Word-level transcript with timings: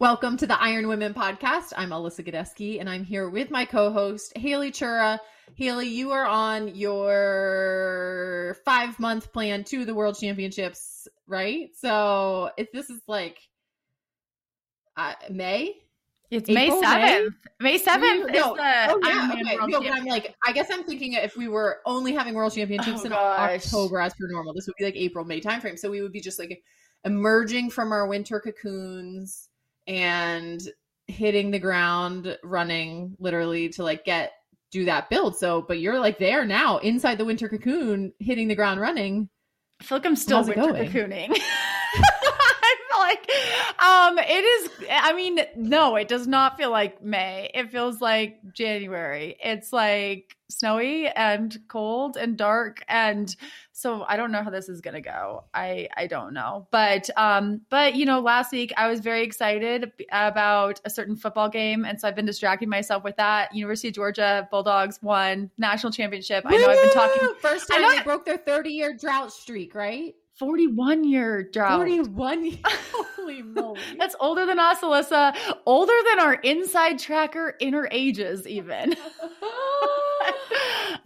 Welcome 0.00 0.36
to 0.38 0.46
the 0.48 0.60
Iron 0.60 0.88
Women 0.88 1.14
podcast. 1.14 1.72
I'm 1.76 1.90
Alyssa 1.90 2.26
Godesky, 2.26 2.80
and 2.80 2.90
I'm 2.90 3.04
here 3.04 3.28
with 3.28 3.52
my 3.52 3.64
co-host 3.64 4.36
Haley 4.36 4.72
Chura. 4.72 5.20
Haley, 5.54 5.86
you 5.86 6.10
are 6.10 6.26
on 6.26 6.74
your 6.74 8.56
five 8.64 8.98
month 8.98 9.32
plan 9.32 9.62
to 9.64 9.84
the 9.84 9.94
World 9.94 10.18
Championships, 10.18 11.06
right? 11.28 11.68
So 11.76 12.50
if 12.58 12.72
this 12.72 12.90
is 12.90 13.02
like 13.06 13.38
uh, 14.96 15.14
May, 15.30 15.76
it's 16.28 16.50
April, 16.50 16.80
May 16.80 16.86
seventh. 16.86 17.34
May 17.60 17.78
seventh 17.78 18.30
is 18.30 18.44
no. 18.44 18.56
the 18.56 18.86
oh, 18.90 19.00
yeah, 19.04 19.30
okay. 19.32 19.56
no, 19.68 19.80
but 19.80 19.92
I'm 19.92 20.06
like, 20.06 20.34
I 20.44 20.50
guess 20.50 20.70
I'm 20.72 20.82
thinking 20.82 21.12
if 21.12 21.36
we 21.36 21.46
were 21.46 21.78
only 21.86 22.12
having 22.12 22.34
World 22.34 22.52
Championships 22.52 23.02
oh, 23.02 23.04
in 23.04 23.10
gosh. 23.10 23.64
October 23.64 24.00
as 24.00 24.12
per 24.14 24.26
normal, 24.26 24.54
this 24.54 24.66
would 24.66 24.74
be 24.76 24.86
like 24.86 24.96
April 24.96 25.24
May 25.24 25.40
timeframe. 25.40 25.78
So 25.78 25.88
we 25.88 26.02
would 26.02 26.12
be 26.12 26.20
just 26.20 26.40
like 26.40 26.64
emerging 27.04 27.70
from 27.70 27.92
our 27.92 28.08
winter 28.08 28.40
cocoons 28.40 29.50
and 29.86 30.60
hitting 31.06 31.50
the 31.50 31.58
ground 31.58 32.38
running 32.42 33.16
literally 33.18 33.68
to 33.70 33.82
like 33.82 34.04
get 34.04 34.32
do 34.70 34.86
that 34.86 35.08
build. 35.08 35.36
So, 35.36 35.62
but 35.62 35.78
you're 35.78 36.00
like 36.00 36.18
there 36.18 36.44
now 36.44 36.78
inside 36.78 37.18
the 37.18 37.24
winter 37.24 37.48
cocoon, 37.48 38.12
hitting 38.18 38.48
the 38.48 38.54
ground 38.54 38.80
running. 38.80 39.28
I 39.80 39.84
feel 39.84 39.98
like 39.98 40.06
I'm 40.06 40.16
still 40.16 40.44
winter 40.44 40.62
cocooning. 40.62 41.30
I 41.94 42.76
feel 42.88 42.98
like 42.98 43.30
um 43.78 44.18
it 44.18 44.44
is 44.44 44.70
I 44.90 45.12
mean, 45.12 45.40
no, 45.56 45.96
it 45.96 46.08
does 46.08 46.26
not 46.26 46.56
feel 46.56 46.70
like 46.70 47.02
May. 47.02 47.50
It 47.54 47.70
feels 47.70 48.00
like 48.00 48.38
January. 48.52 49.36
It's 49.42 49.72
like 49.72 50.36
snowy 50.48 51.08
and 51.08 51.58
cold 51.68 52.16
and 52.16 52.36
dark 52.36 52.84
and 52.88 53.34
so 53.72 54.04
I 54.04 54.16
don't 54.16 54.30
know 54.30 54.42
how 54.42 54.50
this 54.50 54.68
is 54.68 54.80
going 54.80 54.94
to 54.94 55.00
go. 55.00 55.44
I 55.52 55.88
I 55.96 56.06
don't 56.06 56.32
know. 56.32 56.68
But 56.70 57.10
um 57.16 57.62
but 57.70 57.94
you 57.96 58.06
know, 58.06 58.20
last 58.20 58.52
week 58.52 58.72
I 58.76 58.88
was 58.88 59.00
very 59.00 59.22
excited 59.22 59.92
about 60.12 60.80
a 60.84 60.90
certain 60.90 61.16
football 61.16 61.48
game 61.48 61.84
and 61.84 62.00
so 62.00 62.06
I've 62.08 62.16
been 62.16 62.26
distracting 62.26 62.68
myself 62.68 63.04
with 63.04 63.16
that. 63.16 63.54
University 63.54 63.88
of 63.88 63.94
Georgia 63.94 64.48
Bulldogs 64.50 65.00
won 65.02 65.50
national 65.58 65.92
championship. 65.92 66.44
I 66.46 66.56
know 66.56 66.68
I've 66.68 66.82
been 66.82 66.92
talking 66.92 67.34
first 67.40 67.68
time 67.68 67.82
they 67.82 68.02
broke 68.02 68.24
their 68.24 68.38
30-year 68.38 68.94
drought 68.94 69.32
streak, 69.32 69.74
right? 69.74 70.14
41 70.38 71.04
year 71.04 71.42
drought. 71.42 71.78
41 71.78 72.58
Holy 72.64 73.42
moly. 73.42 73.80
That's 73.98 74.16
older 74.20 74.46
than 74.46 74.58
us, 74.58 74.80
Alyssa. 74.80 75.36
Older 75.66 75.92
than 76.10 76.20
our 76.20 76.34
inside 76.34 76.98
tracker 76.98 77.56
inner 77.60 77.88
ages, 77.90 78.46
even. 78.46 78.90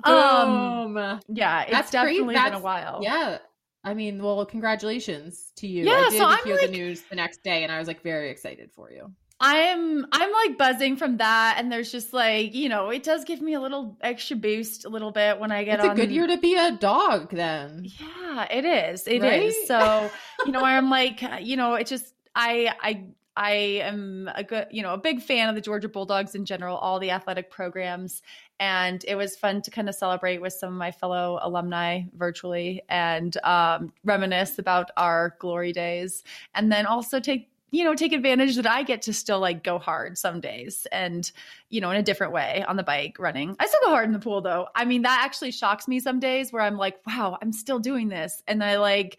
um, 0.05 1.21
yeah, 1.29 1.62
it's 1.62 1.71
That's 1.71 1.91
definitely 1.91 2.34
been 2.34 2.55
a 2.55 2.61
while. 2.61 3.01
Yeah. 3.03 3.39
I 3.84 3.95
mean, 3.95 4.23
well, 4.23 4.45
congratulations 4.45 5.53
to 5.56 5.67
you. 5.67 5.84
Yeah, 5.84 5.93
I 5.93 6.11
did 6.11 6.19
so 6.19 6.27
I'm 6.27 6.45
hear 6.45 6.56
like, 6.56 6.67
the 6.67 6.73
news 6.73 7.03
the 7.09 7.17
next 7.17 7.43
day 7.43 7.62
and 7.62 7.73
I 7.73 7.79
was 7.79 7.89
like 7.89 8.03
very 8.03 8.31
excited 8.31 8.71
for 8.73 8.91
you. 8.91 9.12
I'm 9.41 10.05
I'm 10.11 10.33
like 10.33 10.58
buzzing 10.58 10.97
from 10.97 11.19
that, 11.19 11.56
and 11.58 11.70
there's 11.70 11.92
just 11.92 12.12
like 12.12 12.55
you 12.55 12.69
know 12.69 12.91
it 12.91 13.05
does 13.05 13.25
give 13.25 13.41
me 13.41 13.55
a 13.55 13.61
little 13.61 13.97
extra 14.00 14.36
boost 14.36 14.84
a 14.84 14.89
little 14.89 15.12
bit 15.12 15.39
when 15.39 15.53
I 15.53 15.62
get. 15.62 15.78
On. 15.78 15.86
It's 15.86 15.91
on... 15.91 15.98
a 15.98 16.00
good 16.00 16.12
year 16.12 16.27
to 16.27 16.39
be 16.39 16.56
a 16.56 16.72
dog, 16.72 17.31
then. 17.31 17.86
Yeah, 18.00 18.47
it 18.50 18.64
is. 18.64 19.06
It 19.06 19.22
right? 19.22 19.43
is. 19.43 19.66
So 19.69 20.10
you 20.44 20.53
know, 20.53 20.65
I'm 20.65 20.91
like 20.91 21.22
you 21.41 21.56
know, 21.56 21.75
it 21.75 21.87
just 21.87 22.12
I 22.34 22.75
I 22.81 23.04
I 23.37 23.53
am 23.84 24.28
a 24.34 24.43
good 24.43 24.66
you 24.72 24.82
know 24.82 24.94
a 24.94 24.99
big 24.99 25.22
fan 25.22 25.49
of 25.49 25.55
the 25.55 25.60
Georgia 25.60 25.88
Bulldogs 25.88 26.34
in 26.34 26.44
general, 26.44 26.76
all 26.76 26.99
the 26.99 27.12
athletic 27.12 27.49
programs, 27.49 28.22
and 28.59 29.05
it 29.06 29.15
was 29.15 29.37
fun 29.37 29.62
to 29.62 29.70
kind 29.70 29.88
of 29.88 29.94
celebrate 29.94 30.41
with 30.41 30.53
some 30.53 30.72
of 30.72 30.78
my 30.78 30.91
fellow 30.91 31.38
alumni 31.41 32.03
virtually 32.12 32.82
and 32.88 33.37
um, 33.44 33.93
reminisce 34.03 34.59
about 34.59 34.91
our 34.97 35.37
glory 35.38 35.72
days, 35.72 36.25
and 36.56 36.72
then 36.72 36.87
also 36.87 37.20
take 37.20 37.49
you 37.71 37.84
know, 37.84 37.95
take 37.95 38.12
advantage 38.12 38.56
that 38.56 38.67
I 38.67 38.83
get 38.83 39.03
to 39.03 39.12
still 39.12 39.41
like 39.41 39.62
go 39.62 39.79
hard 39.79 40.17
some 40.17 40.41
days 40.41 40.87
and, 40.91 41.31
you 41.69 41.81
know, 41.81 41.91
in 41.91 41.97
a 41.97 42.03
different 42.03 42.33
way 42.33 42.65
on 42.67 42.77
the 42.77 42.83
bike 42.83 43.17
running. 43.19 43.56
I 43.61 43.67
still 43.67 43.81
go 43.84 43.91
hard 43.91 44.06
in 44.06 44.12
the 44.12 44.19
pool 44.19 44.41
though. 44.41 44.69
I 44.75 44.84
mean, 44.84 45.03
that 45.03 45.23
actually 45.25 45.51
shocks 45.51 45.87
me 45.87 46.01
some 46.01 46.19
days 46.19 46.53
where 46.53 46.62
I'm 46.62 46.79
like, 46.79 46.99
wow, 47.06 47.37
I'm 47.41 47.53
still 47.53 47.79
doing 47.79 48.09
this. 48.09 48.43
And 48.47 48.65
I 48.65 48.79
like 48.79 49.19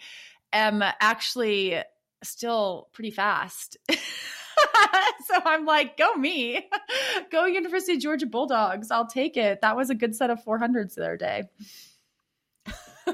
am 0.51 0.81
actually 0.81 1.79
still 2.23 2.89
pretty 2.91 3.11
fast. 3.11 3.77
so 3.89 5.35
I'm 5.45 5.65
like, 5.65 5.97
go 5.97 6.15
me, 6.15 6.67
go 7.31 7.45
University 7.45 7.93
of 7.93 7.99
Georgia 7.99 8.25
Bulldogs. 8.25 8.89
I'll 8.89 9.07
take 9.07 9.37
it. 9.37 9.61
That 9.61 9.75
was 9.75 9.89
a 9.89 9.95
good 9.95 10.15
set 10.15 10.29
of 10.29 10.43
400s 10.43 10.95
the 10.95 11.03
other 11.03 11.17
day. 11.17 11.49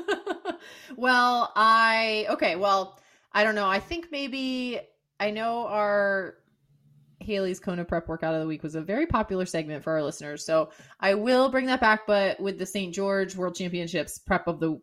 well, 0.95 1.51
I, 1.55 2.27
okay, 2.29 2.55
well, 2.55 2.99
I 3.33 3.43
don't 3.43 3.55
know. 3.55 3.67
I 3.67 3.79
think 3.79 4.07
maybe 4.11 4.79
I 5.19 5.31
know 5.31 5.67
our 5.67 6.35
Haley's 7.19 7.59
Kona 7.59 7.85
prep 7.85 8.07
workout 8.07 8.33
of 8.33 8.41
the 8.41 8.47
week 8.47 8.63
was 8.63 8.75
a 8.75 8.81
very 8.81 9.07
popular 9.07 9.45
segment 9.45 9.83
for 9.83 9.93
our 9.93 10.03
listeners. 10.03 10.45
So 10.45 10.69
I 10.99 11.13
will 11.15 11.49
bring 11.49 11.65
that 11.67 11.81
back, 11.81 12.05
but 12.07 12.39
with 12.39 12.59
the 12.59 12.65
St. 12.65 12.93
George 12.93 13.35
World 13.35 13.55
Championships 13.55 14.19
prep 14.19 14.47
of 14.47 14.59
the 14.59 14.79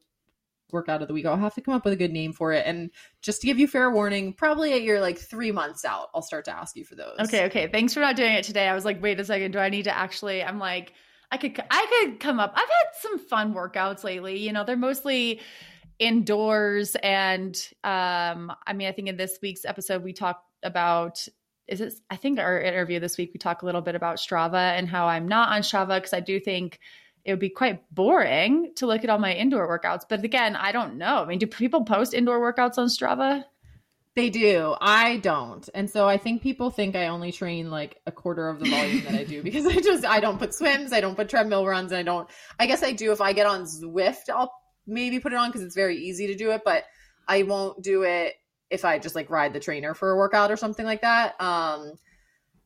workout 0.73 1.03
of 1.03 1.09
the 1.09 1.15
week, 1.15 1.27
I'll 1.27 1.37
have 1.37 1.55
to 1.55 1.61
come 1.61 1.75
up 1.75 1.85
with 1.85 1.93
a 1.93 1.97
good 1.97 2.13
name 2.13 2.33
for 2.33 2.53
it. 2.53 2.67
And 2.67 2.91
just 3.21 3.43
to 3.43 3.47
give 3.47 3.59
you 3.59 3.69
fair 3.69 3.91
warning, 3.91 4.33
probably 4.33 4.73
at 4.73 4.83
your 4.83 5.01
like 5.01 5.19
three 5.19 5.53
months 5.53 5.85
out, 5.85 6.09
I'll 6.15 6.23
start 6.23 6.47
to 6.47 6.57
ask 6.57 6.77
you 6.77 6.85
for 6.85 6.95
those. 6.95 7.17
Okay, 7.21 7.45
okay. 7.47 7.69
Thanks 7.69 7.95
for 7.95 8.01
not 8.01 8.17
doing 8.17 8.33
it 8.33 8.45
today. 8.45 8.69
I 8.69 8.75
was 8.75 8.85
like, 8.85 9.03
wait 9.03 9.21
a 9.21 9.25
second, 9.25 9.53
do 9.53 9.59
I 9.59 9.69
need 9.69 9.85
to 9.85 9.97
actually? 9.97 10.43
I'm 10.43 10.59
like, 10.59 10.95
I 11.31 11.37
could, 11.37 11.63
I 11.71 11.87
could 12.05 12.21
come 12.21 12.41
up. 12.41 12.53
I've 12.55 12.61
had 12.69 13.01
some 13.01 13.19
fun 13.19 13.55
workouts 13.55 14.05
lately. 14.05 14.39
You 14.39 14.53
know, 14.53 14.65
they're 14.65 14.77
mostly 14.77 15.41
indoors 15.99 16.97
and 16.97 17.69
um 17.85 18.53
i 18.67 18.73
mean 18.73 18.89
i 18.89 18.93
think 18.93 19.09
in 19.09 19.17
this 19.17 19.39
week's 19.43 19.65
episode 19.65 20.03
we 20.03 20.13
talked 20.13 20.47
about 20.63 21.27
is 21.69 21.81
it 21.81 21.95
i 22.11 22.17
think 22.17 22.39
our 22.39 22.61
interview 22.61 22.99
this 22.99 23.17
week 23.17 23.31
we 23.33 23.39
talk 23.39 23.63
a 23.63 23.67
little 23.67 23.81
bit 23.81 23.95
about 23.95 24.17
strava 24.17 24.77
and 24.77 24.89
how 24.89 25.07
i'm 25.07 25.29
not 25.29 25.51
on 25.51 25.63
strava 25.63 25.97
because 25.97 26.13
i 26.13 26.21
do 26.21 26.41
think 26.41 26.79
it 27.25 27.31
would 27.31 27.41
be 27.41 27.51
quite 27.51 27.83
boring 27.95 28.73
to 28.75 28.87
look 28.87 29.05
at 29.05 29.11
all 29.11 29.19
my 29.19 29.33
indoor 29.33 29.69
workouts 29.69 30.03
but 30.09 30.25
again 30.25 30.57
i 30.57 30.73
don't 30.73 30.97
know 30.97 31.23
i 31.23 31.27
mean 31.27 31.39
do 31.39 31.47
people 31.47 31.85
post 31.85 32.15
indoor 32.15 32.41
workouts 32.41 32.79
on 32.79 32.89
strava 32.89 33.45
they 34.15 34.29
do. 34.29 34.75
I 34.79 35.17
don't. 35.19 35.67
And 35.73 35.89
so 35.89 36.07
I 36.07 36.19
think 36.19 36.43
people 36.43 36.69
think 36.69 36.97
I 36.97 37.07
only 37.07 37.33
train 37.33 37.71
like 37.71 37.99
a 38.07 38.13
quarter 38.13 38.49
of 38.51 38.61
the 38.61 38.69
volume 38.69 39.05
that 39.05 39.15
I 39.15 39.25
do 39.25 39.43
because 39.43 39.65
I 39.65 39.81
just 39.81 40.05
I 40.05 40.21
don't 40.21 40.39
put 40.39 40.53
swims, 40.55 40.93
I 40.93 41.01
don't 41.01 41.17
put 41.17 41.31
treadmill 41.31 41.67
runs, 41.67 41.95
I 41.95 42.03
don't 42.03 42.29
I 42.59 42.67
guess 42.67 42.83
I 42.83 42.93
do 42.93 43.13
if 43.13 43.23
I 43.23 43.33
get 43.33 43.47
on 43.47 43.63
Zwift, 43.63 44.29
I'll 44.29 44.53
maybe 44.87 45.21
put 45.21 45.33
it 45.33 45.37
on 45.37 45.49
because 45.49 45.63
it's 45.63 45.75
very 45.75 45.97
easy 45.97 46.27
to 46.29 46.35
do 46.35 46.51
it, 46.51 46.63
but 46.65 46.85
I 47.29 47.43
won't 47.45 47.83
do 47.83 48.03
it 48.03 48.35
if 48.71 48.85
I 48.85 48.99
just 48.99 49.15
like 49.15 49.31
ride 49.31 49.53
the 49.53 49.61
trainer 49.61 49.95
for 49.95 50.11
a 50.11 50.17
workout 50.17 50.51
or 50.51 50.57
something 50.57 50.87
like 50.87 51.03
that. 51.03 51.41
Um, 51.41 51.93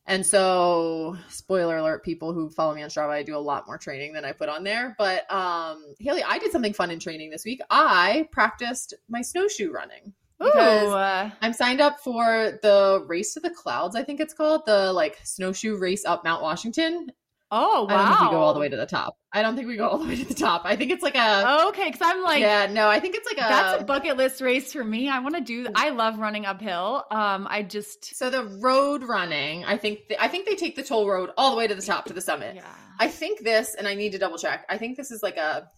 and 0.08 0.24
so, 0.24 1.16
spoiler 1.28 1.78
alert, 1.78 2.04
people 2.04 2.32
who 2.32 2.48
follow 2.48 2.74
me 2.74 2.82
on 2.82 2.90
Strava, 2.90 3.10
I 3.10 3.24
do 3.24 3.36
a 3.36 3.38
lot 3.38 3.66
more 3.66 3.76
training 3.76 4.12
than 4.12 4.24
I 4.24 4.30
put 4.30 4.48
on 4.48 4.62
there. 4.62 4.94
But 4.98 5.30
um, 5.32 5.82
Haley, 5.98 6.22
I 6.22 6.38
did 6.38 6.52
something 6.52 6.72
fun 6.72 6.92
in 6.92 7.00
training 7.00 7.30
this 7.30 7.44
week. 7.44 7.60
I 7.70 8.28
practiced 8.30 8.94
my 9.08 9.20
snowshoe 9.20 9.72
running 9.72 10.14
because 10.38 10.92
Ooh. 10.92 11.32
I'm 11.42 11.52
signed 11.52 11.80
up 11.80 11.98
for 11.98 12.58
the 12.62 13.04
Race 13.06 13.34
to 13.34 13.40
the 13.40 13.50
Clouds. 13.50 13.96
I 13.96 14.04
think 14.04 14.20
it's 14.20 14.34
called 14.34 14.62
the 14.64 14.92
like 14.92 15.18
snowshoe 15.24 15.76
race 15.76 16.04
up 16.04 16.22
Mount 16.22 16.42
Washington, 16.42 17.10
Oh 17.50 17.84
wow! 17.84 17.96
I 17.96 18.08
don't 18.08 18.18
think 18.18 18.30
we 18.30 18.36
go 18.36 18.42
all 18.42 18.54
the 18.54 18.60
way 18.60 18.68
to 18.68 18.76
the 18.76 18.86
top. 18.86 19.18
I 19.32 19.42
don't 19.42 19.54
think 19.54 19.68
we 19.68 19.76
go 19.76 19.86
all 19.86 19.98
the 19.98 20.08
way 20.08 20.16
to 20.16 20.24
the 20.24 20.34
top. 20.34 20.62
I 20.64 20.74
think 20.74 20.90
it's 20.90 21.02
like 21.02 21.14
a 21.14 21.66
okay. 21.68 21.90
Because 21.90 22.00
I'm 22.02 22.22
like, 22.24 22.40
yeah, 22.40 22.66
no, 22.66 22.88
I 22.88 22.98
think 22.98 23.14
it's 23.14 23.26
like 23.26 23.36
a 23.36 23.48
that's 23.48 23.82
a 23.82 23.84
bucket 23.84 24.16
list 24.16 24.40
race 24.40 24.72
for 24.72 24.82
me. 24.82 25.08
I 25.08 25.20
want 25.20 25.36
to 25.36 25.40
do. 25.40 25.68
I 25.74 25.90
love 25.90 26.18
running 26.18 26.44
uphill. 26.44 27.04
Um, 27.10 27.46
I 27.48 27.62
just 27.62 28.16
so 28.16 28.30
the 28.30 28.44
road 28.44 29.04
running. 29.04 29.64
I 29.64 29.76
think 29.76 30.08
the, 30.08 30.20
I 30.20 30.26
think 30.26 30.46
they 30.46 30.56
take 30.56 30.74
the 30.74 30.82
toll 30.82 31.08
road 31.08 31.30
all 31.36 31.52
the 31.52 31.56
way 31.56 31.68
to 31.68 31.74
the 31.74 31.82
top 31.82 32.06
to 32.06 32.12
the 32.12 32.20
summit. 32.20 32.56
Yeah. 32.56 32.64
I 32.98 33.08
think 33.08 33.44
this, 33.44 33.74
and 33.74 33.86
I 33.86 33.94
need 33.94 34.12
to 34.12 34.18
double 34.18 34.38
check. 34.38 34.64
I 34.68 34.78
think 34.78 34.96
this 34.96 35.10
is 35.10 35.22
like 35.22 35.36
a, 35.36 35.68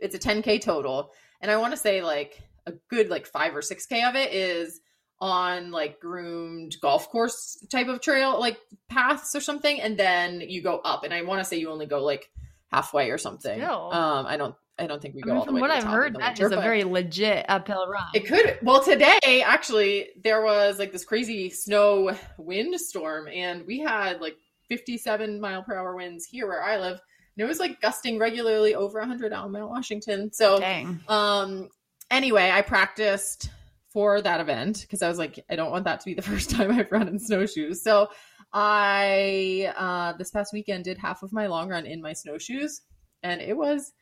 it's 0.00 0.14
a 0.14 0.18
10k 0.18 0.60
total, 0.60 1.12
and 1.40 1.50
I 1.50 1.56
want 1.56 1.72
to 1.72 1.78
say 1.78 2.02
like 2.02 2.42
a 2.66 2.72
good 2.90 3.08
like 3.08 3.26
five 3.26 3.56
or 3.56 3.62
six 3.62 3.86
k 3.86 4.02
of 4.02 4.16
it 4.16 4.32
is 4.34 4.80
on 5.22 5.70
like 5.70 6.00
groomed 6.00 6.76
golf 6.80 7.08
course 7.08 7.64
type 7.70 7.86
of 7.88 8.00
trail 8.00 8.38
like 8.38 8.58
paths 8.88 9.34
or 9.34 9.40
something 9.40 9.80
and 9.80 9.96
then 9.96 10.40
you 10.40 10.60
go 10.60 10.80
up 10.84 11.04
and 11.04 11.14
i 11.14 11.22
want 11.22 11.40
to 11.40 11.44
say 11.44 11.56
you 11.56 11.70
only 11.70 11.86
go 11.86 12.02
like 12.02 12.28
halfway 12.72 13.10
or 13.10 13.18
something 13.18 13.58
Still. 13.58 13.92
um 13.92 14.26
i 14.26 14.36
don't 14.36 14.54
i 14.78 14.86
don't 14.86 15.00
think 15.00 15.14
we 15.14 15.22
go 15.22 15.30
I 15.30 15.34
mean, 15.34 15.38
all 15.38 15.44
the 15.44 15.48
from 15.48 15.54
way 15.54 15.60
what 15.60 15.68
to 15.68 15.74
i've 15.74 15.84
heard 15.84 16.14
that 16.16 16.38
winter, 16.38 16.46
is 16.46 16.52
a 16.52 16.56
very 16.56 16.84
legit 16.84 17.46
uphill 17.48 17.86
run 17.86 18.08
it 18.14 18.26
could 18.26 18.58
well 18.62 18.82
today 18.82 19.42
actually 19.46 20.08
there 20.22 20.42
was 20.42 20.78
like 20.78 20.90
this 20.90 21.04
crazy 21.04 21.48
snow 21.50 22.16
wind 22.36 22.78
storm 22.80 23.28
and 23.28 23.64
we 23.66 23.78
had 23.78 24.20
like 24.20 24.36
57 24.72 25.38
mile 25.38 25.62
per 25.62 25.76
hour 25.76 25.94
winds 25.94 26.24
here 26.24 26.48
where 26.48 26.62
I 26.62 26.78
live. 26.78 26.98
And 27.36 27.44
it 27.44 27.46
was 27.46 27.58
like 27.58 27.80
gusting 27.80 28.18
regularly 28.18 28.74
over 28.74 28.98
100 29.00 29.32
out 29.32 29.46
in 29.46 29.52
Mount 29.52 29.70
Washington. 29.70 30.32
So, 30.32 30.58
Dang. 30.58 31.00
um, 31.08 31.68
anyway, 32.10 32.50
I 32.50 32.62
practiced 32.62 33.50
for 33.92 34.22
that 34.22 34.40
event 34.40 34.80
because 34.82 35.02
I 35.02 35.08
was 35.08 35.18
like, 35.18 35.44
I 35.50 35.56
don't 35.56 35.70
want 35.70 35.84
that 35.84 36.00
to 36.00 36.06
be 36.06 36.14
the 36.14 36.22
first 36.32 36.50
time 36.50 36.70
I've 36.70 36.90
run 36.90 37.08
in 37.08 37.18
snowshoes. 37.18 37.82
So, 37.82 38.08
I 38.52 39.72
uh, 39.76 40.16
this 40.18 40.30
past 40.30 40.52
weekend 40.52 40.84
did 40.84 40.98
half 40.98 41.22
of 41.22 41.32
my 41.32 41.46
long 41.46 41.68
run 41.68 41.86
in 41.86 42.02
my 42.02 42.12
snowshoes, 42.12 42.82
and 43.22 43.40
it 43.40 43.56
was 43.56 43.92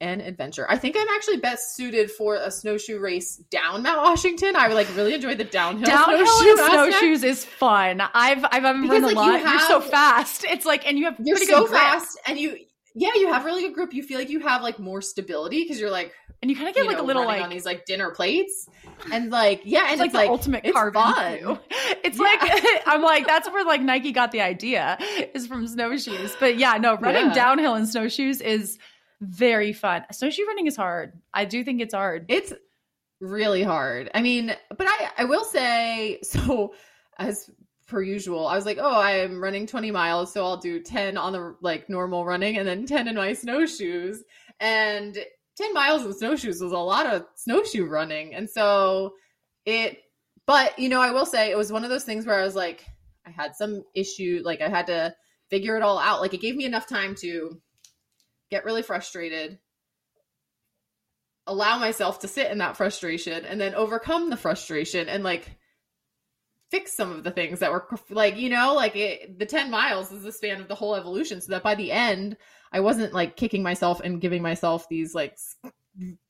an 0.00 0.20
adventure. 0.20 0.66
I 0.70 0.78
think 0.78 0.96
I'm 0.98 1.08
actually 1.14 1.38
best 1.38 1.74
suited 1.74 2.10
for 2.10 2.36
a 2.36 2.50
snowshoe 2.50 3.00
race 3.00 3.36
down 3.50 3.82
Mount 3.82 4.02
Washington. 4.02 4.56
I 4.56 4.68
would 4.68 4.74
like 4.74 4.88
really 4.96 5.14
enjoy 5.14 5.34
the 5.34 5.44
downhill, 5.44 5.86
Downhill 5.86 6.26
snowshoe 6.26 6.50
in 6.50 6.70
snowshoes 6.70 7.22
is 7.24 7.44
fun. 7.44 8.00
I've 8.14 8.44
I've 8.50 8.62
run 8.62 8.82
Because, 8.82 9.02
a 9.02 9.06
like, 9.06 9.14
you 9.14 9.20
lot. 9.20 9.40
You're 9.40 9.60
so 9.60 9.80
fast. 9.80 10.44
It's 10.44 10.64
like, 10.64 10.86
and 10.86 10.98
you 10.98 11.04
have 11.06 11.16
You're 11.22 11.36
so 11.36 11.66
fast, 11.66 12.18
and 12.26 12.38
you 12.38 12.56
yeah, 12.94 13.10
you 13.14 13.32
have 13.32 13.44
really 13.44 13.62
good 13.62 13.74
grip. 13.74 13.94
You 13.94 14.02
feel 14.02 14.18
like 14.18 14.30
you 14.30 14.40
have 14.40 14.62
like 14.62 14.78
more 14.78 15.02
stability 15.02 15.62
because 15.62 15.80
you're 15.80 15.90
like 15.90 16.12
and 16.40 16.50
you 16.50 16.56
kind 16.56 16.68
of 16.68 16.74
get 16.74 16.82
you 16.84 16.88
like 16.88 16.98
know, 16.98 17.04
a 17.04 17.06
little 17.06 17.24
like 17.24 17.42
on 17.42 17.50
these 17.50 17.64
like 17.64 17.84
dinner 17.84 18.10
plates, 18.10 18.68
and 19.12 19.30
like 19.30 19.62
yeah, 19.64 19.90
and 19.90 19.92
it's 19.92 20.00
like 20.00 20.06
it's 20.06 20.12
the 20.12 20.18
like 20.18 20.30
ultimate 20.30 20.60
it's 20.64 20.72
carbon 20.72 21.02
fun. 21.02 21.38
too. 21.38 21.58
It's 22.04 22.18
Yeah. 22.18 22.24
like 22.24 22.82
I'm 22.86 23.02
like 23.02 23.26
that's 23.26 23.48
where 23.50 23.64
like 23.64 23.80
Nike 23.82 24.12
got 24.12 24.30
the 24.32 24.40
idea 24.40 24.98
is 25.34 25.46
from 25.46 25.66
snowshoes. 25.66 26.36
But 26.38 26.56
yeah, 26.58 26.76
no, 26.78 26.96
running 26.96 27.26
Yeah. 27.28 27.34
downhill 27.34 27.74
in 27.74 27.86
snowshoes 27.86 28.40
is 28.40 28.78
very 29.20 29.72
fun. 29.72 30.04
Snowshoe 30.12 30.44
running 30.44 30.66
is 30.68 30.76
hard. 30.76 31.12
I 31.34 31.44
do 31.44 31.64
think 31.64 31.80
it's 31.80 31.94
hard. 31.94 32.26
It's 32.28 32.52
really 33.20 33.64
hard. 33.64 34.10
I 34.14 34.22
mean, 34.22 34.54
but 34.68 34.86
I 34.88 35.10
I 35.18 35.24
will 35.24 35.44
say 35.44 36.20
so 36.22 36.74
as 37.18 37.50
per 37.88 38.02
usual. 38.02 38.46
I 38.46 38.54
was 38.54 38.66
like, 38.66 38.76
"Oh, 38.80 39.00
I'm 39.00 39.42
running 39.42 39.66
20 39.66 39.90
miles, 39.90 40.32
so 40.32 40.44
I'll 40.44 40.58
do 40.58 40.78
10 40.80 41.16
on 41.16 41.32
the 41.32 41.56
like 41.62 41.88
normal 41.88 42.24
running 42.26 42.58
and 42.58 42.68
then 42.68 42.84
10 42.86 43.08
in 43.08 43.14
my 43.16 43.32
snowshoes." 43.32 44.22
And 44.60 45.16
10 45.58 45.74
miles 45.74 46.04
in 46.04 46.12
snowshoes 46.14 46.60
was 46.60 46.72
a 46.72 46.78
lot 46.78 47.06
of 47.06 47.26
snowshoe 47.34 47.84
running. 47.84 48.34
And 48.34 48.48
so 48.48 49.14
it 49.66 49.98
but, 50.46 50.78
you 50.78 50.88
know, 50.88 51.02
I 51.02 51.10
will 51.10 51.26
say 51.26 51.50
it 51.50 51.58
was 51.58 51.70
one 51.70 51.84
of 51.84 51.90
those 51.90 52.04
things 52.04 52.24
where 52.24 52.38
I 52.38 52.44
was 52.44 52.56
like 52.56 52.86
I 53.26 53.30
had 53.30 53.54
some 53.54 53.84
issue, 53.94 54.40
like 54.44 54.62
I 54.62 54.68
had 54.68 54.86
to 54.86 55.14
figure 55.50 55.76
it 55.76 55.82
all 55.82 55.98
out. 55.98 56.20
Like 56.20 56.32
it 56.32 56.40
gave 56.40 56.56
me 56.56 56.64
enough 56.64 56.86
time 56.86 57.14
to 57.16 57.60
get 58.50 58.64
really 58.64 58.82
frustrated, 58.82 59.58
allow 61.46 61.78
myself 61.78 62.20
to 62.20 62.28
sit 62.28 62.50
in 62.50 62.58
that 62.58 62.76
frustration 62.76 63.44
and 63.44 63.60
then 63.60 63.74
overcome 63.74 64.30
the 64.30 64.36
frustration 64.36 65.08
and 65.08 65.22
like 65.22 65.58
fix 66.70 66.94
some 66.94 67.12
of 67.12 67.24
the 67.24 67.30
things 67.30 67.60
that 67.60 67.72
were 67.72 67.86
like 68.10 68.36
you 68.36 68.50
know 68.50 68.74
like 68.74 68.94
it, 68.94 69.38
the 69.38 69.46
10 69.46 69.70
miles 69.70 70.12
is 70.12 70.22
the 70.22 70.30
span 70.30 70.60
of 70.60 70.68
the 70.68 70.74
whole 70.74 70.94
evolution 70.94 71.40
so 71.40 71.52
that 71.52 71.62
by 71.62 71.74
the 71.74 71.90
end 71.90 72.36
i 72.72 72.80
wasn't 72.80 73.12
like 73.12 73.36
kicking 73.36 73.62
myself 73.62 74.00
and 74.00 74.20
giving 74.20 74.42
myself 74.42 74.88
these 74.88 75.14
like 75.14 75.36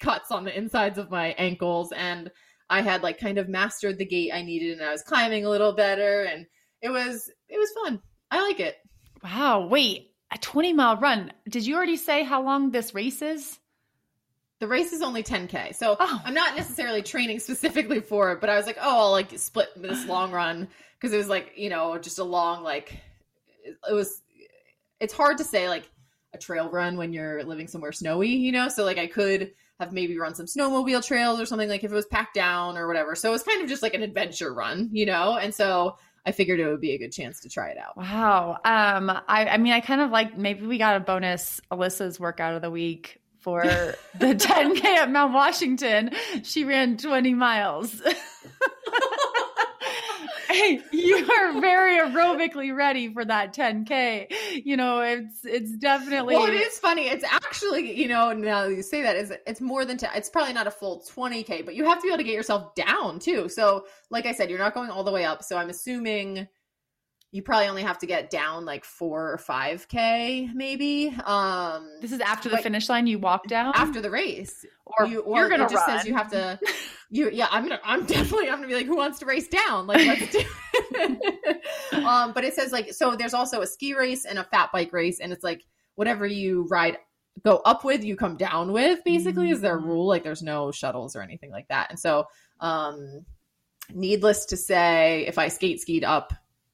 cuts 0.01 0.31
on 0.31 0.45
the 0.45 0.57
insides 0.57 0.99
of 0.99 1.11
my 1.11 1.29
ankles 1.39 1.93
and 1.93 2.31
i 2.71 2.81
had 2.81 3.03
like 3.03 3.19
kind 3.19 3.39
of 3.39 3.49
mastered 3.49 3.99
the 3.99 4.05
gait 4.05 4.33
i 4.33 4.43
needed 4.43 4.79
and 4.79 4.89
i 4.89 4.93
was 4.93 5.03
climbing 5.03 5.45
a 5.45 5.51
little 5.51 5.73
better 5.73 6.23
and 6.23 6.47
it 6.83 6.89
was 6.91 7.31
it 7.49 7.59
was 7.59 7.71
fun 7.85 8.01
i 8.31 8.41
like 8.43 8.61
it 8.61 8.77
Wow, 9.25 9.67
wait, 9.67 10.13
a 10.33 10.39
20 10.39 10.75
mile 10.75 10.97
run. 10.97 11.33
Did 11.49 11.67
you 11.67 11.75
already 11.75 11.97
say 11.97 12.23
how 12.23 12.41
long 12.41 12.71
this 12.71 12.95
race 12.95 13.21
is? 13.21 13.59
the 14.61 14.67
race 14.69 14.93
is 14.93 15.03
only 15.03 15.23
10k 15.23 15.75
so 15.75 15.97
Oh. 16.01 16.23
i'm 16.25 16.35
not 16.35 16.57
necessarily 16.57 17.01
training 17.03 17.39
specifically 17.39 18.01
for 18.01 18.33
it 18.33 18.41
but 18.41 18.51
i 18.51 18.57
was 18.57 18.67
like 18.67 18.77
oh 18.81 18.99
i'll 19.07 19.11
like 19.13 19.39
split 19.39 19.69
this 19.77 20.05
long 20.07 20.33
run 20.33 20.67
because 20.95 21.13
it 21.13 21.17
was 21.17 21.29
like 21.29 21.53
you 21.57 21.69
know 21.71 21.97
just 21.99 22.19
a 22.19 22.25
long 22.25 22.65
like 22.65 22.93
it 23.65 23.77
it 23.89 23.93
was 23.93 24.21
it's 24.99 25.13
hard 25.15 25.39
to 25.39 25.45
say 25.45 25.69
like 25.69 25.89
a 26.35 26.39
trail 26.39 26.69
run 26.71 26.97
when 26.97 27.13
you're 27.13 27.43
living 27.45 27.67
somewhere 27.67 27.93
snowy 27.93 28.29
you 28.29 28.53
know 28.53 28.69
so 28.69 28.85
like 28.85 28.99
i 28.99 29.07
could 29.07 29.53
have 29.81 29.93
maybe 29.93 30.19
run 30.19 30.35
some 30.35 30.47
snowmobile 30.47 31.05
trails 31.07 31.41
or 31.41 31.47
something 31.47 31.69
like 31.69 31.85
if 31.85 31.91
it 31.91 31.95
was 31.95 32.07
packed 32.07 32.35
down 32.35 32.77
or 32.77 32.87
whatever 32.87 33.15
so 33.15 33.29
it 33.29 33.33
was 33.33 33.43
kind 33.43 33.63
of 33.63 33.69
just 33.69 33.83
like 33.83 33.95
an 33.95 34.03
adventure 34.03 34.53
run 34.53 34.89
you 34.93 35.07
know 35.07 35.37
and 35.37 35.55
so 35.55 35.97
i 36.27 36.33
figured 36.33 36.61
it 36.61 36.67
would 36.67 36.81
be 36.81 36.93
a 36.93 36.99
good 36.99 37.13
chance 37.13 37.41
to 37.41 37.49
try 37.49 37.69
it 37.69 37.79
out 37.79 37.97
Wow. 37.97 38.59
Um, 38.65 39.11
I, 39.11 39.47
I 39.47 39.57
mean, 39.59 39.73
I 39.73 39.81
kind 39.81 40.01
of 40.01 40.11
like 40.11 40.37
maybe 40.37 40.67
we 40.67 40.79
got 40.79 40.97
a 40.97 41.01
bonus 41.01 41.61
Alyssa's 41.71 42.21
workout 42.21 42.55
of 42.55 42.63
the 42.63 42.71
week 42.71 43.21
for 43.39 43.63
the 44.19 44.35
10K 44.35 44.85
at 44.85 45.11
Mount 45.11 45.33
Washington. 45.33 46.11
She 46.43 46.65
ran 46.65 46.97
20 46.97 47.35
miles. 47.35 48.01
hey, 50.49 50.83
you 50.93 51.17
are 51.17 51.61
very 51.61 51.99
aerobically 51.99 52.75
ready 52.75 53.13
for 53.13 53.25
that 53.25 53.55
10K. 53.55 54.33
You 54.65 54.77
know, 54.77 55.01
it's 55.01 55.45
it's 55.45 55.77
definitely 55.77 56.35
Well, 56.35 56.47
it 56.47 56.55
is 56.55 56.79
funny. 56.79 57.09
It's 57.09 57.25
actually, 57.25 57.95
you 58.01 58.09
know, 58.09 58.33
now 58.33 58.65
you 58.65 58.83
say 58.83 59.03
that, 59.03 59.17
is 59.17 59.33
it's 59.47 59.61
more 59.61 59.85
than 59.85 59.97
10, 59.97 60.11
it's 60.15 60.31
probably 60.31 60.55
not 60.55 60.67
a 60.67 60.71
full 60.71 61.05
20k, 61.15 61.65
but 61.65 61.75
you 61.75 61.85
have 61.85 61.99
to 61.99 62.03
be 62.03 62.09
able 62.09 62.19
to 62.19 62.25
get 62.25 62.35
yourself 62.35 62.75
down 62.75 63.19
too. 63.19 63.49
So, 63.49 63.87
like 64.11 64.27
I 64.27 64.33
said, 64.33 64.51
you're 64.51 64.59
not 64.59 64.75
going 64.75 64.91
all 64.91 65.05
the 65.05 65.13
way 65.13 65.25
up. 65.25 65.45
So, 65.45 65.57
I'm 65.57 65.71
assuming 65.71 66.49
you 67.31 67.43
probably 67.43 67.69
only 67.69 67.83
have 67.83 67.99
to 67.99 68.07
get 68.07 68.31
down 68.31 68.65
like 68.65 68.85
4 68.85 69.33
or 69.33 69.37
5k 69.39 70.55
maybe. 70.55 71.15
Um 71.25 71.89
This 72.01 72.13
is 72.13 72.21
after 72.21 72.49
the 72.49 72.59
finish 72.59 72.89
line 72.89 73.07
you 73.07 73.19
walk 73.19 73.47
down 73.47 73.73
after 73.75 74.01
the 74.01 74.11
race. 74.11 74.65
or 74.87 75.07
you, 75.07 75.23
you're 75.35 75.49
going 75.49 75.61
to 75.61 75.67
it 75.67 75.71
just 75.71 75.87
run. 75.87 75.99
says 75.99 76.07
you 76.09 76.15
have 76.15 76.31
to 76.31 76.59
you 77.11 77.29
yeah, 77.31 77.49
I'm 77.51 77.69
to 77.69 77.79
I'm 77.85 78.07
definitely 78.07 78.49
I'm 78.49 78.57
going 78.59 78.63
to 78.63 78.69
be 78.69 78.75
like 78.75 78.87
who 78.87 78.97
wants 78.97 79.19
to 79.19 79.27
race 79.27 79.49
down? 79.49 79.87
Like 79.87 80.07
let's 80.07 80.33
do 80.33 80.41
it. 80.43 81.63
um 82.05 82.33
but 82.33 82.45
it 82.45 82.55
says 82.55 82.73
like 82.73 82.93
so 82.93 83.15
there's 83.15 83.35
also 83.35 83.61
a 83.61 83.67
ski 83.67 83.95
race 83.95 84.25
and 84.25 84.39
a 84.39 84.45
fat 84.45 84.71
bike 84.73 84.93
race 84.93 85.21
and 85.21 85.33
it's 85.33 85.45
like 85.45 85.63
whatever 85.97 86.27
you 86.27 86.67
ride 86.71 86.97
go 87.45 87.57
up 87.59 87.85
with 87.85 88.03
you 88.05 88.17
come 88.17 88.37
down 88.37 88.73
with 88.73 89.05
basically 89.05 89.51
is 89.51 89.61
their 89.61 89.77
Mm-hmm. 89.79 89.87
rule 89.89 90.07
like 90.09 90.25
there's 90.25 90.43
no 90.43 90.73
shuttles 90.73 91.15
or 91.15 91.23
anything 91.23 91.51
like 91.53 91.69
that 91.69 91.91
and 91.91 91.99
so 92.01 92.25
um 92.61 93.25
needless 93.93 94.47
to 94.47 94.57
say 94.57 95.25
if 95.29 95.39
i 95.39 95.49
skate 95.49 95.81
skied 95.81 96.05
up 96.05 96.33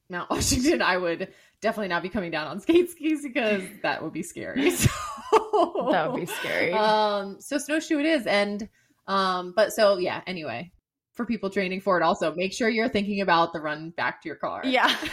mount 0.08 0.28
washington 0.30 0.82
i 0.82 0.96
would 0.96 1.28
definitely 1.60 1.88
not 1.88 2.02
be 2.02 2.08
coming 2.08 2.30
down 2.30 2.46
on 2.46 2.60
skate 2.60 2.90
skis 2.90 3.22
because 3.22 3.62
that 3.82 4.02
would 4.02 4.12
be 4.12 4.22
scary 4.22 4.70
so, 4.72 4.88
that 5.90 6.10
would 6.10 6.20
be 6.20 6.26
scary. 6.26 6.72
um 6.72 7.40
so 7.40 7.58
snowshoe 7.58 7.98
it 7.98 8.06
is 8.06 8.26
and 8.26 8.68
um 9.06 9.52
but 9.56 9.72
so 9.72 9.98
yeah 9.98 10.20
anyway 10.26 10.70
for 11.12 11.24
people 11.24 11.48
training 11.48 11.80
for 11.80 11.98
it 11.98 12.02
also 12.02 12.34
make 12.34 12.52
sure 12.52 12.68
you're 12.68 12.88
thinking 12.88 13.20
about 13.20 13.52
the 13.52 13.60
run 13.60 13.90
back 13.90 14.20
to 14.20 14.28
your 14.28 14.36
car 14.36 14.62
yeah. 14.64 14.94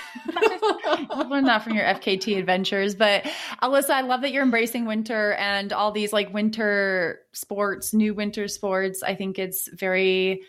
I've 0.86 1.30
learned 1.30 1.48
that 1.48 1.64
from 1.64 1.76
your 1.76 1.86
FKT 1.86 2.38
adventures. 2.38 2.96
But 2.96 3.24
Alyssa, 3.62 3.92
I 3.92 4.02
love 4.02 4.22
that 4.22 4.32
you're 4.32 4.44
embracing 4.44 4.86
winter 4.86 5.34
and 5.34 5.72
all 5.74 5.92
these 5.92 6.14
like 6.14 6.34
winter 6.34 7.20
sports, 7.34 7.94
new 7.94 8.14
winter 8.14 8.48
sports. 8.48 9.04
I 9.04 9.16
think 9.16 9.40
it's 9.40 9.70
very 9.70 10.42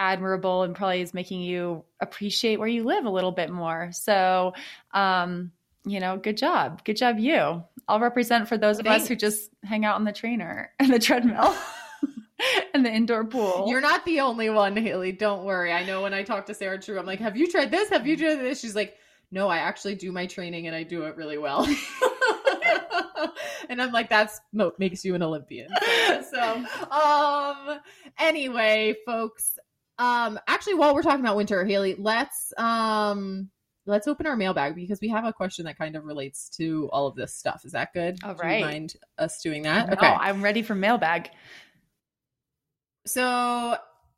admirable 0.00 0.62
and 0.62 0.74
probably 0.74 1.02
is 1.02 1.14
making 1.14 1.42
you 1.42 1.84
appreciate 2.00 2.58
where 2.58 2.66
you 2.66 2.82
live 2.82 3.04
a 3.04 3.10
little 3.10 3.30
bit 3.30 3.50
more. 3.50 3.90
So, 3.92 4.54
um, 4.92 5.52
you 5.84 6.00
know, 6.00 6.16
good 6.16 6.36
job. 6.36 6.82
Good 6.84 6.96
job, 6.96 7.18
you. 7.18 7.62
I'll 7.86 8.00
represent 8.00 8.48
for 8.48 8.56
those 8.56 8.78
of 8.78 8.86
us 8.86 9.06
who 9.06 9.14
just 9.14 9.50
hang 9.62 9.84
out 9.84 9.96
on 9.96 10.04
the 10.04 10.12
trainer 10.12 10.72
and 10.78 10.92
the 10.92 10.98
treadmill 10.98 11.54
and 12.74 12.84
the 12.84 12.90
indoor 12.90 13.24
pool. 13.24 13.66
You're 13.68 13.80
not 13.80 14.04
the 14.04 14.20
only 14.20 14.48
one, 14.48 14.76
Haley. 14.76 15.12
Don't 15.12 15.44
worry. 15.44 15.72
I 15.72 15.84
know 15.84 16.02
when 16.02 16.14
I 16.14 16.22
talk 16.22 16.46
to 16.46 16.54
Sarah 16.54 16.80
True, 16.80 16.98
I'm 16.98 17.06
like, 17.06 17.20
have 17.20 17.36
you 17.36 17.50
tried 17.50 17.70
this? 17.70 17.90
Have 17.90 18.06
you 18.06 18.16
tried 18.16 18.36
this? 18.36 18.60
She's 18.60 18.74
like, 18.74 18.96
no, 19.30 19.48
I 19.48 19.58
actually 19.58 19.96
do 19.96 20.12
my 20.12 20.26
training 20.26 20.66
and 20.66 20.74
I 20.74 20.82
do 20.82 21.04
it 21.04 21.16
really 21.16 21.38
well. 21.38 21.64
and 23.68 23.80
I'm 23.80 23.92
like, 23.92 24.08
that's 24.08 24.40
mo- 24.52 24.72
makes 24.78 25.04
you 25.04 25.14
an 25.14 25.22
Olympian. 25.22 25.70
So, 26.30 26.64
um, 26.90 27.80
anyway, 28.18 28.96
folks, 29.06 29.58
um, 30.00 30.40
actually, 30.48 30.74
while 30.74 30.94
we're 30.94 31.02
talking 31.02 31.20
about 31.20 31.36
winter, 31.36 31.62
Haley, 31.62 31.94
let's, 31.98 32.54
um, 32.56 33.50
let's 33.84 34.08
open 34.08 34.26
our 34.26 34.34
mailbag 34.34 34.74
because 34.74 34.98
we 34.98 35.08
have 35.08 35.26
a 35.26 35.32
question 35.32 35.66
that 35.66 35.76
kind 35.76 35.94
of 35.94 36.06
relates 36.06 36.48
to 36.56 36.88
all 36.90 37.06
of 37.06 37.16
this 37.16 37.34
stuff. 37.34 37.66
Is 37.66 37.72
that 37.72 37.92
good? 37.92 38.16
All 38.24 38.34
Do 38.34 38.48
you 38.48 38.60
mind 38.64 38.94
us 39.18 39.42
doing 39.42 39.62
that? 39.64 39.90
No, 39.90 40.08
I'm 40.08 40.42
ready 40.42 40.62
for 40.62 40.74
mailbag. 40.74 41.28
So, 43.04 43.76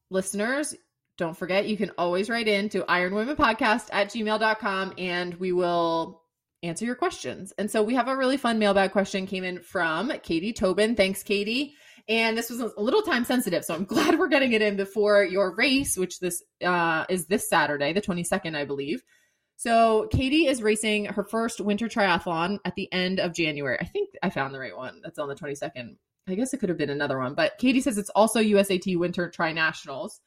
listeners, 0.09 0.77
don't 1.19 1.37
forget 1.37 1.67
you 1.67 1.77
can 1.77 1.91
always 1.99 2.31
write 2.31 2.47
in 2.47 2.69
to 2.69 2.83
ironwomenpodcast 2.83 3.89
at 3.91 4.09
gmail.com 4.09 4.95
and 4.99 5.35
we 5.35 5.51
will 5.51 6.23
answer 6.62 6.85
your 6.85 6.95
questions. 6.95 7.53
And 7.59 7.69
so 7.69 7.83
we 7.83 7.95
have 7.95 8.07
a 8.07 8.17
really 8.17 8.37
fun 8.37 8.61
mailbag 8.61 8.93
question 8.93 9.27
came 9.27 9.43
in 9.43 9.61
from 9.61 10.12
Katie 10.23 10.53
Tobin. 10.53 10.95
Thanks, 10.95 11.25
Katie. 11.25 11.75
And 12.09 12.37
this 12.37 12.51
was 12.51 12.61
a 12.61 12.81
little 12.81 13.03
time 13.03 13.25
sensitive, 13.25 13.65
so 13.65 13.75
I'm 13.75 13.85
glad 13.87 14.19
we're 14.19 14.29
getting 14.29 14.53
it 14.53 14.63
in 14.63 14.77
before 14.77 15.25
your 15.25 15.55
race, 15.55 15.97
which 15.97 16.21
this 16.21 16.43
uh, 16.65 17.05
is 17.09 17.27
this 17.27 17.49
Saturday, 17.49 17.93
the 17.93 18.03
22nd, 18.03 18.57
I 18.57 18.65
believe. 18.65 19.03
So 19.57 20.09
Katie 20.11 20.47
is 20.47 20.63
racing 20.63 21.05
her 21.05 21.23
first 21.23 21.61
winter 21.61 21.87
triathlon 21.89 22.59
at 22.65 22.75
the 22.75 22.93
end 22.93 23.21
of 23.21 23.33
January. 23.33 23.79
I 23.81 23.85
think 23.85 24.11
I 24.23 24.31
found 24.31 24.55
the 24.55 24.59
right 24.59 24.77
one. 24.77 25.01
That's 25.05 25.19
on 25.19 25.29
the 25.29 25.37
22nd. 25.37 25.97
I 26.29 26.35
guess 26.35 26.53
it 26.53 26.59
could 26.59 26.69
have 26.69 26.79
been 26.79 26.91
another 26.91 27.19
one, 27.19 27.35
but 27.35 27.59
Katie 27.59 27.81
says 27.81 27.99
it's 27.99 28.11
also 28.11 28.41
USAT 28.41 28.97
Winter 28.97 29.29
Tri 29.29 29.53
Nationals. 29.53 30.21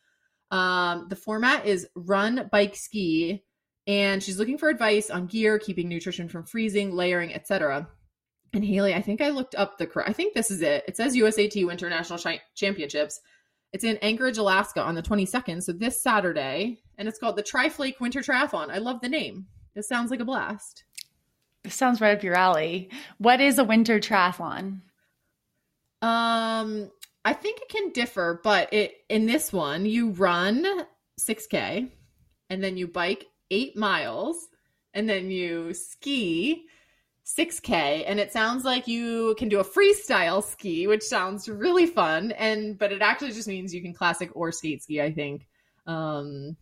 Um, 0.52 1.08
the 1.10 1.16
format 1.16 1.66
is 1.66 1.88
run, 1.96 2.50
bike, 2.52 2.76
ski, 2.76 3.44
and 3.88 4.22
she's 4.22 4.38
looking 4.38 4.58
for 4.58 4.70
advice 4.70 5.10
on 5.10 5.28
gear, 5.28 5.60
keeping 5.60 5.90
nutrition 5.90 6.28
from 6.28 6.46
freezing, 6.46 6.94
layering, 6.94 7.34
etc. 7.34 7.88
And 8.56 8.64
Haley, 8.64 8.94
I 8.94 9.02
think 9.02 9.20
I 9.20 9.30
looked 9.30 9.54
up 9.56 9.78
the 9.78 9.90
I 10.06 10.14
think 10.14 10.34
this 10.34 10.50
is 10.50 10.62
it. 10.62 10.86
It 10.88 10.96
says 10.96 11.14
USAT 11.14 11.66
Winter 11.66 11.90
National 11.90 12.18
Chi- 12.18 12.42
Championships. 12.56 13.20
It's 13.74 13.84
in 13.84 13.98
Anchorage, 13.98 14.38
Alaska 14.38 14.82
on 14.82 14.96
the 14.96 15.04
22nd, 15.04 15.62
so 15.62 15.74
this 15.74 16.02
Saturday, 16.02 16.80
and 16.98 17.10
it's 17.10 17.20
called 17.20 17.36
the 17.36 17.44
Triflake 17.44 18.00
Winter 18.00 18.22
Triathlon. 18.22 18.70
I 18.70 18.78
love 18.78 19.02
the 19.02 19.10
name. 19.10 19.48
It 19.76 19.84
sounds 19.84 20.10
like 20.10 20.22
a 20.22 20.26
blast. 20.26 20.86
This 21.66 21.76
sounds 21.76 22.00
right 22.00 22.16
up 22.16 22.24
your 22.24 22.36
alley. 22.36 22.90
What 23.18 23.42
is 23.42 23.60
a 23.60 23.66
winter 23.66 24.00
triathlon? 24.00 24.80
Um, 26.02 26.92
I 27.26 27.34
think 27.34 27.60
it 27.60 27.68
can 27.70 27.90
differ, 27.90 28.40
but 28.42 28.72
it 28.72 28.94
in 29.10 29.26
this 29.26 29.52
one 29.52 29.86
you 29.86 30.12
run 30.12 30.86
6k 31.20 31.90
and 32.50 32.64
then 32.64 32.78
you 32.78 32.88
bike 32.88 33.26
8 33.52 33.76
miles 33.76 34.48
and 34.94 35.10
then 35.10 35.30
you 35.30 35.74
ski 35.74 36.68
6k 37.26 38.04
and 38.06 38.20
it 38.20 38.32
sounds 38.32 38.64
like 38.64 38.88
you 38.88 39.36
can 39.40 39.50
do 39.50 39.60
a 39.60 39.64
freestyle 39.64 40.44
ski 40.44 40.86
which 40.86 41.02
sounds 41.02 41.50
really 41.50 41.88
fun 41.88 42.32
and 42.34 42.78
but 42.78 42.92
it 42.92 43.02
actually 43.02 43.32
just 43.32 43.48
means 43.48 43.74
you 43.74 43.82
can 43.82 43.94
classic 43.94 44.30
or 44.34 44.52
skate 44.52 44.84
ski 44.84 45.02
I 45.02 45.12
think. 45.12 45.48
Um 45.88 46.56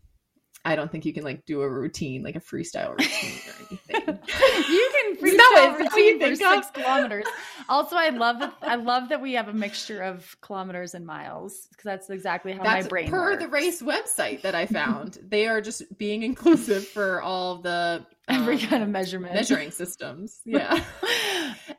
I 0.66 0.76
don't 0.78 0.90
think 0.92 1.04
you 1.06 1.14
can 1.14 1.24
like 1.24 1.46
do 1.46 1.62
a 1.62 1.70
routine, 1.70 2.24
like 2.24 2.36
a 2.38 2.40
freestyle 2.40 2.92
routine 2.98 3.40
or 3.48 3.54
anything. 3.70 3.80
you 4.70 4.92
can 4.94 5.16
freestyle 5.18 5.22
what- 5.22 5.28
is 5.28 5.38
that 5.38 5.78
what 5.80 5.80
you 5.98 6.14
routine 6.14 6.20
for 6.30 6.36
six 6.36 6.72
kilometers. 6.72 7.26
Also, 7.70 7.96
I 7.98 8.10
love 8.10 8.40
that. 8.40 8.54
I 8.62 8.76
love 8.76 9.10
that 9.10 9.22
we 9.22 9.34
have 9.34 9.48
a 9.50 9.54
mixture 9.54 10.02
of 10.02 10.36
kilometers 10.42 10.94
and 10.94 11.06
miles 11.06 11.68
because 11.72 11.84
that's 11.84 12.10
exactly 12.10 12.54
how 12.54 12.64
That's 12.64 12.86
my 12.86 12.90
brain 12.90 13.10
per 13.10 13.32
works. 13.32 13.44
the 13.44 13.50
race 13.50 13.82
website 13.82 14.42
that 14.44 14.56
I 14.56 14.66
found. 14.66 15.18
they 15.28 15.48
are 15.48 15.60
just 15.62 15.98
being 15.98 16.24
inclusive 16.24 16.88
for 16.88 17.22
all 17.22 17.58
the 17.58 18.06
Every 18.30 18.56
um, 18.56 18.62
kind 18.62 18.84
of 18.84 18.90
measurement. 18.90 19.34
measuring 19.34 19.72
systems. 19.72 20.40
Yeah. 20.46 20.82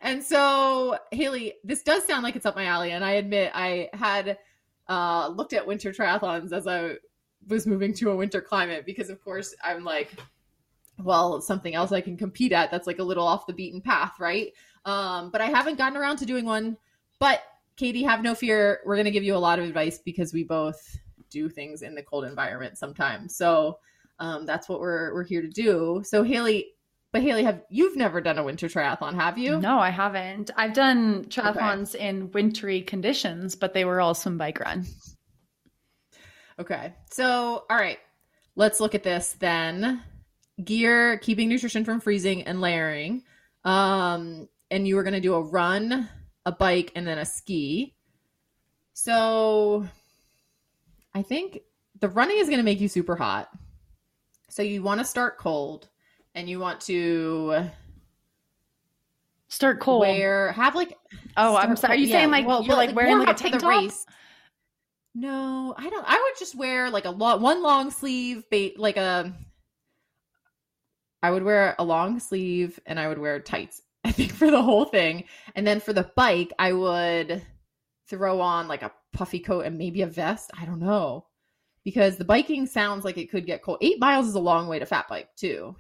and 0.03 0.23
so, 0.23 0.99
Haley, 1.11 1.55
this 1.65 1.83
does 1.83 2.05
sound 2.07 2.23
like 2.23 2.37
it's 2.37 2.45
up 2.45 2.55
my 2.55 2.67
alley. 2.67 2.91
And 2.93 3.03
I 3.03 3.13
admit 3.13 3.51
I 3.55 3.89
had 3.95 4.37
uh, 4.89 5.29
looked 5.29 5.55
at 5.55 5.67
winter 5.67 5.91
triathlons 5.93 6.53
as 6.53 6.67
I 6.67 6.97
was 7.49 7.67
moving 7.67 7.95
to 7.95 8.11
a 8.11 8.17
winter 8.17 8.41
climate 8.41 8.85
because, 8.87 9.11
of 9.11 9.23
course, 9.23 9.55
I'm 9.63 9.85
like, 9.85 10.15
well, 11.03 11.41
something 11.41 11.75
else 11.75 11.93
I 11.93 12.01
can 12.01 12.17
compete 12.17 12.53
at 12.53 12.71
that's 12.71 12.87
like 12.87 12.99
a 12.99 13.05
little 13.05 13.27
off 13.27 13.47
the 13.47 13.53
beaten 13.53 13.81
path, 13.81 14.15
right? 14.21 14.53
Um, 14.85 15.31
but 15.31 15.41
I 15.41 15.47
haven't 15.47 15.79
gotten 15.79 15.97
around 15.97 16.19
to 16.19 16.27
doing 16.27 16.45
one. 16.45 16.77
But 17.19 17.43
Katie, 17.77 18.03
have 18.05 18.23
no 18.23 18.35
fear. 18.35 18.81
We're 18.85 18.97
going 18.97 19.07
to 19.07 19.11
give 19.11 19.25
you 19.25 19.35
a 19.35 19.39
lot 19.39 19.59
of 19.59 19.65
advice 19.65 19.99
because 19.99 20.33
we 20.33 20.45
both 20.45 20.99
do 21.31 21.49
things 21.49 21.83
in 21.83 21.95
the 21.95 22.03
cold 22.03 22.25
environment 22.25 22.79
sometimes. 22.79 23.37
So 23.37 23.79
um, 24.19 24.47
that's 24.47 24.69
what 24.69 24.81
we're 24.81 25.13
we're 25.15 25.25
here 25.25 25.43
to 25.43 25.49
do. 25.49 26.03
So 26.05 26.23
Haley, 26.23 26.75
but 27.13 27.23
Haley, 27.23 27.43
have 27.45 27.63
you've 27.69 27.97
never 27.97 28.21
done 28.21 28.39
a 28.39 28.45
winter 28.45 28.69
triathlon, 28.69 29.15
have 29.15 29.39
you? 29.39 29.59
No, 29.61 29.79
I 29.79 29.91
haven't. 29.91 30.51
I've 30.57 30.75
done 30.75 31.25
triathlons 31.25 31.95
in 31.95 32.31
wintry 32.31 32.83
conditions, 32.83 33.57
but 33.57 33.75
they 33.75 33.85
were 33.85 34.01
all 34.01 34.15
swim 34.15 34.39
bike 34.39 34.61
run. 34.61 34.87
Okay. 36.61 36.95
So, 37.11 37.65
all 37.69 37.77
right. 37.77 37.99
Let's 38.57 38.81
look 38.81 38.95
at 38.95 39.03
this 39.03 39.33
then. 39.39 40.03
Gear, 40.63 41.19
keeping 41.19 41.49
nutrition 41.49 41.85
from 41.85 42.01
freezing 42.01 42.43
and 42.43 42.61
layering. 42.61 43.25
Um, 43.65 44.49
and 44.71 44.87
you 44.87 44.97
were 44.97 45.03
going 45.03 45.15
to 45.15 45.21
do 45.21 45.35
a 45.35 45.43
run, 45.43 46.09
a 46.47 46.53
bike, 46.53 46.93
and 46.95 47.07
then 47.07 47.19
a 47.19 47.25
ski. 47.25 47.95
So, 48.93 49.89
I 51.15 51.23
think 51.23 51.61
the 52.01 52.09
running 52.09 52.39
is 52.39 52.49
going 52.49 52.59
to 52.59 52.65
make 52.65 52.81
you 52.81 52.89
super 52.89 53.17
hot. 53.17 53.49
So, 54.49 54.63
you 54.63 54.83
want 54.83 55.01
to 55.01 55.05
start 55.05 55.39
cold 55.39 55.89
and 56.37 56.49
you 56.49 56.61
want 56.61 56.81
to 56.83 57.69
Start 59.49 59.81
cold. 59.81 60.01
wear, 60.01 60.53
have 60.53 60.75
like, 60.75 60.99
oh, 61.37 61.57
I'm 61.57 61.77
sorry. 61.77 61.95
Are 61.95 61.97
you 61.97 62.07
cold- 62.07 62.13
saying 62.13 62.31
like 62.31 62.47
well, 62.47 62.65
you're 62.65 62.77
like 62.77 62.95
wearing 62.95 63.19
like 63.19 63.29
a 63.29 63.35
tank 63.35 63.59
top? 63.59 63.93
No, 65.15 65.75
I 65.77 65.89
don't. 65.91 66.05
I 66.09 66.15
would 66.15 66.39
just 66.39 66.57
wear 66.57 66.91
like 66.91 67.05
a 67.05 67.11
lot 67.11 67.41
one 67.41 67.63
long 67.63 67.91
sleeve, 67.91 68.45
ba- 68.51 68.73
like 68.77 68.97
a. 68.97 69.33
I 71.23 71.31
would 71.31 71.43
wear 71.43 71.75
a 71.79 71.85
long 71.85 72.21
sleeve 72.21 72.79
and 72.87 72.99
I 73.01 73.09
would 73.09 73.19
wear 73.19 73.41
tights. 73.41 73.81
I 74.05 74.13
think 74.13 74.33
for 74.33 74.51
the 74.51 74.61
whole 74.63 74.85
thing, 74.85 75.25
and 75.55 75.67
then 75.67 75.81
for 75.81 75.93
the 75.93 76.11
bike, 76.17 76.53
I 76.59 76.73
would 76.73 77.43
throw 78.09 78.41
on 78.41 78.69
like 78.69 78.83
a 78.83 78.93
puffy 79.13 79.39
coat 79.41 79.65
and 79.65 79.79
maybe 79.79 80.03
a 80.03 80.07
vest. 80.07 80.51
I 80.59 80.67
don't 80.67 80.81
know 80.81 81.27
because 81.85 82.17
the 82.17 82.25
biking 82.25 82.67
sounds 82.67 83.05
like 83.05 83.17
it 83.19 83.31
could 83.31 83.47
get 83.47 83.63
cold. 83.63 83.79
Eight 83.83 84.01
miles 84.01 84.27
is 84.27 84.35
a 84.35 84.41
long 84.41 84.67
way 84.67 84.79
to 84.79 84.87
fat 84.87 85.07
bike 85.09 85.29
too. 85.37 85.77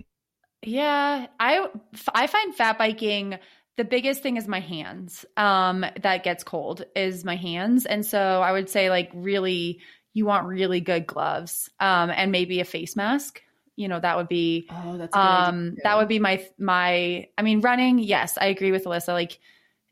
Yeah, 0.63 1.27
I 1.41 1.69
I 2.15 2.27
find 2.27 2.55
fat 2.55 2.79
biking 2.79 3.39
the 3.77 3.85
biggest 3.85 4.23
thing 4.23 4.37
is 4.37 4.47
my 4.49 4.61
hands. 4.61 5.25
Um, 5.37 5.85
that 6.03 6.25
gets 6.25 6.45
cold 6.45 6.85
is 6.95 7.25
my 7.25 7.37
hands, 7.37 7.87
and 7.87 8.05
so 8.05 8.19
I 8.21 8.53
would 8.53 8.69
say 8.69 8.91
like 8.91 9.11
really, 9.15 9.81
you 10.13 10.27
want 10.27 10.47
really 10.47 10.81
good 10.81 11.07
gloves, 11.07 11.71
um, 11.81 12.11
and 12.11 12.31
maybe 12.33 12.61
a 12.61 12.65
face 12.65 12.97
mask. 12.97 13.43
You 13.77 13.89
know, 13.89 14.01
that 14.01 14.17
would 14.17 14.29
be 14.29 14.69
Oh, 14.71 14.97
that's 14.97 15.17
a 15.17 15.19
good 15.19 15.31
idea, 15.31 15.53
um 15.53 15.77
that 15.83 15.97
would 15.97 16.09
be 16.09 16.19
my 16.19 16.45
my. 16.59 17.29
I 17.39 17.43
mean, 17.43 17.61
running. 17.61 17.99
Yes, 17.99 18.39
I 18.39 18.47
agree 18.47 18.73
with 18.73 18.85
Alyssa. 18.85 19.09
Like 19.09 19.39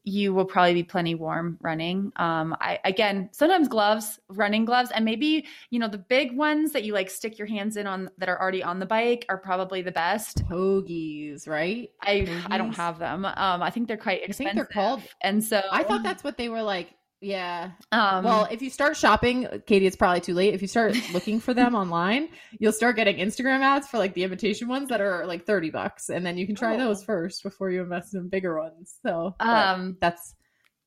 you 0.04 0.34
will 0.34 0.44
probably 0.44 0.74
be 0.74 0.82
plenty 0.82 1.14
warm 1.14 1.56
running. 1.60 2.10
Um, 2.16 2.56
I 2.60 2.78
again 2.84 3.28
sometimes 3.32 3.68
gloves, 3.68 4.18
running 4.28 4.64
gloves, 4.64 4.90
and 4.94 5.04
maybe 5.04 5.46
you 5.70 5.78
know 5.78 5.88
the 5.88 5.98
big 5.98 6.36
ones 6.36 6.72
that 6.72 6.82
you 6.84 6.92
like 6.92 7.08
stick 7.08 7.38
your 7.38 7.46
hands 7.46 7.76
in 7.76 7.86
on 7.86 8.10
that 8.18 8.28
are 8.28 8.40
already 8.40 8.62
on 8.62 8.78
the 8.80 8.86
bike 8.86 9.24
are 9.28 9.38
probably 9.38 9.80
the 9.82 9.92
best. 9.92 10.44
pogies, 10.48 11.46
right? 11.48 11.90
I 12.02 12.26
I 12.50 12.58
don't 12.58 12.74
have 12.74 12.98
them. 12.98 13.24
Um, 13.24 13.62
I 13.62 13.70
think 13.70 13.86
they're 13.88 13.96
quite 13.96 14.22
I 14.22 14.24
expensive. 14.24 14.54
think 14.54 14.56
they're 14.56 14.64
called. 14.82 15.02
and 15.20 15.42
so 15.42 15.62
I 15.70 15.84
thought 15.84 16.02
that's 16.02 16.24
what 16.24 16.36
they 16.36 16.48
were 16.48 16.62
like. 16.62 16.94
Yeah. 17.22 17.70
Um, 17.92 18.24
well, 18.24 18.48
if 18.50 18.60
you 18.62 18.68
start 18.68 18.96
shopping, 18.96 19.46
Katie, 19.66 19.86
it's 19.86 19.94
probably 19.96 20.20
too 20.20 20.34
late. 20.34 20.54
If 20.54 20.60
you 20.60 20.66
start 20.68 20.96
looking 21.12 21.38
for 21.38 21.54
them 21.54 21.74
online, 21.76 22.28
you'll 22.58 22.72
start 22.72 22.96
getting 22.96 23.16
Instagram 23.16 23.60
ads 23.60 23.86
for 23.86 23.96
like 23.98 24.12
the 24.14 24.24
imitation 24.24 24.66
ones 24.68 24.88
that 24.88 25.00
are 25.00 25.24
like 25.24 25.46
30 25.46 25.70
bucks. 25.70 26.08
And 26.10 26.26
then 26.26 26.36
you 26.36 26.46
can 26.46 26.56
try 26.56 26.74
Oh. 26.74 26.78
those 26.78 27.04
first 27.04 27.44
before 27.44 27.70
you 27.70 27.80
invest 27.82 28.14
in 28.14 28.28
bigger 28.28 28.58
ones. 28.58 28.96
So 29.06 29.36
um, 29.38 29.96
that's 30.00 30.34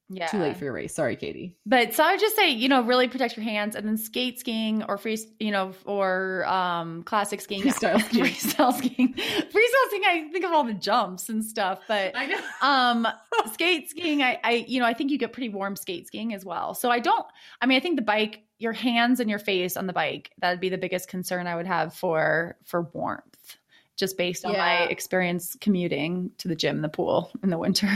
yeah, 0.10 0.28
too 0.28 0.38
late 0.40 0.58
for 0.58 0.66
your 0.66 0.74
race. 0.74 0.94
Sorry, 0.94 1.16
Katie. 1.16 1.56
But 1.66 1.94
so 1.94 2.04
I 2.04 2.12
would 2.12 2.20
just 2.20 2.36
say, 2.36 2.50
you 2.50 2.70
know, 2.70 2.82
really 2.84 3.08
protect 3.08 3.36
your 3.36 3.44
hands 3.44 3.76
and 3.76 3.88
then 3.88 3.98
skate 3.98 4.40
skiing 4.40 4.84
or 4.84 4.98
free, 4.98 5.18
you 5.40 5.52
know, 5.52 5.74
or 5.86 6.46
um, 6.48 7.04
classic 7.04 7.42
skiing. 7.42 7.64
Freestyle 7.64 8.02
skiing. 8.06 8.26
Freestyle 8.26 8.74
skiing. 8.78 9.14
Freestyle 9.14 9.88
skiing, 9.88 10.04
I 10.06 10.30
think 10.32 10.46
of 10.46 10.52
all 10.52 10.64
the 10.64 10.74
jumps 10.74 11.30
and 11.30 11.44
stuff, 11.44 11.80
but 11.88 12.16
I 12.16 12.26
know. 12.28 12.40
um 12.62 13.08
skate 13.54 13.90
skiing 13.90 14.22
I, 14.22 14.40
I 14.44 14.66
you 14.68 14.80
know 14.80 14.86
i 14.86 14.94
think 14.94 15.12
you 15.12 15.18
get 15.18 15.34
pretty 15.34 15.50
warm 15.50 15.76
skate 15.76 16.08
skiing 16.08 16.34
as 16.34 16.46
well 16.46 16.74
so 16.74 16.90
i 16.90 17.00
don't 17.00 17.26
i 17.62 17.66
mean 17.66 17.78
i 17.78 17.80
think 17.80 17.96
the 17.96 18.02
bike 18.02 18.44
your 18.60 18.74
hands 18.74 19.20
and 19.20 19.30
your 19.30 19.40
face 19.40 19.78
on 19.78 19.88
the 19.88 19.94
bike 19.94 20.32
that'd 20.40 20.60
be 20.60 20.70
the 20.70 20.78
biggest 20.78 21.08
concern 21.08 21.48
i 21.48 21.56
would 21.56 21.68
have 21.68 21.94
for 21.94 22.58
for 22.64 22.84
warmth 22.94 23.58
just 23.96 24.18
based 24.18 24.46
on 24.46 24.54
my 24.54 24.84
experience 24.86 25.56
commuting 25.62 26.32
to 26.38 26.48
the 26.48 26.56
gym 26.56 26.82
the 26.82 26.90
pool 26.90 27.32
in 27.44 27.50
the 27.50 27.58
winter 27.58 27.90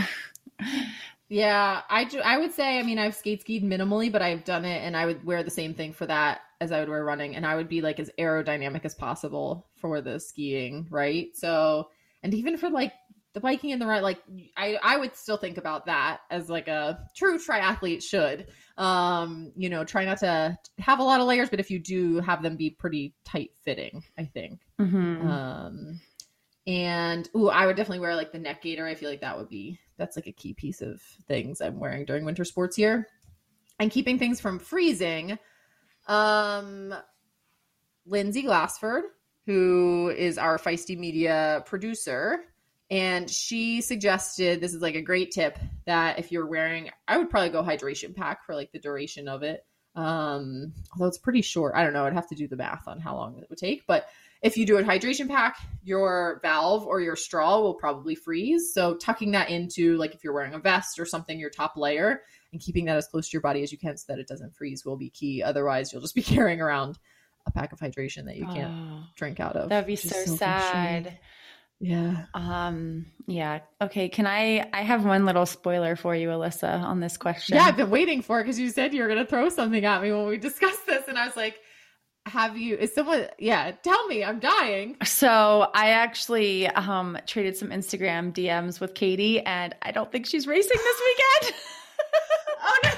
Yeah, 1.30 1.82
I 1.88 2.04
do. 2.04 2.18
I 2.18 2.38
would 2.38 2.52
say, 2.52 2.80
I 2.80 2.82
mean, 2.82 2.98
I've 2.98 3.14
skate 3.14 3.42
skied 3.42 3.62
minimally, 3.62 4.10
but 4.10 4.20
I've 4.20 4.44
done 4.44 4.64
it, 4.64 4.82
and 4.82 4.96
I 4.96 5.06
would 5.06 5.24
wear 5.24 5.44
the 5.44 5.50
same 5.50 5.74
thing 5.74 5.92
for 5.92 6.04
that 6.06 6.40
as 6.60 6.72
I 6.72 6.80
would 6.80 6.88
wear 6.88 7.04
running, 7.04 7.36
and 7.36 7.46
I 7.46 7.54
would 7.54 7.68
be 7.68 7.82
like 7.82 8.00
as 8.00 8.10
aerodynamic 8.18 8.84
as 8.84 8.96
possible 8.96 9.68
for 9.76 10.00
the 10.00 10.18
skiing, 10.18 10.88
right? 10.90 11.28
So, 11.34 11.88
and 12.24 12.34
even 12.34 12.56
for 12.58 12.68
like 12.68 12.92
the 13.32 13.40
biking 13.40 13.70
and 13.70 13.80
the 13.80 13.86
run, 13.86 14.02
like 14.02 14.20
I, 14.56 14.76
I 14.82 14.96
would 14.96 15.14
still 15.14 15.36
think 15.36 15.56
about 15.56 15.86
that 15.86 16.18
as 16.32 16.50
like 16.50 16.66
a 16.66 17.08
true 17.16 17.38
triathlete 17.38 18.02
should. 18.02 18.48
Um, 18.76 19.52
you 19.56 19.70
know, 19.70 19.84
try 19.84 20.04
not 20.04 20.18
to 20.18 20.58
have 20.78 20.98
a 20.98 21.04
lot 21.04 21.20
of 21.20 21.28
layers, 21.28 21.48
but 21.48 21.60
if 21.60 21.70
you 21.70 21.78
do, 21.78 22.18
have 22.18 22.42
them 22.42 22.56
be 22.56 22.70
pretty 22.70 23.14
tight 23.24 23.52
fitting. 23.64 24.02
I 24.18 24.24
think. 24.24 24.62
mm-hmm. 24.80 25.28
Um, 25.28 26.00
and 26.66 27.28
ooh, 27.36 27.48
I 27.48 27.66
would 27.66 27.76
definitely 27.76 28.00
wear 28.00 28.16
like 28.16 28.32
the 28.32 28.38
neck 28.38 28.62
gaiter. 28.62 28.84
I 28.84 28.96
feel 28.96 29.10
like 29.10 29.20
that 29.20 29.38
would 29.38 29.48
be 29.48 29.78
that's 30.00 30.16
like 30.16 30.26
a 30.26 30.32
key 30.32 30.54
piece 30.54 30.80
of 30.80 31.00
things 31.28 31.60
I'm 31.60 31.78
wearing 31.78 32.06
during 32.06 32.24
winter 32.24 32.44
sports 32.44 32.74
here. 32.74 33.06
And 33.78 33.90
keeping 33.90 34.18
things 34.18 34.40
from 34.40 34.58
freezing. 34.58 35.38
Um, 36.08 36.94
Lindsay 38.06 38.42
Glassford, 38.42 39.04
who 39.46 40.12
is 40.16 40.38
our 40.38 40.58
feisty 40.58 40.98
media 40.98 41.62
producer, 41.66 42.40
and 42.90 43.30
she 43.30 43.80
suggested 43.80 44.60
this 44.60 44.74
is 44.74 44.82
like 44.82 44.96
a 44.96 45.02
great 45.02 45.30
tip 45.30 45.58
that 45.86 46.18
if 46.18 46.32
you're 46.32 46.46
wearing, 46.46 46.90
I 47.06 47.18
would 47.18 47.30
probably 47.30 47.50
go 47.50 47.62
hydration 47.62 48.16
pack 48.16 48.44
for 48.44 48.54
like 48.54 48.72
the 48.72 48.80
duration 48.80 49.28
of 49.28 49.42
it. 49.42 49.64
Um, 49.94 50.72
although 50.92 51.06
it's 51.06 51.18
pretty 51.18 51.42
short. 51.42 51.74
I 51.76 51.84
don't 51.84 51.92
know. 51.92 52.04
I'd 52.04 52.14
have 52.14 52.28
to 52.28 52.34
do 52.34 52.48
the 52.48 52.56
math 52.56 52.88
on 52.88 53.00
how 53.00 53.14
long 53.14 53.38
it 53.38 53.48
would 53.48 53.58
take, 53.58 53.86
but 53.86 54.06
if 54.42 54.56
you 54.56 54.64
do 54.66 54.78
a 54.78 54.82
hydration 54.82 55.28
pack, 55.28 55.56
your 55.84 56.38
valve 56.42 56.86
or 56.86 57.00
your 57.00 57.16
straw 57.16 57.60
will 57.60 57.74
probably 57.74 58.14
freeze. 58.14 58.72
So 58.72 58.94
tucking 58.94 59.32
that 59.32 59.50
into 59.50 59.96
like 59.98 60.14
if 60.14 60.24
you're 60.24 60.32
wearing 60.32 60.54
a 60.54 60.58
vest 60.58 60.98
or 60.98 61.04
something, 61.04 61.38
your 61.38 61.50
top 61.50 61.76
layer 61.76 62.22
and 62.52 62.60
keeping 62.60 62.86
that 62.86 62.96
as 62.96 63.06
close 63.06 63.28
to 63.28 63.32
your 63.34 63.42
body 63.42 63.62
as 63.62 63.70
you 63.70 63.78
can 63.78 63.96
so 63.96 64.06
that 64.12 64.18
it 64.18 64.26
doesn't 64.26 64.56
freeze 64.56 64.84
will 64.84 64.96
be 64.96 65.10
key. 65.10 65.42
Otherwise, 65.42 65.92
you'll 65.92 66.02
just 66.02 66.14
be 66.14 66.22
carrying 66.34 66.60
around 66.60 66.98
a 67.46 67.50
pack 67.50 67.72
of 67.72 67.78
hydration 67.80 68.24
that 68.26 68.36
you 68.36 68.46
can't 68.46 68.72
Oh, 68.72 69.02
drink 69.16 69.40
out 69.40 69.56
of. 69.56 69.68
that'd 69.68 69.86
be 69.86 69.96
so, 69.96 70.08
frustrating. 70.08 70.36
sad. 70.38 71.18
Yeah. 71.82 72.26
Um, 72.34 73.06
yeah. 73.26 73.60
Okay. 73.80 74.10
Can 74.10 74.26
I? 74.26 74.68
I 74.72 74.82
have 74.82 75.06
one 75.06 75.24
little 75.24 75.46
spoiler 75.46 75.96
for 75.96 76.14
you, 76.14 76.28
Alyssa, 76.28 76.82
on 76.82 77.00
this 77.00 77.16
question. 77.16 77.56
Yeah, 77.56 77.64
I've 77.64 77.76
been 77.78 77.88
waiting 77.88 78.20
for 78.20 78.38
it 78.40 78.44
because 78.44 78.58
you 78.58 78.68
said 78.68 78.92
you 78.92 79.00
were 79.02 79.08
going 79.08 79.20
to 79.20 79.26
throw 79.26 79.48
something 79.48 79.82
at 79.82 80.02
me 80.02 80.12
when 80.12 80.26
we 80.26 80.36
discussed 80.36 80.86
this. 80.86 81.08
And 81.08 81.16
I 81.18 81.24
was 81.26 81.36
like, 81.36 81.58
have 82.30 82.56
you, 82.56 82.76
is 82.76 82.94
someone, 82.94 83.26
yeah, 83.38 83.72
tell 83.82 84.06
me, 84.06 84.24
I'm 84.24 84.38
dying. 84.38 84.96
So 85.04 85.68
I 85.74 85.90
actually 85.90 86.68
um 86.68 87.18
traded 87.26 87.56
some 87.56 87.68
Instagram 87.70 88.32
DMs 88.32 88.80
with 88.80 88.94
Katie, 88.94 89.40
and 89.40 89.74
I 89.82 89.90
don't 89.90 90.10
think 90.10 90.26
she's 90.26 90.46
racing 90.46 90.78
this 90.78 91.00
weekend. 91.06 91.54
Oh, 92.62 92.78
no. 92.84 92.90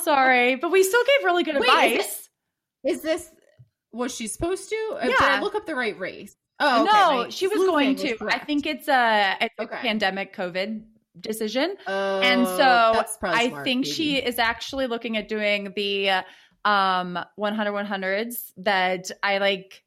Sorry, 0.02 0.56
but 0.56 0.70
we 0.70 0.82
still 0.82 1.02
gave 1.04 1.24
really 1.24 1.42
good 1.42 1.58
Wait, 1.58 1.68
is 1.68 1.92
advice. 2.00 2.28
Is 2.84 3.00
this, 3.00 3.30
was 3.92 4.14
she 4.14 4.26
supposed 4.26 4.68
to? 4.68 4.98
Did 5.02 5.14
I 5.20 5.36
Yeah. 5.36 5.40
look 5.40 5.54
up 5.54 5.66
the 5.66 5.74
right 5.74 5.98
race? 5.98 6.36
Oh, 6.60 6.82
okay, 6.82 7.24
no, 7.24 7.30
she 7.30 7.48
was 7.48 7.58
going 7.58 7.96
to. 7.96 8.16
was 8.20 8.34
I 8.34 8.38
think 8.38 8.66
it's 8.66 8.88
a, 8.88 9.36
it's 9.40 9.54
a 9.58 9.66
pandemic 9.66 10.36
COVID 10.36 10.82
decision. 11.20 11.76
Oh, 11.86 12.20
and 12.20 12.46
so 12.46 13.02
I 13.24 13.48
smart, 13.48 13.64
think 13.64 13.86
she 13.86 14.16
is 14.16 14.38
actually 14.38 14.86
looking 14.86 15.16
at 15.16 15.28
doing 15.28 15.72
the 15.74 16.24
um 16.64 17.18
100 17.36 17.72
100s 17.72 18.52
that 18.58 19.10
I 19.22 19.38
like 19.38 19.82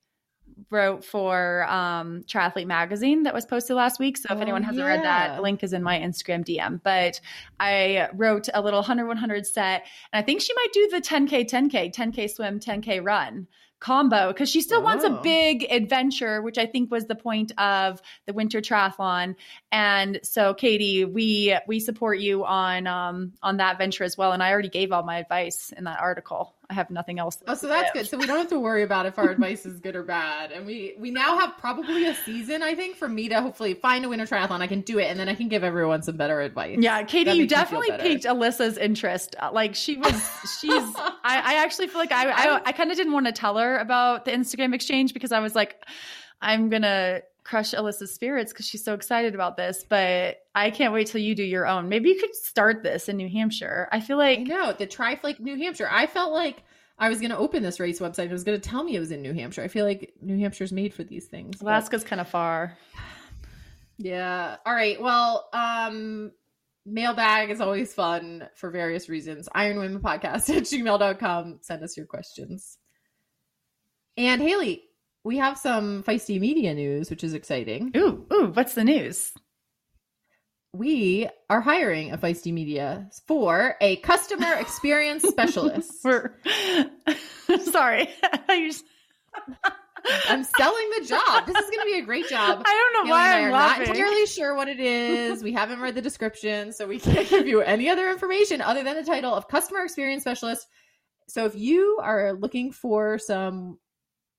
wrote 0.70 1.04
for 1.04 1.66
um 1.70 2.24
triathlete 2.28 2.66
magazine 2.68 3.24
that 3.24 3.34
was 3.34 3.46
posted 3.46 3.76
last 3.76 4.00
week. 4.00 4.18
So 4.18 4.28
if 4.32 4.38
Oh, 4.38 4.42
anyone 4.42 4.64
hasn't 4.64 4.86
read 4.86 5.04
that 5.04 5.36
the 5.36 5.42
link 5.42 5.64
is 5.64 5.74
in 5.74 5.84
my 5.84 6.00
instagram 6.00 6.46
dm 6.46 6.82
but 6.84 7.20
i 7.60 8.08
wrote 8.14 8.48
a 8.54 8.62
little 8.62 8.80
100 8.80 9.06
100 9.06 9.46
set 9.48 9.86
and 10.14 10.22
i 10.22 10.26
think 10.26 10.42
she 10.42 10.54
might 10.54 10.72
do 10.74 10.88
the 10.92 11.02
10k 11.02 11.50
10k 11.50 11.94
10k 11.94 12.30
swim 12.34 12.60
10k 12.60 13.06
run 13.06 13.48
combo 13.80 14.30
because 14.30 14.50
she 14.50 14.62
still 14.62 14.82
wants 14.82 15.04
a 15.04 15.10
Oh. 15.10 15.22
big 15.22 15.68
adventure 15.70 16.42
which 16.42 16.58
i 16.58 16.66
think 16.66 16.90
was 16.90 17.06
the 17.06 17.16
point 17.16 17.52
of 17.60 18.02
the 18.26 18.34
winter 18.34 18.62
triathlon. 18.62 19.36
And 19.72 20.20
so 20.24 20.54
katie 20.54 21.04
we 21.06 21.56
we 21.68 21.80
support 21.82 22.20
you 22.20 22.46
on 22.46 22.88
um 22.88 23.34
on 23.44 23.58
that 23.58 23.78
venture 23.78 24.06
as 24.06 24.18
well. 24.18 24.32
And 24.32 24.42
i 24.42 24.52
already 24.52 24.70
gave 24.70 24.92
all 24.94 25.04
my 25.04 25.18
advice 25.20 25.74
in 25.76 25.84
that 25.84 26.00
article 26.00 26.56
i 26.70 26.74
have 26.74 26.90
nothing 26.90 27.20
else 27.20 27.38
Oh, 27.48 27.54
so 27.56 27.68
that's 27.68 27.92
good. 27.92 28.08
So 28.08 28.18
we 28.18 28.26
don't 28.26 28.38
have 28.38 28.50
to 28.50 28.60
worry 28.60 28.84
about 28.84 29.06
if 29.06 29.20
our 29.20 29.30
advice 29.36 29.66
is 29.66 29.80
good 29.80 29.96
or 29.96 30.04
bad. 30.04 30.52
And 30.52 30.66
we 30.66 30.96
we 31.00 31.12
now 31.12 31.38
have 31.40 31.58
probably 31.58 32.08
a 32.08 32.16
season, 32.16 32.64
I 32.64 32.74
think, 32.76 32.96
for 32.96 33.08
me 33.08 33.30
to 33.30 33.42
hopefully 33.42 33.74
find 33.76 34.04
a 34.06 34.10
winter 34.10 34.26
triathlon. 34.26 34.62
I 34.62 34.68
can 34.68 34.82
do 34.82 34.98
it, 35.00 35.06
and 35.06 35.20
then 35.20 35.30
I 35.30 35.36
can 35.36 35.48
give 35.48 35.64
everyone 35.64 36.02
some 36.02 36.18
better 36.18 36.42
advice. 36.42 36.78
Yeah, 36.80 37.04
Katie, 37.04 37.32
you 37.32 37.38
makes 37.44 37.52
me 37.52 37.56
feel 37.56 37.58
definitely 37.58 37.88
better. 37.90 38.04
piqued 38.04 38.26
Alyssa's 38.26 38.78
interest. 38.78 39.36
Uh, 39.40 39.52
Like 39.54 39.76
she 39.76 39.98
was, 39.98 40.14
she's. 40.60 40.72
I, 40.98 41.20
I 41.24 41.54
actually 41.64 41.88
feel 41.88 42.00
like 42.00 42.12
I, 42.12 42.30
I, 42.32 42.62
I 42.66 42.72
kind 42.72 42.90
of 42.92 42.98
didn't 42.98 43.14
want 43.14 43.26
to 43.28 43.32
tell 43.32 43.58
her 43.58 43.78
about 43.78 44.26
the 44.26 44.32
Instagram 44.32 44.74
exchange 44.74 45.14
because 45.14 45.32
I 45.32 45.40
was 45.40 45.54
like, 45.56 45.76
I'm 46.42 46.70
gonna 46.70 47.22
crush 47.46 47.72
Alyssa's 47.74 48.14
spirits 48.14 48.52
because 48.52 48.66
she's 48.68 48.84
so 48.84 48.94
excited 48.94 49.34
about 49.36 49.56
this. 49.56 49.86
But 49.88 50.40
I 50.54 50.72
can't 50.72 50.92
wait 50.94 51.08
till 51.08 51.22
you 51.22 51.36
do 51.36 51.44
your 51.44 51.66
own. 51.66 51.88
Maybe 51.88 52.10
you 52.10 52.20
could 52.20 52.36
start 52.36 52.84
this 52.84 53.08
in 53.08 53.16
New 53.16 53.30
Hampshire. 53.30 53.88
I 53.94 54.02
feel 54.02 54.18
like 54.18 54.40
no, 54.42 54.74
the 54.74 54.88
Triflake 54.88 55.40
New 55.40 55.56
Hampshire. 55.58 55.88
I 55.90 56.08
felt 56.08 56.34
like 56.34 56.64
I 56.98 57.08
was 57.10 57.20
going 57.20 57.32
to 57.32 57.38
open 57.38 57.62
this 57.64 57.80
race 57.80 58.00
website. 58.00 58.24
And 58.24 58.32
it 58.32 58.34
was 58.34 58.44
going 58.44 58.60
to 58.60 58.70
tell 58.70 58.84
me 58.84 58.96
it 58.96 59.00
was 59.00 59.12
in 59.12 59.22
New 59.22 59.34
Hampshire. 59.34 59.62
I 59.64 59.68
feel 59.68 59.86
like 59.86 60.14
New 60.22 60.38
Hampshire's 60.40 60.72
made 60.74 60.94
for 60.94 61.04
these 61.04 61.28
things. 61.28 61.58
but- 61.60 61.68
Alaska's 61.68 62.04
kind 62.04 62.20
of 62.20 62.28
far. 62.28 62.78
Yeah. 63.98 64.58
All 64.66 64.74
right. 64.74 65.02
Well, 65.02 65.48
um, 65.54 66.32
mailbag 66.86 67.50
is 67.52 67.62
always 67.62 67.94
fun 67.94 68.48
for 68.56 68.70
various 68.70 69.08
reasons. 69.08 69.48
Iron 69.54 69.78
Women 69.80 70.02
Podcast 70.02 70.50
at 70.56 70.64
gmail.com. 70.64 71.60
Send 71.62 71.84
us 71.84 71.96
your 71.96 72.06
questions. 72.06 72.78
And 74.18 74.42
Haley, 74.42 74.84
we 75.26 75.38
have 75.38 75.58
some 75.58 76.04
feisty 76.04 76.40
media 76.40 76.76
news, 76.76 77.10
which 77.10 77.24
is 77.24 77.34
exciting. 77.34 77.92
Ooh, 77.98 78.28
ooh, 78.32 78.52
what's 78.54 78.76
the 78.76 78.84
news? 78.84 79.34
We 80.72 81.28
are 81.50 81.62
hiring 81.62 82.12
a 82.12 82.18
feisty 82.18 82.54
media 82.54 83.10
for 83.26 83.76
a 83.82 83.96
customer 83.98 84.54
experience 84.60 85.24
specialist. 85.24 85.92
We're 86.04 86.36
sorry. 87.64 88.08
I'm 88.50 90.44
selling 90.44 90.90
the 91.00 91.06
job. 91.08 91.48
This 91.48 91.58
is 91.58 91.72
going 91.72 91.80
to 91.80 91.86
be 91.86 91.98
a 91.98 92.06
great 92.06 92.30
job. 92.30 92.62
I 92.64 92.92
don't 92.94 93.08
know 93.08 93.12
why 93.12 93.46
I'm 93.46 93.52
laughing. 93.52 93.88
not 93.88 93.96
entirely 93.98 94.28
sure 94.28 94.54
what 94.56 94.68
it 94.68 94.80
is. 94.80 95.42
We 95.42 95.54
haven't 95.54 95.82
read 95.82 95.96
the 95.96 96.04
description, 96.04 96.72
so 96.72 96.86
we 96.86 97.00
can't 97.00 97.28
give 97.28 97.48
you 97.48 97.62
any 97.62 97.90
other 97.90 98.12
information 98.12 98.62
other 98.62 98.84
than 98.84 98.96
the 98.96 99.04
title 99.04 99.34
of 99.34 99.48
customer 99.48 99.84
experience 99.84 100.22
specialist. 100.22 100.68
So 101.28 101.46
if 101.46 101.56
you 101.56 101.98
are 102.04 102.34
looking 102.34 102.72
for 102.72 103.18
some 103.18 103.80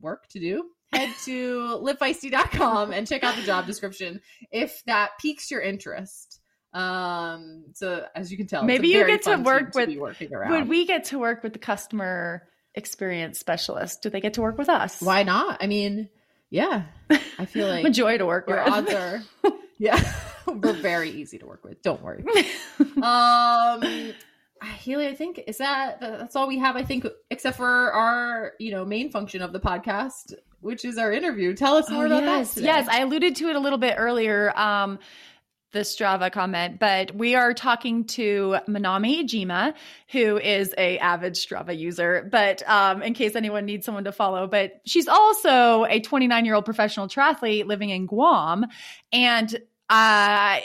work 0.01 0.29
to 0.29 0.39
do, 0.39 0.71
head 0.93 1.11
to 1.25 1.81
livefeisty.com 1.83 2.93
and 2.93 3.07
check 3.07 3.25
out 3.25 3.37
the 3.37 3.43
job 3.43 3.67
description 3.67 4.21
if 4.53 4.83
that 4.87 5.11
piques 5.21 5.51
your 5.51 5.61
interest. 5.61 6.41
Um, 6.73 7.65
so 7.75 8.05
as 8.15 8.31
you 8.31 8.37
can 8.37 8.47
tell, 8.47 8.63
Maybe 8.65 8.89
you 8.89 9.07
get 9.07 9.23
to 9.23 9.37
work 9.37 9.75
with- 9.75 9.97
working 9.97 10.35
around. 10.35 10.53
Would 10.53 10.69
we 10.69 10.85
get 10.87 11.05
to 11.05 11.19
work 11.19 11.43
with 11.43 11.53
the 11.55 11.59
customer 11.59 12.43
experience 12.75 13.39
specialist? 13.39 14.03
Do 14.03 14.11
they 14.11 14.21
get 14.21 14.35
to 14.35 14.43
work 14.43 14.59
with 14.59 14.69
us? 14.69 15.01
Why 15.01 15.23
not? 15.23 15.63
I 15.63 15.67
mean, 15.67 16.11
yeah, 16.51 16.85
I 17.39 17.47
feel 17.47 17.67
like 17.69 17.85
a 17.87 17.91
joy 17.91 18.19
to 18.19 18.27
work 18.27 18.47
your 18.49 18.63
with. 18.63 18.73
odds 18.73 18.93
are 18.93 19.23
yeah 19.79 20.01
we're 20.47 20.73
very 20.73 21.11
easy 21.11 21.37
to 21.39 21.45
work 21.47 21.63
with 21.65 21.83
don't 21.83 22.01
worry 22.03 22.25
um 23.03 24.13
Haley, 24.79 25.07
I 25.07 25.15
think 25.15 25.43
is 25.47 25.59
that 25.59 26.01
that's 26.01 26.35
all 26.35 26.49
we 26.49 26.59
have. 26.59 26.77
I 26.77 26.83
think, 26.83 27.07
except 27.31 27.59
for 27.59 27.67
our 27.93 28.53
you 28.59 28.71
know 28.71 28.87
main 28.87 29.11
function 29.11 29.43
of 29.43 29.53
the 29.53 29.61
podcast, 29.61 30.33
which 30.61 30.85
is 30.85 30.99
our 30.99 31.13
interview. 31.13 31.55
Tell 31.55 31.77
us 31.77 31.91
more 31.91 32.05
Oh, 32.05 32.07
about 32.07 32.23
yes. 32.23 32.49
that. 32.49 32.55
today. 32.61 32.67
Yes, 32.67 32.89
I 32.89 33.01
alluded 33.01 33.37
to 33.37 33.49
it 33.49 33.57
a 33.57 33.61
little 33.61 33.79
bit 33.79 33.95
earlier. 33.99 34.57
Um, 34.59 34.99
the 35.73 35.81
Strava 35.81 36.33
comment, 36.33 36.79
but 36.79 37.15
we 37.15 37.35
are 37.35 37.53
talking 37.53 38.05
to 38.05 38.57
Manami 38.67 39.25
Iijima, 39.25 39.75
who 40.09 40.39
is 40.39 40.73
a 40.79 40.97
avid 41.01 41.35
Strava 41.35 41.77
user. 41.77 42.27
But 42.33 42.67
um, 42.67 43.03
in 43.03 43.13
case 43.13 43.37
anyone 43.37 43.67
needs 43.67 43.85
someone 43.85 44.05
to 44.05 44.13
follow, 44.13 44.47
but 44.47 44.81
she's 44.87 45.07
also 45.07 45.85
a 45.85 46.01
29 46.01 46.45
year 46.47 46.55
old 46.55 46.65
professional 46.65 47.09
triathlete 47.09 47.67
living 47.67 47.91
in 47.91 48.07
Guam, 48.07 48.65
and 49.13 49.55
uh, 49.55 49.59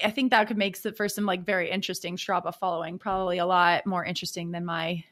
I 0.04 0.12
think 0.15 0.32
that 0.32 0.47
could 0.47 0.58
make 0.58 0.77
for 0.77 1.10
some 1.10 1.25
like 1.25 1.45
very 1.45 1.69
interesting 1.69 2.15
Strava 2.15 2.56
following. 2.56 2.97
Probably 2.97 3.39
a 3.39 3.45
lot 3.45 3.86
more 3.86 4.06
interesting 4.06 4.51
than 4.51 4.63
my 4.65 5.04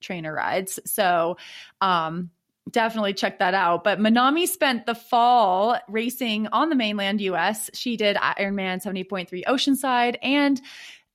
trainer 0.00 0.32
rides. 0.32 0.78
So, 0.86 1.36
um, 1.80 2.30
definitely 2.70 3.14
check 3.14 3.38
that 3.38 3.54
out. 3.54 3.84
But 3.84 3.98
Manami 3.98 4.46
spent 4.46 4.86
the 4.86 4.94
fall 4.94 5.78
racing 5.88 6.48
on 6.48 6.68
the 6.68 6.76
mainland 6.76 7.20
US. 7.20 7.70
She 7.74 7.96
did 7.96 8.16
Ironman 8.16 8.82
70.3 8.82 9.44
Oceanside 9.44 10.16
and 10.22 10.60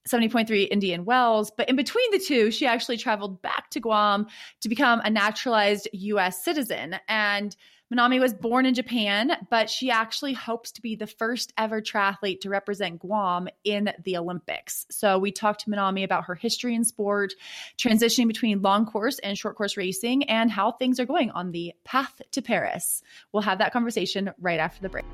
70.3 0.07 0.67
Indian 0.69 1.05
Wells. 1.05 1.51
But 1.55 1.69
in 1.69 1.75
between 1.75 2.09
the 2.11 2.19
two, 2.19 2.51
she 2.51 2.65
actually 2.65 2.97
traveled 2.97 3.41
back 3.41 3.69
to 3.71 3.79
Guam 3.79 4.27
to 4.61 4.69
become 4.69 5.01
a 5.03 5.09
naturalized 5.09 5.87
US 5.93 6.43
citizen. 6.43 6.97
And 7.07 7.55
Manami 7.93 8.19
was 8.19 8.33
born 8.33 8.65
in 8.65 8.73
Japan, 8.73 9.31
but 9.49 9.69
she 9.69 9.89
actually 9.89 10.33
hopes 10.33 10.73
to 10.73 10.81
be 10.81 10.97
the 10.97 11.07
first 11.07 11.53
ever 11.57 11.81
triathlete 11.81 12.41
to 12.41 12.49
represent 12.49 12.99
Guam 12.99 13.47
in 13.63 13.93
the 14.03 14.17
Olympics. 14.17 14.85
So 14.91 15.17
we 15.17 15.31
talked 15.31 15.61
to 15.61 15.69
Manami 15.69 16.03
about 16.03 16.25
her 16.25 16.35
history 16.35 16.75
in 16.75 16.83
sport, 16.83 17.33
transitioning 17.77 18.27
between 18.27 18.61
long 18.61 18.85
course 18.85 19.19
and 19.19 19.37
short 19.37 19.55
course 19.55 19.77
racing, 19.77 20.25
and 20.25 20.51
how 20.51 20.73
things 20.73 20.99
are 20.99 21.05
going 21.05 21.31
on 21.31 21.51
the 21.51 21.73
path 21.85 22.21
to 22.31 22.41
Paris. 22.41 23.01
We'll 23.31 23.43
have 23.43 23.59
that 23.59 23.71
conversation 23.71 24.31
right 24.37 24.59
after 24.59 24.81
the 24.81 24.89
break. 24.89 25.05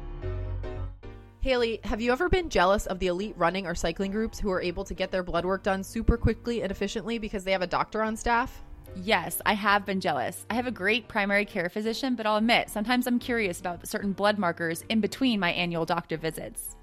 Haley, 1.42 1.80
have 1.84 2.02
you 2.02 2.12
ever 2.12 2.28
been 2.28 2.50
jealous 2.50 2.88
of 2.88 2.98
the 2.98 3.08
elite 3.08 3.36
running 3.38 3.68
or 3.68 3.76
cycling 3.76 4.12
groups 4.12 4.40
who 4.40 4.50
are 4.50 4.62
able 4.62 4.86
to 4.86 4.96
get 4.96 5.12
their 5.12 5.24
blood 5.24 5.46
work 5.46 5.62
done 5.62 5.84
super 5.84 6.18
quickly 6.18 6.64
and 6.64 6.72
efficiently 6.72 7.20
because 7.20 7.44
they 7.44 7.52
have 7.52 7.62
a 7.62 7.68
doctor 7.68 8.02
on 8.02 8.18
staff? 8.18 8.64
Yes, 8.96 9.42
I 9.46 9.54
have 9.54 9.86
been 9.86 10.00
jealous. 10.00 10.46
I 10.50 10.54
have 10.54 10.68
a 10.68 10.72
great 10.72 11.08
primary 11.08 11.46
care 11.46 11.70
physician, 11.70 12.16
but 12.16 12.28
I'll 12.28 12.38
admit, 12.38 12.70
sometimes 12.70 13.08
I'm 13.08 13.18
curious 13.18 13.60
about 13.60 13.88
certain 13.88 14.14
blood 14.14 14.38
markers 14.38 14.84
in 14.90 15.02
between 15.02 15.40
my 15.40 15.52
annual 15.52 15.86
doctor 15.86 16.16
visits. 16.16 16.76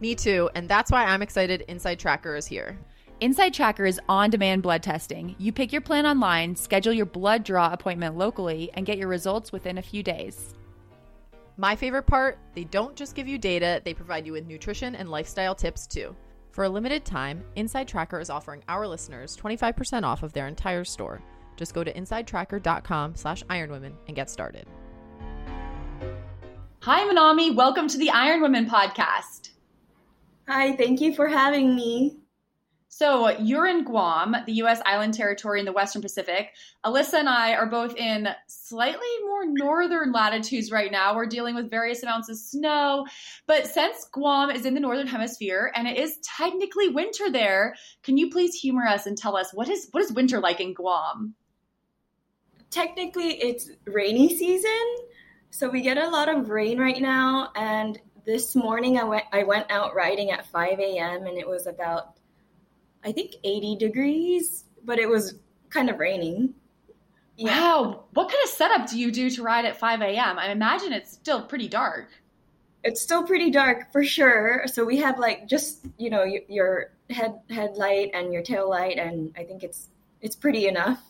Me 0.00 0.14
too, 0.14 0.50
and 0.54 0.68
that's 0.68 0.90
why 0.90 1.04
I'm 1.04 1.22
excited 1.22 1.64
Inside 1.68 2.00
Tracker 2.00 2.34
is 2.34 2.46
here. 2.46 2.76
Inside 3.20 3.54
Tracker 3.54 3.86
is 3.86 4.00
on 4.08 4.30
demand 4.30 4.62
blood 4.62 4.82
testing. 4.82 5.36
You 5.38 5.52
pick 5.52 5.72
your 5.72 5.80
plan 5.80 6.04
online, 6.04 6.56
schedule 6.56 6.92
your 6.92 7.06
blood 7.06 7.44
draw 7.44 7.72
appointment 7.72 8.18
locally, 8.18 8.70
and 8.74 8.84
get 8.84 8.98
your 8.98 9.08
results 9.08 9.52
within 9.52 9.78
a 9.78 9.82
few 9.82 10.02
days. 10.02 10.54
My 11.56 11.76
favorite 11.76 12.06
part 12.06 12.38
they 12.54 12.64
don't 12.64 12.96
just 12.96 13.14
give 13.14 13.28
you 13.28 13.38
data, 13.38 13.80
they 13.84 13.94
provide 13.94 14.26
you 14.26 14.32
with 14.32 14.48
nutrition 14.48 14.96
and 14.96 15.08
lifestyle 15.08 15.54
tips 15.54 15.86
too. 15.86 16.16
For 16.50 16.64
a 16.64 16.68
limited 16.68 17.04
time, 17.04 17.44
Inside 17.54 17.86
Tracker 17.86 18.18
is 18.18 18.30
offering 18.30 18.64
our 18.68 18.86
listeners 18.86 19.36
25% 19.36 20.02
off 20.02 20.24
of 20.24 20.32
their 20.32 20.48
entire 20.48 20.84
store. 20.84 21.22
Just 21.56 21.74
go 21.74 21.84
to 21.84 21.92
insidetracker.com 21.92 23.14
slash 23.16 23.42
ironwomen 23.44 23.92
and 24.06 24.16
get 24.16 24.30
started. 24.30 24.66
Hi, 26.80 27.04
Manami. 27.04 27.54
Welcome 27.54 27.88
to 27.88 27.98
the 27.98 28.10
Iron 28.10 28.42
Women 28.42 28.68
podcast. 28.68 29.50
Hi, 30.46 30.76
thank 30.76 31.00
you 31.00 31.14
for 31.14 31.28
having 31.28 31.74
me. 31.74 32.18
So 32.96 33.30
you're 33.40 33.66
in 33.66 33.82
Guam, 33.82 34.36
the 34.46 34.52
U.S. 34.52 34.80
island 34.86 35.14
territory 35.14 35.58
in 35.58 35.66
the 35.66 35.72
Western 35.72 36.00
Pacific. 36.00 36.50
Alyssa 36.84 37.14
and 37.14 37.28
I 37.28 37.54
are 37.54 37.66
both 37.66 37.96
in 37.96 38.28
slightly 38.46 39.08
more 39.24 39.46
northern 39.46 40.12
latitudes 40.12 40.70
right 40.70 40.92
now. 40.92 41.16
We're 41.16 41.26
dealing 41.26 41.56
with 41.56 41.70
various 41.70 42.04
amounts 42.04 42.28
of 42.28 42.36
snow. 42.36 43.04
But 43.48 43.66
since 43.66 44.04
Guam 44.12 44.50
is 44.50 44.64
in 44.64 44.74
the 44.74 44.80
northern 44.80 45.08
hemisphere 45.08 45.72
and 45.74 45.88
it 45.88 45.96
is 45.96 46.18
technically 46.18 46.88
winter 46.88 47.32
there, 47.32 47.74
can 48.04 48.16
you 48.16 48.30
please 48.30 48.54
humor 48.54 48.86
us 48.86 49.06
and 49.06 49.18
tell 49.18 49.36
us 49.36 49.52
what 49.52 49.68
is 49.68 49.88
what 49.90 50.04
is 50.04 50.12
winter 50.12 50.38
like 50.38 50.60
in 50.60 50.72
Guam? 50.72 51.34
Technically, 52.74 53.40
it's 53.40 53.70
rainy 53.84 54.36
season, 54.36 54.96
so 55.50 55.68
we 55.70 55.80
get 55.80 55.96
a 55.96 56.08
lot 56.08 56.28
of 56.28 56.50
rain 56.50 56.76
right 56.80 57.00
now. 57.00 57.52
And 57.54 58.00
this 58.26 58.56
morning, 58.56 58.98
I 58.98 59.04
went 59.04 59.24
I 59.32 59.44
went 59.44 59.70
out 59.70 59.94
riding 59.94 60.32
at 60.32 60.44
5 60.46 60.80
a.m. 60.80 61.26
and 61.26 61.38
it 61.38 61.46
was 61.46 61.68
about 61.68 62.14
I 63.04 63.12
think 63.12 63.36
80 63.44 63.76
degrees, 63.76 64.64
but 64.82 64.98
it 64.98 65.08
was 65.08 65.36
kind 65.70 65.88
of 65.88 66.00
raining. 66.00 66.52
Yeah. 67.36 67.60
Wow. 67.60 68.04
What 68.12 68.28
kind 68.28 68.42
of 68.42 68.50
setup 68.50 68.90
do 68.90 68.98
you 68.98 69.12
do 69.12 69.30
to 69.30 69.42
ride 69.44 69.66
at 69.66 69.78
5 69.78 70.02
a.m.? 70.02 70.36
I 70.36 70.50
imagine 70.50 70.92
it's 70.92 71.12
still 71.12 71.42
pretty 71.42 71.68
dark. 71.68 72.08
It's 72.82 73.00
still 73.00 73.22
pretty 73.22 73.52
dark 73.52 73.92
for 73.92 74.02
sure. 74.02 74.64
So 74.66 74.84
we 74.84 74.96
have 74.96 75.20
like 75.20 75.46
just, 75.46 75.86
you 75.96 76.10
know, 76.10 76.24
your 76.48 76.90
head 77.08 77.38
headlight 77.50 78.10
and 78.14 78.32
your 78.32 78.42
tail 78.42 78.68
light 78.68 78.98
and 78.98 79.32
I 79.38 79.44
think 79.44 79.62
it's 79.62 79.90
it's 80.20 80.34
pretty 80.34 80.66
enough. 80.66 81.00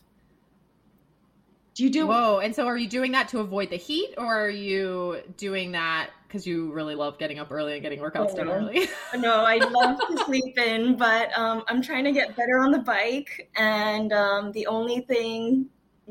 Do 1.74 1.82
you 1.82 1.90
do 1.90 2.06
Whoa, 2.06 2.38
and 2.38 2.54
so 2.54 2.68
are 2.68 2.76
you 2.76 2.88
doing 2.88 3.10
that 3.12 3.28
to 3.30 3.40
avoid 3.40 3.68
the 3.68 3.76
heat 3.76 4.14
or 4.16 4.46
are 4.46 4.50
you 4.50 5.20
doing 5.36 5.72
that 5.72 6.10
because 6.28 6.46
you 6.46 6.72
really 6.72 6.94
love 6.94 7.18
getting 7.18 7.40
up 7.40 7.50
early 7.50 7.72
and 7.72 7.82
getting 7.82 7.98
workouts 7.98 8.30
oh, 8.32 8.36
done 8.36 8.48
early? 8.48 8.88
no, 9.16 9.44
I 9.44 9.56
love 9.56 9.98
to 9.98 10.24
sleep 10.24 10.56
in, 10.56 10.96
but 10.96 11.36
um, 11.36 11.64
I'm 11.66 11.82
trying 11.82 12.04
to 12.04 12.12
get 12.12 12.36
better 12.36 12.58
on 12.58 12.70
the 12.70 12.78
bike. 12.78 13.50
And 13.56 14.12
um, 14.12 14.52
the 14.52 14.68
only 14.68 15.00
thing, 15.00 15.66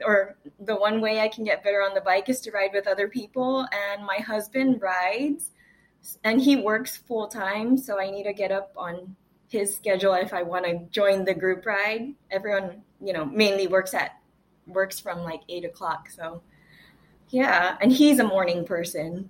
or 0.05 0.35
the 0.59 0.75
one 0.75 0.99
way 0.99 1.21
I 1.21 1.29
can 1.29 1.45
get 1.45 1.63
better 1.63 1.81
on 1.81 1.93
the 1.93 2.01
bike 2.01 2.27
is 2.27 2.41
to 2.41 2.51
ride 2.51 2.71
with 2.73 2.85
other 2.85 3.07
people. 3.07 3.65
And 3.71 4.05
my 4.05 4.17
husband 4.17 4.81
rides 4.81 5.51
and 6.25 6.41
he 6.41 6.57
works 6.57 6.97
full 6.97 7.27
time. 7.27 7.77
So 7.77 7.99
I 8.01 8.11
need 8.11 8.23
to 8.23 8.33
get 8.33 8.51
up 8.51 8.73
on 8.75 9.15
his 9.47 9.73
schedule 9.75 10.13
if 10.15 10.33
I 10.33 10.43
want 10.43 10.65
to 10.65 10.79
join 10.89 11.23
the 11.23 11.33
group 11.33 11.65
ride. 11.65 12.15
Everyone, 12.31 12.81
you 13.01 13.13
know, 13.13 13.23
mainly 13.23 13.67
works 13.67 13.93
at 13.93 14.17
works 14.67 14.99
from 14.99 15.19
like 15.19 15.41
eight 15.49 15.65
o'clock. 15.65 16.09
So 16.09 16.41
yeah, 17.29 17.77
and 17.81 17.91
he's 17.91 18.19
a 18.19 18.23
morning 18.23 18.65
person. 18.65 19.29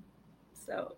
So 0.54 0.96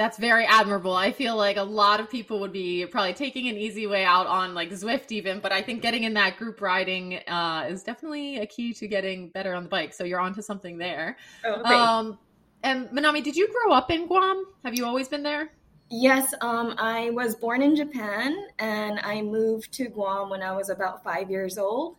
that's 0.00 0.16
very 0.16 0.46
admirable. 0.46 0.94
I 0.94 1.12
feel 1.12 1.36
like 1.36 1.58
a 1.58 1.62
lot 1.62 2.00
of 2.00 2.08
people 2.08 2.40
would 2.40 2.52
be 2.52 2.86
probably 2.86 3.12
taking 3.12 3.48
an 3.48 3.56
easy 3.58 3.86
way 3.86 4.02
out 4.02 4.26
on 4.26 4.54
like 4.54 4.70
Zwift 4.70 5.12
even, 5.12 5.40
but 5.40 5.52
I 5.52 5.60
think 5.60 5.82
getting 5.82 6.04
in 6.04 6.14
that 6.14 6.38
group 6.38 6.62
riding 6.62 7.18
uh, 7.28 7.66
is 7.68 7.82
definitely 7.82 8.38
a 8.38 8.46
key 8.46 8.72
to 8.72 8.88
getting 8.88 9.28
better 9.28 9.54
on 9.54 9.64
the 9.64 9.68
bike. 9.68 9.92
So 9.92 10.04
you're 10.04 10.18
onto 10.18 10.40
something 10.40 10.78
there. 10.78 11.18
Oh. 11.44 11.62
Um, 11.64 12.18
and 12.62 12.88
Manami, 12.88 13.22
did 13.22 13.36
you 13.36 13.46
grow 13.52 13.74
up 13.74 13.90
in 13.90 14.06
Guam? 14.06 14.46
Have 14.64 14.74
you 14.74 14.86
always 14.86 15.06
been 15.06 15.22
there? 15.22 15.50
Yes, 15.90 16.32
um, 16.40 16.76
I 16.78 17.10
was 17.10 17.34
born 17.34 17.60
in 17.60 17.76
Japan 17.76 18.46
and 18.58 19.00
I 19.00 19.20
moved 19.20 19.70
to 19.74 19.88
Guam 19.88 20.30
when 20.30 20.40
I 20.40 20.52
was 20.52 20.70
about 20.70 21.04
five 21.04 21.30
years 21.30 21.58
old 21.58 21.96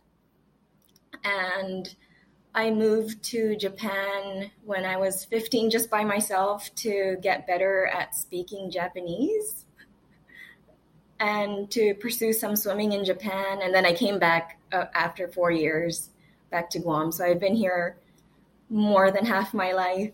and 1.24 1.94
I 2.54 2.70
moved 2.70 3.22
to 3.24 3.56
Japan 3.56 4.50
when 4.64 4.84
I 4.84 4.96
was 4.96 5.24
15 5.24 5.70
just 5.70 5.88
by 5.88 6.04
myself 6.04 6.72
to 6.76 7.16
get 7.22 7.46
better 7.46 7.86
at 7.86 8.14
speaking 8.14 8.70
Japanese 8.70 9.64
and 11.18 11.70
to 11.70 11.94
pursue 11.94 12.32
some 12.32 12.56
swimming 12.56 12.92
in 12.92 13.04
Japan. 13.04 13.60
And 13.62 13.74
then 13.74 13.86
I 13.86 13.94
came 13.94 14.18
back 14.18 14.58
uh, 14.72 14.86
after 14.94 15.28
four 15.28 15.50
years 15.50 16.10
back 16.50 16.68
to 16.70 16.78
Guam. 16.78 17.10
So 17.10 17.24
I've 17.24 17.40
been 17.40 17.54
here 17.54 17.96
more 18.68 19.10
than 19.10 19.24
half 19.24 19.54
my 19.54 19.72
life. 19.72 20.12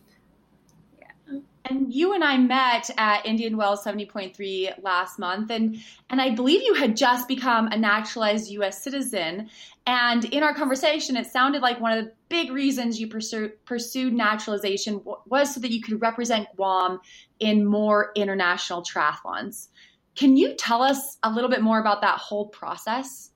And 1.69 1.93
you 1.93 2.15
and 2.15 2.25
I 2.25 2.39
met 2.39 2.91
at 2.97 3.27
Indian 3.27 3.57
Wells 3.57 3.85
70.3 3.85 4.83
last 4.83 5.19
month, 5.19 5.51
and, 5.51 5.79
and 6.09 6.21
I 6.21 6.35
believe 6.35 6.63
you 6.63 6.75
had 6.75 6.97
just 6.97 7.29
become 7.29 7.67
a 7.67 7.77
naturalized 7.77 8.51
US 8.51 8.83
citizen. 8.83 9.51
And 9.87 10.25
in 10.27 10.43
our 10.43 10.55
conversation, 10.55 11.17
it 11.17 11.27
sounded 11.27 11.61
like 11.61 11.81
one 11.81 11.97
of 11.97 12.05
the 12.05 12.13
big 12.29 12.53
reasons 12.53 12.99
you 12.99 13.09
pursue, 13.09 13.51
pursued 13.67 14.15
naturalization 14.15 15.03
was 15.27 15.55
so 15.55 15.61
that 15.61 15.71
you 15.71 15.83
could 15.83 16.01
represent 16.01 16.49
Guam 16.57 17.01
in 17.39 17.67
more 17.67 18.13
international 18.15 18.83
triathlons. 18.83 19.69
Can 20.15 20.37
you 20.37 20.55
tell 20.55 20.83
us 20.83 21.19
a 21.23 21.31
little 21.31 21.51
bit 21.51 21.63
more 21.63 21.79
about 21.79 22.01
that 22.01 22.19
whole 22.19 22.49
process? 22.49 23.31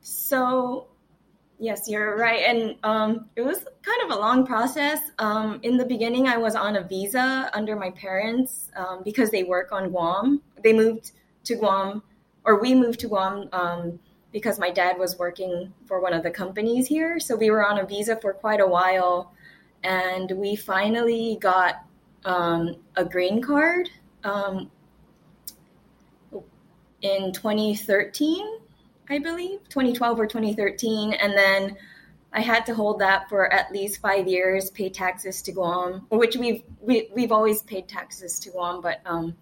So, 0.00 0.88
Yes, 1.58 1.88
you're 1.88 2.16
right. 2.16 2.40
And 2.40 2.76
um, 2.82 3.26
it 3.36 3.42
was 3.42 3.64
kind 3.82 4.02
of 4.04 4.16
a 4.16 4.20
long 4.20 4.44
process. 4.44 5.00
Um, 5.18 5.60
in 5.62 5.76
the 5.76 5.84
beginning, 5.84 6.26
I 6.26 6.36
was 6.36 6.56
on 6.56 6.76
a 6.76 6.82
visa 6.82 7.48
under 7.52 7.76
my 7.76 7.90
parents 7.90 8.70
um, 8.76 9.02
because 9.04 9.30
they 9.30 9.44
work 9.44 9.70
on 9.70 9.90
Guam. 9.90 10.42
They 10.62 10.72
moved 10.72 11.12
to 11.44 11.54
Guam, 11.54 12.02
or 12.44 12.60
we 12.60 12.74
moved 12.74 13.00
to 13.00 13.08
Guam 13.08 13.48
um, 13.52 13.98
because 14.32 14.58
my 14.58 14.70
dad 14.70 14.98
was 14.98 15.16
working 15.16 15.72
for 15.86 16.00
one 16.00 16.12
of 16.12 16.24
the 16.24 16.30
companies 16.30 16.88
here. 16.88 17.20
So 17.20 17.36
we 17.36 17.50
were 17.50 17.64
on 17.64 17.78
a 17.78 17.86
visa 17.86 18.16
for 18.20 18.32
quite 18.32 18.60
a 18.60 18.66
while. 18.66 19.32
And 19.84 20.32
we 20.32 20.56
finally 20.56 21.38
got 21.40 21.84
um, 22.24 22.76
a 22.96 23.04
green 23.04 23.40
card 23.40 23.90
um, 24.24 24.70
in 27.02 27.32
2013 27.32 28.58
I 29.08 29.18
believe, 29.18 29.60
2012 29.68 30.20
or 30.20 30.26
2013. 30.26 31.12
And 31.14 31.32
then 31.32 31.76
I 32.32 32.40
had 32.40 32.66
to 32.66 32.74
hold 32.74 32.98
that 33.00 33.28
for 33.28 33.52
at 33.52 33.72
least 33.72 34.00
five 34.00 34.26
years, 34.26 34.70
pay 34.70 34.88
taxes 34.88 35.40
to 35.42 35.52
Guam, 35.52 36.06
which 36.08 36.36
we've 36.36 36.62
we, 36.80 37.08
we've 37.14 37.32
always 37.32 37.62
paid 37.62 37.88
taxes 37.88 38.40
to 38.40 38.50
Guam, 38.50 38.80
but 38.80 39.00
um, 39.06 39.36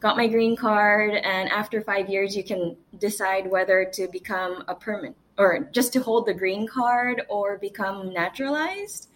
got 0.00 0.16
my 0.16 0.26
green 0.26 0.56
card. 0.56 1.14
And 1.14 1.48
after 1.50 1.80
five 1.80 2.08
years, 2.08 2.36
you 2.36 2.42
can 2.42 2.76
decide 2.98 3.50
whether 3.50 3.84
to 3.94 4.08
become 4.08 4.64
a 4.68 4.74
permanent 4.74 5.16
or 5.38 5.68
just 5.72 5.92
to 5.92 6.00
hold 6.00 6.26
the 6.26 6.34
green 6.34 6.66
card 6.66 7.22
or 7.28 7.58
become 7.58 8.12
naturalized. 8.12 9.08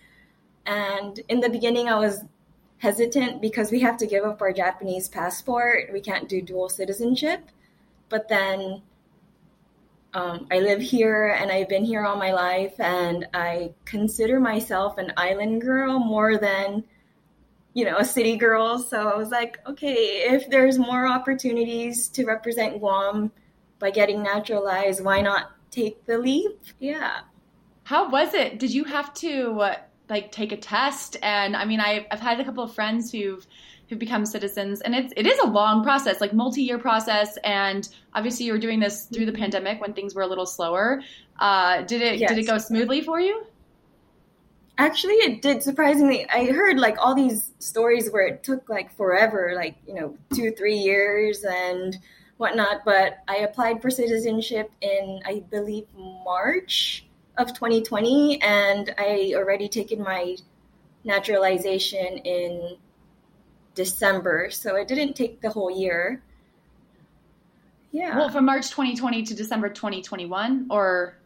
And 0.66 1.18
in 1.28 1.40
the 1.40 1.48
beginning, 1.48 1.88
I 1.88 1.98
was 1.98 2.24
hesitant 2.78 3.40
because 3.40 3.70
we 3.70 3.80
have 3.80 3.96
to 3.98 4.06
give 4.06 4.24
up 4.24 4.40
our 4.40 4.52
Japanese 4.52 5.08
passport. 5.08 5.90
We 5.92 6.00
can't 6.00 6.28
do 6.28 6.40
dual 6.40 6.68
citizenship. 6.68 7.40
But 8.08 8.28
then 8.28 8.82
um, 10.14 10.46
I 10.50 10.60
live 10.60 10.80
here 10.80 11.36
and 11.38 11.50
I've 11.50 11.68
been 11.68 11.84
here 11.84 12.04
all 12.04 12.16
my 12.16 12.32
life, 12.32 12.78
and 12.80 13.26
I 13.34 13.74
consider 13.84 14.40
myself 14.40 14.98
an 14.98 15.12
island 15.16 15.60
girl 15.60 15.98
more 15.98 16.38
than, 16.38 16.84
you 17.74 17.84
know, 17.84 17.98
a 17.98 18.04
city 18.04 18.36
girl. 18.36 18.78
So 18.78 19.08
I 19.08 19.16
was 19.16 19.30
like, 19.30 19.58
okay, 19.66 20.24
if 20.30 20.48
there's 20.48 20.78
more 20.78 21.06
opportunities 21.06 22.08
to 22.10 22.24
represent 22.24 22.78
Guam 22.78 23.30
by 23.78 23.90
getting 23.90 24.22
naturalized, 24.22 25.04
why 25.04 25.20
not 25.20 25.52
take 25.70 26.04
the 26.06 26.18
leap? 26.18 26.58
Yeah. 26.78 27.20
How 27.84 28.08
was 28.10 28.34
it? 28.34 28.58
Did 28.58 28.72
you 28.72 28.84
have 28.84 29.14
to 29.14 29.60
uh, 29.60 29.76
like 30.08 30.32
take 30.32 30.52
a 30.52 30.56
test? 30.56 31.16
And 31.22 31.54
I 31.54 31.64
mean, 31.64 31.80
I've, 31.80 32.06
I've 32.10 32.20
had 32.20 32.40
a 32.40 32.44
couple 32.44 32.64
of 32.64 32.74
friends 32.74 33.12
who've 33.12 33.46
who've 33.88 33.98
become 33.98 34.26
citizens. 34.26 34.80
And 34.80 34.94
it's 34.94 35.12
it 35.16 35.26
is 35.26 35.38
a 35.40 35.46
long 35.46 35.82
process 35.82 36.20
like 36.20 36.32
multi-year 36.32 36.78
process. 36.78 37.36
And 37.44 37.88
obviously 38.14 38.46
you 38.46 38.52
were 38.52 38.58
doing 38.58 38.80
this 38.80 39.04
through 39.04 39.26
the 39.26 39.32
pandemic 39.32 39.80
when 39.80 39.94
things 39.94 40.14
were 40.14 40.22
a 40.22 40.26
little 40.26 40.46
slower. 40.46 41.02
Uh, 41.38 41.82
did 41.82 42.02
it 42.02 42.18
yes. 42.18 42.28
did 42.28 42.38
it 42.38 42.46
go 42.46 42.58
smoothly 42.58 43.00
for 43.00 43.20
you? 43.20 43.44
Actually 44.76 45.14
it 45.14 45.42
did 45.42 45.62
surprisingly. 45.62 46.28
I 46.28 46.46
heard 46.46 46.78
like 46.78 46.96
all 46.98 47.14
these 47.14 47.52
stories 47.58 48.10
where 48.10 48.26
it 48.26 48.42
took 48.42 48.68
like 48.68 48.94
forever 48.96 49.52
like 49.56 49.76
you 49.86 49.94
know 49.94 50.16
two 50.34 50.50
three 50.52 50.76
years 50.76 51.44
and 51.44 51.96
whatnot. 52.36 52.84
But 52.84 53.18
i 53.26 53.38
applied 53.38 53.82
for 53.82 53.90
citizenship 53.90 54.70
in 54.80 55.20
i 55.26 55.42
believe 55.50 55.86
march 55.96 57.04
of 57.36 57.54
2020 57.54 58.40
and 58.42 58.94
i 58.98 59.32
already 59.34 59.68
taken 59.68 60.02
my 60.02 60.36
naturalization 61.04 62.18
in 62.18 62.76
December, 63.78 64.50
so 64.50 64.74
it 64.74 64.88
didn't 64.88 65.14
take 65.14 65.40
the 65.40 65.48
whole 65.48 65.70
year. 65.70 66.20
Yeah. 67.92 68.16
Well, 68.16 68.28
from 68.28 68.44
March 68.44 68.70
2020 68.70 69.22
to 69.22 69.34
December 69.34 69.68
2021, 69.68 70.66
or 70.68 71.16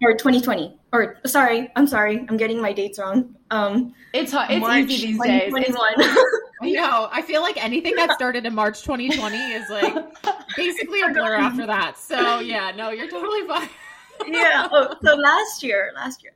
or 0.00 0.12
2020, 0.12 0.78
or 0.92 1.18
sorry, 1.26 1.70
I'm 1.74 1.88
sorry, 1.88 2.24
I'm 2.28 2.36
getting 2.36 2.60
my 2.60 2.72
dates 2.72 3.00
wrong. 3.00 3.34
Um, 3.50 3.94
it's 4.14 4.32
it's 4.32 4.60
March 4.60 4.84
easy 4.90 5.08
these 5.08 5.22
days. 5.22 5.52
you 6.62 6.74
know, 6.74 7.08
I 7.10 7.20
feel 7.22 7.42
like 7.42 7.62
anything 7.62 7.96
that 7.96 8.12
started 8.12 8.46
in 8.46 8.54
March 8.54 8.82
2020 8.82 9.36
is 9.36 9.68
like 9.68 9.92
basically 10.56 11.00
a 11.02 11.08
blur 11.08 11.34
after 11.34 11.66
that. 11.66 11.98
So 11.98 12.38
yeah, 12.38 12.70
no, 12.76 12.90
you're 12.90 13.10
totally 13.10 13.44
fine. 13.48 13.68
yeah. 14.28 14.68
Oh, 14.70 14.94
so 15.02 15.16
last 15.16 15.64
year, 15.64 15.90
last 15.96 16.22
year, 16.22 16.32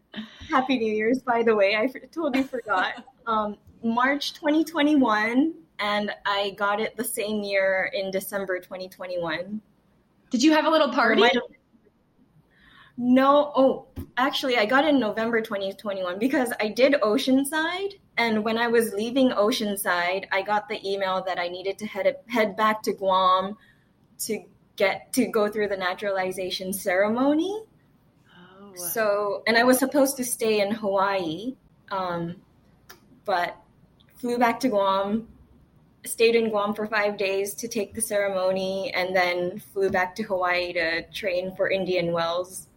Happy 0.51 0.77
New 0.77 0.93
Year's, 0.93 1.21
by 1.21 1.45
the 1.45 1.55
way. 1.55 1.77
I 1.77 1.87
totally 2.11 2.43
forgot. 2.43 3.05
Um, 3.29 3.57
March 3.87 4.35
2021, 4.35 5.55
and 5.79 6.11
I 6.25 6.55
got 6.59 6.81
it 6.81 6.97
the 6.97 7.05
same 7.05 7.43
year 7.43 7.91
in 7.95 8.11
December 8.11 8.59
2021. 8.59 9.61
Did 10.31 10.43
you 10.43 10.53
have 10.53 10.65
a 10.65 10.71
little 10.71 10.91
party? 10.91 11.23
No, 12.99 13.53
oh, 13.55 13.87
actually, 14.17 14.57
I 14.57 14.65
got 14.65 14.87
in 14.87 14.99
November 14.99 15.43
2021 15.43 16.19
because 16.19 16.53
I 16.61 16.69
did 16.69 16.95
Oceanside, 16.95 17.99
and 18.17 18.43
when 18.43 18.57
I 18.57 18.69
was 18.69 18.95
leaving 18.95 19.31
Oceanside, 19.31 20.25
I 20.33 20.41
got 20.41 20.69
the 20.69 20.81
email 20.89 21.23
that 21.25 21.39
I 21.39 21.49
needed 21.49 21.79
to 21.79 21.87
head 21.87 22.17
head 22.29 22.57
back 22.57 22.83
to 22.85 22.95
Guam 22.95 23.59
to 24.21 24.43
get 24.77 25.13
to 25.13 25.27
go 25.27 25.49
through 25.49 25.69
the 25.69 25.77
naturalization 25.77 26.73
ceremony. 26.73 27.65
Oh. 28.35 28.75
So, 28.75 29.43
and 29.47 29.59
I 29.59 29.65
was 29.65 29.79
supposed 29.79 30.17
to 30.17 30.25
stay 30.25 30.61
in 30.61 30.71
Hawaii, 30.73 31.55
um, 31.91 32.37
but 33.27 33.59
flew 34.17 34.39
back 34.39 34.61
to 34.61 34.69
Guam, 34.69 35.29
stayed 36.05 36.35
in 36.35 36.51
Guam 36.51 36.75
for 36.75 36.87
five 36.87 37.17
days 37.17 37.55
to 37.55 37.69
take 37.69 37.95
the 37.95 38.01
ceremony, 38.01 38.93
and 38.95 39.15
then 39.15 39.59
flew 39.59 39.91
back 39.91 40.15
to 40.17 40.23
Hawaii 40.23 40.73
to 40.73 41.03
train 41.11 41.55
for 41.55 41.71
Indian 41.71 42.13
Wells. 42.13 42.69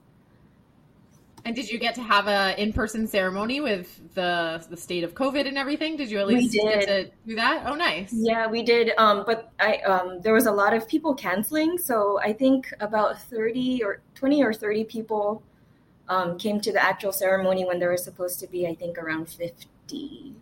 And 1.46 1.56
did 1.56 1.72
you 1.72 1.80
get 1.80 1.96
to 1.96 2.04
have 2.04 2.28
a 2.28 2.62
in-person 2.62 3.08
ceremony 3.08 3.62
with 3.62 4.14
the 4.14 4.64
the 4.70 4.76
state 4.76 5.06
of 5.06 5.14
COVID 5.16 5.48
and 5.48 5.58
everything? 5.58 5.96
Did 5.96 6.12
you 6.12 6.20
at 6.20 6.28
least 6.28 6.54
get 6.54 6.82
to 6.82 7.10
do 7.26 7.36
that? 7.36 7.64
Oh, 7.66 7.76
nice. 7.76 8.12
Yeah, 8.12 8.46
we 8.48 8.62
did. 8.62 8.92
Um, 8.98 9.24
but 9.26 9.50
I 9.60 9.78
um, 9.78 10.22
there 10.22 10.34
was 10.34 10.48
a 10.48 10.52
lot 10.52 10.74
of 10.74 10.88
people 10.88 11.16
canceling, 11.16 11.78
so 11.78 12.20
I 12.20 12.34
think 12.34 12.72
about 12.82 13.22
thirty 13.22 13.82
or 13.82 14.02
twenty 14.16 14.44
or 14.44 14.54
thirty 14.54 14.84
people 14.84 15.42
um, 16.10 16.38
came 16.38 16.60
to 16.60 16.74
the 16.74 16.84
actual 16.84 17.14
ceremony 17.14 17.64
when 17.66 17.80
there 17.80 17.92
was 17.92 18.04
supposed 18.04 18.40
to 18.42 18.48
be, 18.48 18.68
I 18.68 18.76
think, 18.76 18.98
around 18.98 19.30
fifty. 19.30 20.36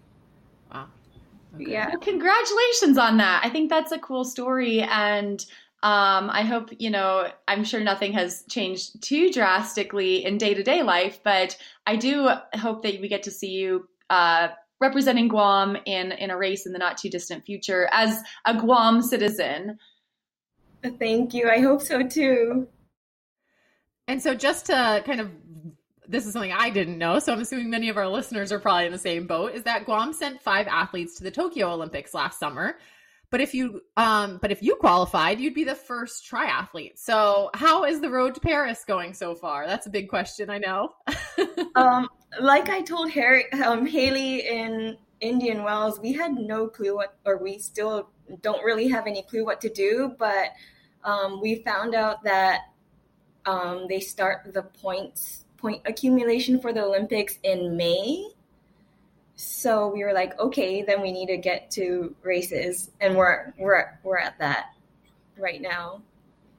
Wow. 1.57 1.63
Okay. 1.63 1.71
Yeah. 1.71 1.89
Well, 1.89 1.99
congratulations 1.99 2.97
on 2.97 3.17
that. 3.17 3.41
I 3.43 3.49
think 3.49 3.69
that's 3.69 3.91
a 3.91 3.99
cool 3.99 4.23
story. 4.23 4.81
And 4.81 5.43
um, 5.83 6.29
I 6.29 6.41
hope, 6.41 6.69
you 6.79 6.89
know, 6.89 7.29
I'm 7.47 7.63
sure 7.63 7.79
nothing 7.79 8.13
has 8.13 8.43
changed 8.49 9.01
too 9.01 9.31
drastically 9.31 10.25
in 10.25 10.37
day 10.37 10.53
to 10.53 10.63
day 10.63 10.83
life, 10.83 11.19
but 11.23 11.57
I 11.85 11.95
do 11.95 12.29
hope 12.55 12.83
that 12.83 12.99
we 12.99 13.07
get 13.07 13.23
to 13.23 13.31
see 13.31 13.51
you 13.51 13.87
uh, 14.09 14.49
representing 14.79 15.27
Guam 15.27 15.77
in, 15.85 16.11
in 16.13 16.31
a 16.31 16.37
race 16.37 16.65
in 16.65 16.73
the 16.73 16.79
not 16.79 16.97
too 16.97 17.09
distant 17.09 17.45
future 17.45 17.89
as 17.91 18.21
a 18.45 18.59
Guam 18.59 19.01
citizen. 19.01 19.77
Thank 20.99 21.33
you. 21.33 21.49
I 21.49 21.59
hope 21.59 21.81
so 21.81 22.07
too. 22.07 22.67
And 24.07 24.21
so, 24.21 24.33
just 24.33 24.67
to 24.67 25.03
kind 25.05 25.19
of, 25.19 25.29
this 26.07 26.25
is 26.25 26.33
something 26.33 26.51
I 26.51 26.69
didn't 26.69 26.97
know, 26.97 27.19
so 27.19 27.33
I'm 27.33 27.39
assuming 27.39 27.69
many 27.69 27.89
of 27.89 27.97
our 27.97 28.07
listeners 28.07 28.51
are 28.51 28.59
probably 28.59 28.85
in 28.85 28.91
the 28.91 28.97
same 28.97 29.27
boat. 29.27 29.53
Is 29.53 29.63
that 29.63 29.85
Guam 29.85 30.13
sent 30.13 30.41
five 30.41 30.67
athletes 30.67 31.17
to 31.17 31.23
the 31.23 31.31
Tokyo 31.31 31.71
Olympics 31.71 32.13
last 32.13 32.39
summer, 32.39 32.77
but 33.29 33.41
if 33.41 33.53
you, 33.53 33.81
um, 33.97 34.39
but 34.41 34.51
if 34.51 34.63
you 34.63 34.75
qualified, 34.75 35.39
you'd 35.39 35.53
be 35.53 35.65
the 35.65 35.75
first 35.75 36.29
triathlete. 36.29 36.97
So, 36.97 37.49
how 37.53 37.83
is 37.83 37.99
the 37.99 38.09
road 38.09 38.35
to 38.35 38.39
Paris 38.39 38.85
going 38.85 39.13
so 39.13 39.35
far? 39.35 39.67
That's 39.67 39.85
a 39.85 39.89
big 39.89 40.07
question, 40.09 40.49
I 40.49 40.57
know. 40.59 40.93
Um, 41.75 42.09
like 42.41 42.69
I 42.69 42.81
told 42.81 43.11
Harry, 43.11 43.51
um, 43.53 43.85
Haley 43.85 44.47
in 44.47 44.97
Indian 45.21 45.63
Wells, 45.63 45.99
we 45.99 46.11
had 46.11 46.33
no 46.33 46.67
clue 46.67 46.95
what, 46.95 47.15
or 47.23 47.37
we 47.37 47.59
still 47.59 48.09
don't 48.41 48.63
really 48.63 48.87
have 48.87 49.05
any 49.05 49.21
clue 49.21 49.45
what 49.45 49.61
to 49.61 49.69
do. 49.69 50.15
But 50.17 50.53
um, 51.03 51.39
we 51.39 51.61
found 51.63 51.93
out 51.93 52.23
that 52.23 52.61
um, 53.45 53.85
they 53.87 53.99
start 53.99 54.51
the 54.53 54.63
points 54.63 55.45
point 55.57 55.81
accumulation 55.85 56.59
for 56.59 56.71
the 56.73 56.83
Olympics 56.83 57.39
in 57.43 57.75
May. 57.75 58.29
So 59.35 59.89
we 59.89 60.03
were 60.03 60.13
like, 60.13 60.39
okay, 60.39 60.81
then 60.81 61.01
we 61.01 61.11
need 61.11 61.27
to 61.27 61.37
get 61.37 61.69
to 61.71 62.15
races, 62.23 62.91
and 63.01 63.15
we're 63.15 63.53
we're 63.57 63.99
we're 64.03 64.17
at 64.17 64.37
that 64.39 64.73
right 65.37 65.61
now. 65.61 66.01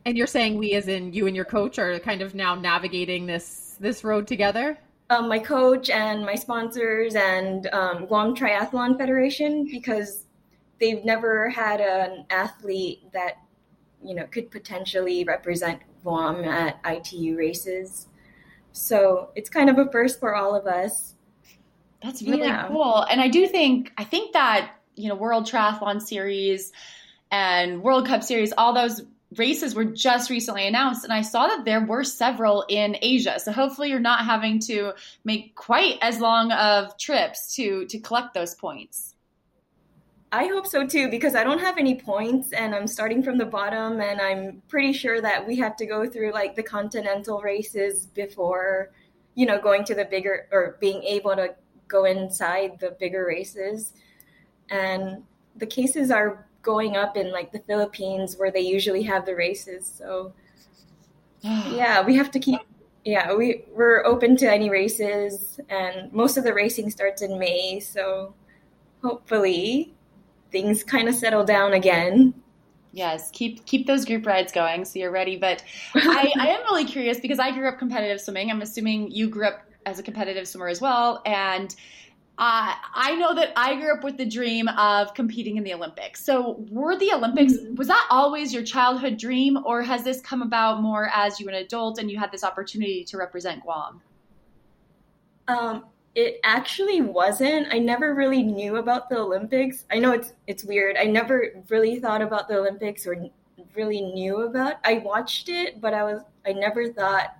and 0.05 0.17
you're 0.17 0.27
saying 0.29 0.57
we, 0.57 0.75
as 0.75 0.89
in 0.89 1.13
you 1.13 1.27
and 1.27 1.35
your 1.37 1.45
coach, 1.45 1.79
are 1.79 1.99
kind 1.99 2.23
of 2.23 2.35
now 2.35 2.55
navigating 2.55 3.27
this 3.27 3.77
this 3.81 4.05
road 4.05 4.27
together. 4.27 4.79
um, 5.11 5.29
my 5.29 5.39
coach 5.39 5.91
and 5.91 6.25
my 6.25 6.35
sponsors 6.35 7.15
and 7.15 7.67
um, 7.73 8.07
Guam 8.07 8.35
Triathlon 8.35 8.97
Federation 8.99 9.65
because 9.71 10.27
they've 10.81 11.05
never 11.05 11.49
had 11.49 11.81
an 11.81 12.27
athlete 12.31 13.11
that 13.13 13.39
you 14.05 14.15
know 14.15 14.27
could 14.27 14.51
potentially 14.51 15.25
represent 15.25 15.81
Guam 16.03 16.45
at 16.45 16.79
ITU 16.85 17.37
races. 17.37 18.07
So 18.79 19.31
it's 19.35 19.51
kind 19.51 19.69
of 19.71 19.79
a 19.79 19.91
first 19.91 20.21
for 20.21 20.35
all 20.35 20.55
of 20.55 20.67
us. 20.67 21.15
That's 22.03 22.23
really 22.23 22.47
Yeah. 22.47 22.69
cool. 22.69 23.03
And 23.03 23.21
I 23.21 23.29
do 23.29 23.47
think 23.49 23.93
I 23.99 24.05
think 24.05 24.33
that, 24.33 24.71
you 24.95 25.09
know, 25.09 25.15
World 25.17 25.47
Triathlon 25.47 26.01
Series 26.01 26.73
and 27.31 27.83
World 27.83 28.07
Cup 28.07 28.23
Series, 28.23 28.53
all 28.57 28.73
those 28.73 29.03
races 29.37 29.75
were 29.75 29.85
just 29.85 30.31
recently 30.31 30.67
announced 30.67 31.05
and 31.05 31.13
I 31.13 31.21
saw 31.21 31.49
that 31.49 31.65
there 31.67 31.85
were 31.85 32.03
several 32.05 32.65
in 32.69 32.97
Asia. 33.03 33.39
So 33.39 33.53
hopefully 33.53 33.91
you're 33.91 34.01
not 34.01 34.25
having 34.25 34.59
to 34.61 34.93
make 35.25 35.55
quite 35.55 35.99
as 36.01 36.19
long 36.21 36.53
of 36.53 36.97
trips 36.97 37.55
to 37.57 37.85
to 37.87 37.99
collect 37.99 38.33
those 38.33 38.55
points. 38.55 39.15
I 40.31 40.47
hope 40.47 40.67
so 40.67 40.87
too 40.87 41.09
because 41.11 41.35
I 41.35 41.43
don't 41.43 41.61
have 41.61 41.79
any 41.79 41.95
points 41.95 42.53
and 42.53 42.75
I'm 42.75 42.87
starting 42.87 43.23
from 43.23 43.39
the 43.39 43.47
bottom 43.47 44.01
and 44.01 44.21
I'm 44.21 44.63
pretty 44.69 44.93
sure 44.93 45.23
that 45.23 45.47
we 45.47 45.57
have 45.57 45.75
to 45.77 45.87
go 45.87 46.07
through 46.07 46.33
like 46.33 46.55
the 46.55 46.63
continental 46.63 47.41
races 47.41 48.07
before 48.07 48.91
you 49.35 49.47
know 49.47 49.59
going 49.59 49.85
to 49.85 49.95
the 49.95 50.05
bigger 50.05 50.47
or 50.53 50.77
being 50.81 51.03
able 51.03 51.35
to 51.37 51.55
go 51.87 52.05
inside 52.05 52.79
the 52.79 52.91
bigger 53.01 53.25
races. 53.27 53.95
And 54.71 55.23
the 55.57 55.67
cases 55.67 56.11
are 56.11 56.47
going 56.63 56.97
up 56.97 57.17
in 57.17 57.33
like 57.33 57.51
the 57.53 57.61
Philippines 57.61 58.37
where 58.37 58.51
they 58.51 58.61
usually 58.61 59.03
have 59.03 59.25
the 59.25 59.35
races 59.35 59.91
so 59.97 60.33
yeah 61.41 62.05
we 62.05 62.15
have 62.17 62.31
to 62.31 62.39
keep 62.39 62.61
yeah 63.05 63.33
we 63.33 63.65
we're 63.73 64.05
open 64.05 64.37
to 64.37 64.51
any 64.51 64.69
races 64.69 65.61
and 65.71 66.13
most 66.13 66.37
of 66.37 66.45
the 66.45 66.53
racing 66.53 66.91
starts 66.91 67.23
in 67.23 67.39
May 67.39 67.81
so 67.81 68.35
hopefully 69.03 69.95
things 70.51 70.83
kind 70.85 71.09
of 71.09 71.15
settle 71.15 71.45
down 71.45 71.73
again. 71.73 72.35
Yes, 72.93 73.31
keep 73.33 73.67
keep 73.67 73.87
those 73.87 74.05
group 74.05 74.27
rides 74.27 74.51
going 74.51 74.85
so 74.85 74.99
you're 74.99 75.11
ready. 75.11 75.37
But 75.37 75.63
I, 75.95 76.33
I 76.39 76.49
am 76.49 76.63
really 76.63 76.85
curious 76.85 77.21
because 77.21 77.39
I 77.39 77.51
grew 77.53 77.69
up 77.69 77.79
competitive 77.79 78.21
swimming. 78.21 78.51
I'm 78.51 78.63
assuming 78.63 79.11
you 79.11 79.29
grew 79.29 79.47
up 79.47 79.63
as 79.87 79.99
a 79.99 80.03
competitive 80.03 80.49
swimmer 80.49 80.69
as 80.69 80.81
well, 80.81 81.23
and 81.25 81.75
uh, 82.39 82.73
I 82.95 83.17
know 83.17 83.35
that 83.35 83.53
I 83.57 83.75
grew 83.75 83.93
up 83.93 84.05
with 84.05 84.17
the 84.17 84.25
dream 84.25 84.69
of 84.69 85.13
competing 85.13 85.57
in 85.57 85.65
the 85.65 85.75
Olympics. 85.75 86.25
So, 86.25 86.65
were 86.71 86.97
the 86.97 87.13
Olympics 87.13 87.55
was 87.75 87.89
that 87.89 88.07
always 88.11 88.55
your 88.55 88.63
childhood 88.63 89.19
dream, 89.19 89.59
or 89.65 89.83
has 89.83 90.05
this 90.05 90.21
come 90.21 90.43
about 90.43 90.81
more 90.81 91.11
as 91.13 91.41
you 91.41 91.49
an 91.49 91.55
adult 91.55 91.99
and 91.99 92.09
you 92.09 92.17
had 92.17 92.31
this 92.31 92.45
opportunity 92.45 93.03
to 93.05 93.17
represent 93.17 93.63
Guam? 93.63 94.01
Um, 95.49 95.87
it 96.19 96.41
actually 96.43 97.01
wasn't. 97.01 97.73
I 97.73 97.79
never 97.79 98.13
really 98.13 98.43
knew 98.43 98.79
about 98.79 99.09
the 99.09 99.19
Olympics. 99.19 99.85
I 99.89 100.01
know 100.01 100.11
it's 100.11 100.33
it's 100.49 100.65
weird. 100.65 100.97
I 100.97 101.05
never 101.05 101.63
really 101.69 102.01
thought 102.01 102.23
about 102.23 102.49
the 102.49 102.57
Olympics 102.57 103.07
or 103.07 103.15
really 103.77 104.01
knew 104.01 104.43
about. 104.43 104.81
I 104.83 104.95
watched 104.95 105.49
it, 105.49 105.81
but 105.81 105.95
I 105.95 106.03
was 106.03 106.23
I 106.45 106.55
never 106.55 106.93
thought 106.93 107.37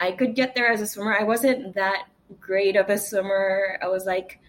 I 0.00 0.12
could 0.12 0.34
get 0.34 0.54
there 0.54 0.72
as 0.72 0.80
a 0.80 0.86
swimmer. 0.86 1.14
I 1.20 1.24
wasn't 1.24 1.74
that 1.74 2.06
great 2.40 2.76
of 2.76 2.88
a 2.88 2.96
swimmer. 2.96 3.78
I 3.82 3.88
was 3.88 4.06
like 4.06 4.40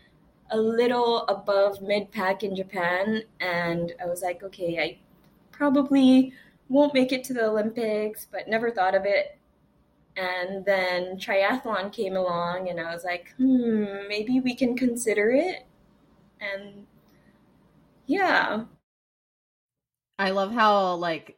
a 0.51 0.57
little 0.57 1.23
above 1.27 1.81
mid 1.81 2.13
pack 2.13 2.43
in 2.43 2.55
Japan, 2.55 3.23
and 3.41 3.91
I 4.01 4.05
was 4.05 4.21
like, 4.21 4.41
okay, 4.43 4.79
I 4.79 4.97
probably 5.51 6.31
won't 6.69 6.93
make 6.93 7.11
it 7.11 7.25
to 7.25 7.33
the 7.33 7.43
Olympics, 7.47 8.25
but 8.31 8.47
never 8.47 8.71
thought 8.71 8.95
of 8.95 9.03
it. 9.05 9.37
And 10.15 10.63
then 10.63 11.17
triathlon 11.17 11.91
came 11.91 12.15
along, 12.15 12.69
and 12.69 12.79
I 12.79 12.93
was 12.93 13.03
like, 13.03 13.33
hmm, 13.37 14.07
maybe 14.07 14.39
we 14.39 14.55
can 14.55 14.77
consider 14.77 15.31
it. 15.31 15.65
And 16.39 16.85
yeah, 18.05 18.65
I 20.19 20.31
love 20.31 20.51
how 20.53 20.95
like 20.95 21.37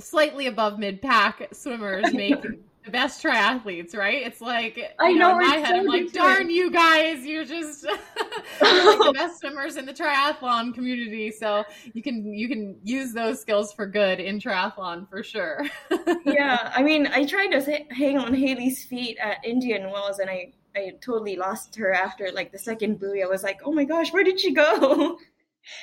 slightly 0.00 0.46
above 0.46 0.78
mid 0.78 1.02
pack 1.02 1.48
swimmers 1.52 2.12
make 2.12 2.42
the 2.84 2.90
best 2.90 3.22
triathletes, 3.22 3.96
right? 3.96 4.22
It's 4.26 4.40
like 4.40 4.78
I 4.98 5.08
you 5.08 5.18
know, 5.18 5.32
in 5.32 5.38
my 5.38 5.56
head, 5.56 5.68
so 5.68 5.76
I'm 5.76 5.86
like, 5.86 6.12
darn 6.12 6.50
you 6.50 6.70
guys, 6.70 7.24
you're 7.24 7.44
just 7.44 7.84
you're 8.62 8.98
like 8.98 8.98
the 8.98 9.12
best 9.14 9.40
swimmers 9.40 9.76
in 9.76 9.86
the 9.86 9.92
triathlon 9.92 10.74
community. 10.74 11.30
So 11.30 11.64
you 11.94 12.02
can 12.02 12.32
you 12.32 12.46
can 12.46 12.76
use 12.82 13.12
those 13.12 13.40
skills 13.40 13.72
for 13.72 13.86
good 13.86 14.20
in 14.20 14.38
triathlon 14.38 15.08
for 15.08 15.22
sure. 15.22 15.64
yeah. 16.26 16.72
I 16.74 16.82
mean, 16.82 17.06
I 17.06 17.24
tried 17.24 17.58
to 17.58 17.84
hang 17.90 18.18
on 18.18 18.34
Haley's 18.34 18.84
feet 18.84 19.16
at 19.18 19.38
Indian 19.44 19.90
Wells, 19.90 20.18
and 20.18 20.28
I 20.28 20.52
I 20.76 20.92
totally 21.00 21.36
lost 21.36 21.76
her 21.76 21.92
after 21.92 22.30
like 22.32 22.52
the 22.52 22.58
second 22.58 23.00
buoy. 23.00 23.22
I 23.22 23.26
was 23.26 23.42
like, 23.42 23.60
oh 23.64 23.72
my 23.72 23.84
gosh, 23.84 24.12
where 24.12 24.24
did 24.24 24.38
she 24.38 24.52
go? 24.52 25.18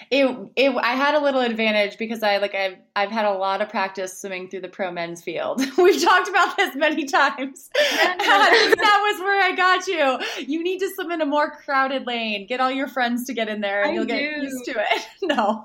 It, 0.10 0.52
it 0.56 0.76
I 0.76 0.94
had 0.94 1.16
a 1.16 1.20
little 1.20 1.42
advantage 1.42 1.98
because 1.98 2.24
I 2.24 2.38
like 2.38 2.56
I've 2.56 2.78
I've 2.96 3.12
had 3.12 3.26
a 3.26 3.34
lot 3.34 3.62
of 3.62 3.70
practice 3.70 4.20
swimming 4.20 4.50
through 4.50 4.62
the 4.62 4.70
pro 4.70 4.92
men's 4.92 5.24
field. 5.24 5.62
We've 5.78 6.02
talked 6.02 6.30
about 6.30 6.58
this 6.58 6.76
many 6.76 7.06
times. 7.06 7.70
And 8.02 8.20
that 8.20 9.12
was 9.12 9.22
where 9.22 9.42
I 9.44 9.56
got 9.56 9.88
you. 9.88 10.20
You 10.46 10.64
need 10.64 10.80
to 10.80 10.90
swim 10.96 11.12
in 11.12 11.22
a 11.22 11.26
more 11.26 11.52
crowded 11.52 12.08
lane. 12.08 12.48
Get 12.48 12.60
all 12.60 12.72
your 12.72 12.88
friends 12.88 13.26
to 13.26 13.34
get 13.34 13.48
in 13.48 13.62
there 13.62 13.82
and 13.82 13.92
I 13.92 13.94
you'll 13.94 14.06
get 14.06 14.22
used 14.22 14.66
to 14.66 14.72
it. 14.72 15.06
No. 15.22 15.64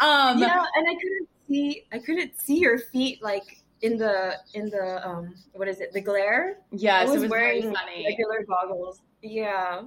Um 0.00 0.38
yeah, 0.38 0.64
and 0.74 0.86
I 0.88 0.94
couldn't 0.94 1.28
see 1.48 1.84
I 1.92 1.98
couldn't 1.98 2.40
see 2.40 2.58
your 2.58 2.78
feet 2.78 3.22
like 3.22 3.62
in 3.80 3.96
the 3.96 4.34
in 4.54 4.70
the 4.70 5.06
um 5.06 5.34
what 5.52 5.68
is 5.68 5.80
it 5.80 5.92
the 5.92 6.00
glare. 6.00 6.58
Yes, 6.72 7.08
I 7.08 7.12
was, 7.12 7.16
it 7.16 7.20
was 7.22 7.30
wearing 7.30 7.74
regular 8.04 8.44
goggles. 8.48 9.00
Yeah. 9.22 9.82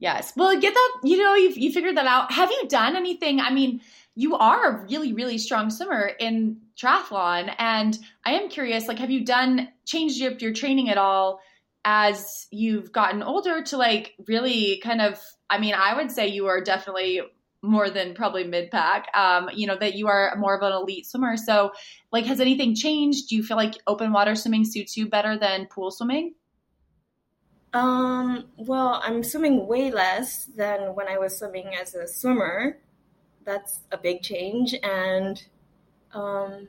Yes. 0.00 0.32
Well, 0.34 0.58
get 0.58 0.72
that, 0.72 0.92
you 1.04 1.22
know, 1.22 1.34
you 1.34 1.50
you 1.50 1.72
figured 1.72 1.96
that 1.98 2.06
out. 2.06 2.32
Have 2.32 2.50
you 2.50 2.66
done 2.68 2.96
anything? 2.96 3.38
I 3.38 3.50
mean, 3.52 3.82
you 4.14 4.34
are 4.34 4.70
a 4.70 4.82
really, 4.86 5.12
really 5.12 5.36
strong 5.38 5.70
swimmer 5.70 6.10
in 6.18 6.56
triathlon. 6.76 7.54
And 7.58 7.98
I 8.24 8.32
am 8.32 8.48
curious, 8.48 8.88
like, 8.88 8.98
have 8.98 9.10
you 9.10 9.24
done, 9.24 9.68
changed 9.84 10.22
up 10.22 10.40
your 10.40 10.52
training 10.54 10.88
at 10.88 10.96
all 10.98 11.40
as 11.84 12.46
you've 12.50 12.92
gotten 12.92 13.22
older 13.22 13.62
to 13.62 13.76
like 13.76 14.14
really 14.26 14.80
kind 14.82 15.00
of, 15.02 15.18
I 15.50 15.58
mean, 15.58 15.74
I 15.74 15.94
would 15.94 16.10
say 16.10 16.28
you 16.28 16.46
are 16.46 16.62
definitely 16.62 17.20
more 17.62 17.90
than 17.90 18.14
probably 18.14 18.44
mid 18.44 18.70
pack, 18.70 19.08
um, 19.14 19.50
you 19.54 19.66
know, 19.66 19.76
that 19.76 19.94
you 19.94 20.08
are 20.08 20.34
more 20.36 20.56
of 20.56 20.62
an 20.62 20.72
elite 20.72 21.06
swimmer. 21.06 21.36
So, 21.36 21.72
like, 22.10 22.24
has 22.24 22.40
anything 22.40 22.74
changed? 22.74 23.28
Do 23.28 23.36
you 23.36 23.42
feel 23.42 23.58
like 23.58 23.74
open 23.86 24.12
water 24.12 24.34
swimming 24.34 24.64
suits 24.64 24.96
you 24.96 25.08
better 25.10 25.36
than 25.38 25.66
pool 25.66 25.90
swimming? 25.90 26.34
Um, 27.72 28.46
well, 28.56 29.00
I'm 29.04 29.22
swimming 29.22 29.66
way 29.66 29.90
less 29.90 30.46
than 30.46 30.94
when 30.94 31.06
I 31.08 31.18
was 31.18 31.38
swimming 31.38 31.74
as 31.80 31.94
a 31.94 32.06
swimmer. 32.06 32.78
That's 33.44 33.80
a 33.92 33.98
big 33.98 34.22
change. 34.22 34.74
And 34.82 35.42
um, 36.12 36.68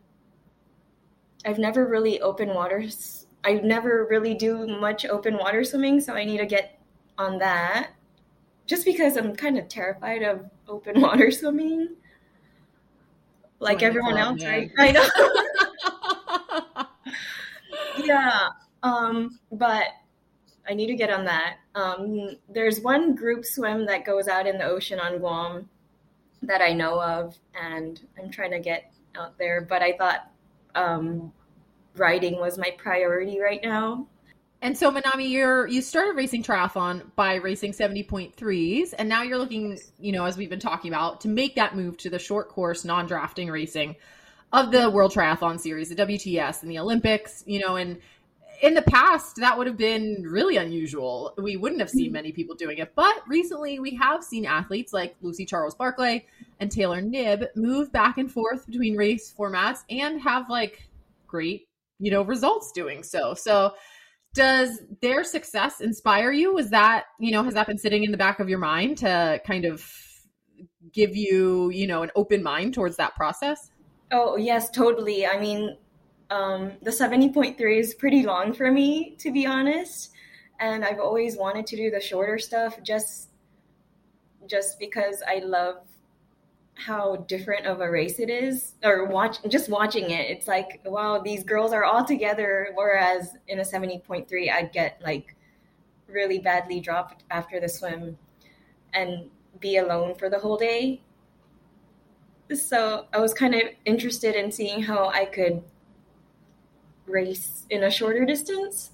I've 1.45 1.59
never 1.59 1.87
really 1.87 2.21
open 2.21 2.49
water. 2.49 2.83
I 3.43 3.53
never 3.53 4.05
really 4.09 4.35
do 4.35 4.67
much 4.67 5.05
open 5.05 5.37
water 5.37 5.63
swimming, 5.63 5.99
so 6.01 6.13
I 6.13 6.23
need 6.23 6.37
to 6.37 6.45
get 6.45 6.79
on 7.17 7.39
that. 7.39 7.91
Just 8.67 8.85
because 8.85 9.17
I'm 9.17 9.35
kind 9.35 9.57
of 9.57 9.67
terrified 9.67 10.21
of 10.21 10.49
open 10.67 11.01
water 11.01 11.31
swimming, 11.31 11.95
like 13.59 13.79
the 13.79 13.85
everyone 13.85 14.13
club, 14.13 14.39
else, 14.39 14.43
right? 14.43 14.71
I 14.77 14.91
know. 14.91 15.07
yeah. 18.05 18.49
Um, 18.83 19.39
but 19.51 19.85
I 20.69 20.73
need 20.73 20.87
to 20.87 20.95
get 20.95 21.09
on 21.09 21.25
that. 21.25 21.57
Um, 21.75 22.37
there's 22.49 22.79
one 22.79 23.15
group 23.15 23.45
swim 23.45 23.85
that 23.87 24.05
goes 24.05 24.27
out 24.27 24.47
in 24.47 24.57
the 24.57 24.65
ocean 24.65 24.99
on 24.99 25.19
Guam 25.19 25.69
that 26.43 26.61
I 26.61 26.73
know 26.73 27.01
of, 27.01 27.37
and 27.59 27.99
I'm 28.17 28.29
trying 28.29 28.51
to 28.51 28.59
get 28.59 28.93
out 29.15 29.37
there. 29.37 29.61
But 29.61 29.81
I 29.81 29.93
thought 29.93 30.31
um, 30.75 31.31
riding 31.95 32.39
was 32.39 32.57
my 32.57 32.71
priority 32.77 33.39
right 33.39 33.61
now. 33.63 34.07
And 34.63 34.77
so, 34.77 34.91
Manami, 34.91 35.29
you're 35.29 35.67
you 35.67 35.81
started 35.81 36.15
racing 36.15 36.43
triathlon 36.43 37.03
by 37.15 37.35
racing 37.35 37.71
70.3s, 37.71 38.93
and 38.97 39.09
now 39.09 39.23
you're 39.23 39.39
looking, 39.39 39.79
you 39.99 40.11
know, 40.11 40.25
as 40.25 40.37
we've 40.37 40.51
been 40.51 40.59
talking 40.59 40.91
about, 40.91 41.21
to 41.21 41.27
make 41.27 41.55
that 41.55 41.75
move 41.75 41.97
to 41.97 42.11
the 42.11 42.19
short 42.19 42.49
course, 42.49 42.85
non-drafting 42.85 43.49
racing 43.49 43.95
of 44.53 44.71
the 44.71 44.89
World 44.89 45.13
Triathlon 45.13 45.59
Series, 45.59 45.89
the 45.89 45.95
WTS, 45.95 46.61
and 46.61 46.69
the 46.69 46.77
Olympics. 46.77 47.43
You 47.47 47.59
know, 47.59 47.75
and 47.75 47.99
in 48.61 48.73
the 48.73 48.81
past, 48.83 49.37
that 49.37 49.57
would 49.57 49.67
have 49.67 49.77
been 49.77 50.23
really 50.25 50.57
unusual. 50.57 51.33
We 51.37 51.57
wouldn't 51.57 51.81
have 51.81 51.89
seen 51.89 52.07
hmm. 52.07 52.13
many 52.13 52.31
people 52.31 52.55
doing 52.55 52.77
it, 52.77 52.93
but 52.95 53.21
recently 53.27 53.79
we 53.79 53.95
have 53.95 54.23
seen 54.23 54.45
athletes 54.45 54.93
like 54.93 55.15
Lucy 55.21 55.45
Charles 55.45 55.75
Barclay 55.75 56.25
and 56.59 56.71
Taylor 56.71 57.01
Knibb 57.01 57.47
move 57.55 57.91
back 57.91 58.17
and 58.17 58.31
forth 58.31 58.65
between 58.67 58.95
race 58.95 59.33
formats 59.37 59.79
and 59.89 60.21
have 60.21 60.49
like 60.49 60.87
great, 61.27 61.67
you 61.99 62.11
know, 62.11 62.21
results 62.21 62.71
doing 62.71 63.03
so. 63.03 63.33
So 63.33 63.73
does 64.33 64.81
their 65.01 65.23
success 65.23 65.81
inspire 65.81 66.31
you 66.31 66.57
is 66.57 66.69
that 66.69 67.07
you 67.19 67.33
know 67.33 67.43
has 67.43 67.53
that 67.53 67.67
been 67.67 67.77
sitting 67.77 68.05
in 68.05 68.11
the 68.11 68.17
back 68.17 68.39
of 68.39 68.47
your 68.47 68.59
mind 68.59 68.97
to 68.97 69.41
kind 69.45 69.65
of 69.65 69.85
give 70.93 71.17
you 71.17 71.69
you 71.71 71.85
know 71.85 72.01
an 72.01 72.09
open 72.15 72.41
mind 72.41 72.73
towards 72.73 72.95
that 72.95 73.13
process 73.15 73.71
Oh 74.11 74.35
yes, 74.35 74.69
totally. 74.69 75.25
I 75.25 75.39
mean, 75.39 75.77
um, 76.31 76.71
the 76.81 76.91
seventy 76.91 77.29
point 77.29 77.57
three 77.57 77.77
is 77.77 77.93
pretty 77.93 78.23
long 78.23 78.53
for 78.53 78.71
me, 78.71 79.15
to 79.19 79.31
be 79.31 79.45
honest, 79.45 80.11
and 80.59 80.83
I've 80.83 80.99
always 80.99 81.35
wanted 81.35 81.67
to 81.67 81.75
do 81.75 81.91
the 81.91 81.99
shorter 81.99 82.39
stuff 82.39 82.81
just 82.81 83.29
just 84.47 84.79
because 84.79 85.21
I 85.27 85.39
love 85.39 85.83
how 86.75 87.17
different 87.27 87.65
of 87.65 87.81
a 87.81 87.91
race 87.91 88.19
it 88.19 88.29
is 88.29 88.75
or 88.83 89.05
watch 89.05 89.37
just 89.49 89.69
watching 89.69 90.09
it. 90.09 90.29
It's 90.31 90.47
like 90.47 90.81
wow 90.85 91.19
these 91.19 91.43
girls 91.43 91.73
are 91.73 91.83
all 91.83 92.05
together 92.05 92.69
whereas 92.75 93.35
in 93.47 93.59
a 93.59 93.63
70.3 93.63 94.51
i'd 94.51 94.71
get 94.71 94.99
like 95.03 95.35
really 96.07 96.39
badly 96.39 96.79
dropped 96.79 97.23
after 97.29 97.59
the 97.59 97.69
swim 97.69 98.17
and 98.93 99.29
be 99.59 99.77
alone 99.77 100.15
for 100.15 100.29
the 100.29 100.39
whole 100.39 100.57
day. 100.57 101.01
So 102.55 103.05
i 103.13 103.19
was 103.19 103.33
kind 103.33 103.53
of 103.53 103.61
interested 103.85 104.35
in 104.35 104.51
seeing 104.51 104.81
how 104.81 105.09
i 105.09 105.25
could 105.25 105.61
race 107.11 107.65
in 107.69 107.83
a 107.83 107.91
shorter 107.91 108.25
distance 108.25 108.91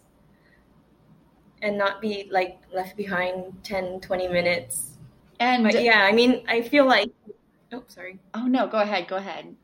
and 1.61 1.77
not 1.77 2.01
be 2.01 2.27
like 2.31 2.59
left 2.73 2.95
behind 2.97 3.63
10 3.63 3.99
20 4.01 4.27
minutes 4.27 4.97
And 5.39 5.63
but 5.63 5.81
yeah 5.81 6.03
i 6.03 6.11
mean 6.11 6.43
i 6.47 6.61
feel 6.61 6.85
like 6.85 7.11
oh 7.71 7.83
sorry 7.87 8.19
oh 8.33 8.45
no, 8.45 8.67
go 8.67 8.79
ahead, 8.79 9.07
go 9.07 9.17
ahead. 9.17 9.55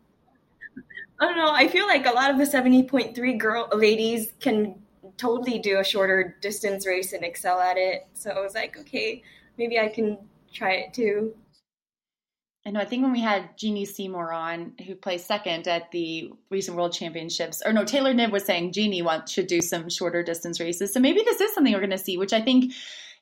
I 1.20 1.26
don't 1.26 1.38
know. 1.38 1.52
I 1.52 1.68
feel 1.68 1.88
like 1.88 2.06
a 2.06 2.12
lot 2.12 2.32
of 2.32 2.38
the 2.38 2.44
70.3 2.44 3.38
girl 3.38 3.70
ladies 3.72 4.34
can 4.40 4.76
totally 5.16 5.60
do 5.60 5.80
a 5.80 5.84
shorter 5.84 6.36
distance 6.42 6.86
race 6.86 7.14
and 7.14 7.24
excel 7.24 7.60
at 7.60 7.78
it. 7.78 8.08
So 8.14 8.32
I 8.32 8.42
was 8.42 8.56
like, 8.56 8.78
okay, 8.80 9.22
maybe 9.58 9.80
I 9.80 9.88
can 9.88 10.18
try 10.52 10.72
it 10.74 10.94
too. 10.94 11.34
I 12.66 12.72
know. 12.72 12.80
I 12.80 12.86
think 12.86 13.04
when 13.04 13.12
we 13.12 13.20
had 13.20 13.58
Jeanni 13.58 13.86
Seymour 13.86 14.32
on, 14.32 14.74
who 14.86 14.96
placed 14.96 15.28
second 15.28 15.68
at 15.68 15.92
the 15.92 16.32
recent 16.50 16.78
World 16.78 16.94
Championships, 16.94 17.62
or 17.66 17.74
no, 17.74 17.84
Taylor 17.84 18.14
Knibb 18.14 18.32
was 18.32 18.46
saying 18.46 18.72
Jeanni 18.72 19.04
wants 19.04 19.34
should 19.34 19.48
do 19.48 19.60
some 19.62 19.90
shorter 19.90 20.24
distance 20.24 20.62
races. 20.62 20.94
So 20.94 21.02
maybe 21.02 21.22
this 21.24 21.42
is 21.42 21.54
something 21.54 21.74
we're 21.74 21.80
going 21.80 21.90
to 21.90 21.98
see, 21.98 22.18
which 22.18 22.32
I 22.32 22.42
think 22.42 22.74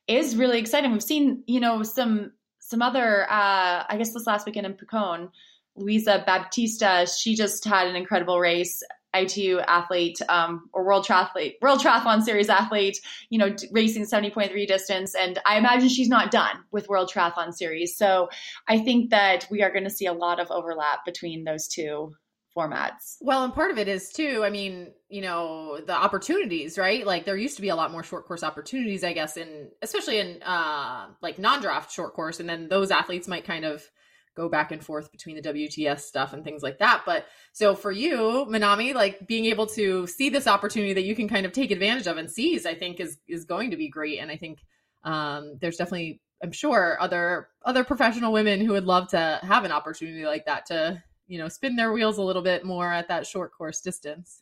is 0.08 0.36
really 0.36 0.60
exciting. 0.60 0.92
We've 0.92 1.02
seen, 1.02 1.44
you 1.48 1.60
know, 1.60 1.82
some 1.82 2.34
some 2.60 2.84
other. 2.84 3.24
Uh, 3.24 3.84
I 3.90 3.96
guess 3.98 4.14
this 4.14 4.28
last 4.28 4.46
weekend 4.46 4.68
in 4.68 4.76
Pucón, 4.76 5.32
Luisa 5.76 6.24
Baptista, 6.28 7.08
she 7.08 7.36
just 7.36 7.66
had 7.66 7.88
an 7.88 7.96
incredible 7.96 8.40
race. 8.40 8.84
ITU 9.14 9.60
athlete 9.68 10.22
um, 10.30 10.70
or 10.74 10.86
world 10.86 11.06
triathlete, 11.06 11.56
world 11.62 11.80
triathlon 11.80 12.22
series 12.22 12.50
athlete, 12.50 13.00
you 13.30 13.38
know, 13.38 13.56
racing 13.72 14.06
70.3 14.06 14.68
distance. 14.68 15.16
And 15.16 15.40
I 15.46 15.58
imagine 15.58 15.90
she's 15.90 16.10
not 16.10 16.32
done 16.32 16.58
with 16.72 16.88
world 16.90 17.12
triathlon 17.14 17.54
series. 17.54 17.98
So 17.98 18.30
I 18.68 18.80
think 18.80 19.10
that 19.10 19.48
we 19.52 19.62
are 19.64 19.72
going 19.72 19.84
to 19.84 19.90
see 19.90 20.06
a 20.06 20.14
lot 20.14 20.40
of 20.40 20.50
overlap 20.52 21.06
between 21.06 21.44
those 21.44 21.68
two 21.68 22.14
formats. 22.56 23.16
well 23.22 23.46
and 23.46 23.54
part 23.54 23.72
of 23.72 23.78
it 23.78 23.88
is 23.88 24.10
too 24.12 24.44
i 24.44 24.50
mean 24.50 24.92
you 25.08 25.22
know 25.22 25.80
the 25.88 25.94
opportunities 25.94 26.78
right 26.78 27.06
like 27.08 27.24
there 27.24 27.38
used 27.38 27.56
to 27.56 27.62
be 27.62 27.70
a 27.70 27.76
lot 27.78 27.94
more 27.94 28.04
short 28.04 28.28
course 28.28 28.44
opportunities 28.44 29.06
i 29.06 29.14
guess 29.14 29.38
in 29.38 29.70
especially 29.82 30.20
in 30.20 30.44
uh 30.44 31.08
like 31.22 31.40
non-draft 31.40 31.90
short 31.92 32.14
course 32.14 32.42
and 32.42 32.50
then 32.50 32.68
those 32.68 32.92
athletes 32.92 33.26
might 33.26 33.46
kind 33.46 33.64
of 33.64 33.90
go 34.36 34.48
back 34.48 34.72
and 34.72 34.84
forth 34.84 35.12
between 35.12 35.36
the 35.36 35.42
WTS 35.42 36.02
stuff 36.02 36.34
and 36.34 36.44
things 36.44 36.64
like 36.64 36.80
that. 36.80 37.04
But 37.06 37.26
so 37.52 37.76
for 37.76 37.92
you, 37.92 38.46
Manami, 38.50 38.94
like 38.94 39.28
being 39.28 39.46
able 39.46 39.68
to 39.68 40.08
see 40.08 40.30
this 40.30 40.48
opportunity 40.48 40.94
that 40.94 41.04
you 41.04 41.16
can 41.16 41.28
kind 41.28 41.46
of 41.46 41.52
take 41.52 41.72
advantage 41.72 42.08
of 42.08 42.18
and 42.18 42.32
seize, 42.32 42.66
I 42.66 42.76
think 42.76 43.00
is 43.00 43.18
is 43.28 43.46
going 43.46 43.72
to 43.72 43.78
be 43.78 43.90
great. 43.90 44.20
And 44.20 44.32
I 44.32 44.38
think 44.38 44.60
um, 45.04 45.58
there's 45.60 45.78
definitely, 45.78 46.22
I'm 46.42 46.52
sure, 46.52 46.98
other 47.02 47.50
other 47.64 47.84
professional 47.84 48.32
women 48.32 48.62
who 48.62 48.74
would 48.74 48.86
love 48.86 49.10
to 49.10 49.40
have 49.44 49.66
an 49.66 49.72
opportunity 49.72 50.26
like 50.26 50.46
that 50.46 50.66
to 50.68 51.04
you 51.28 51.38
know 51.38 51.48
spin 51.48 51.76
their 51.76 51.92
wheels 51.92 52.18
a 52.18 52.24
little 52.24 52.42
bit 52.42 52.66
more 52.66 52.92
at 52.92 53.08
that 53.10 53.28
short 53.28 53.52
course 53.58 53.82
distance. 53.82 54.42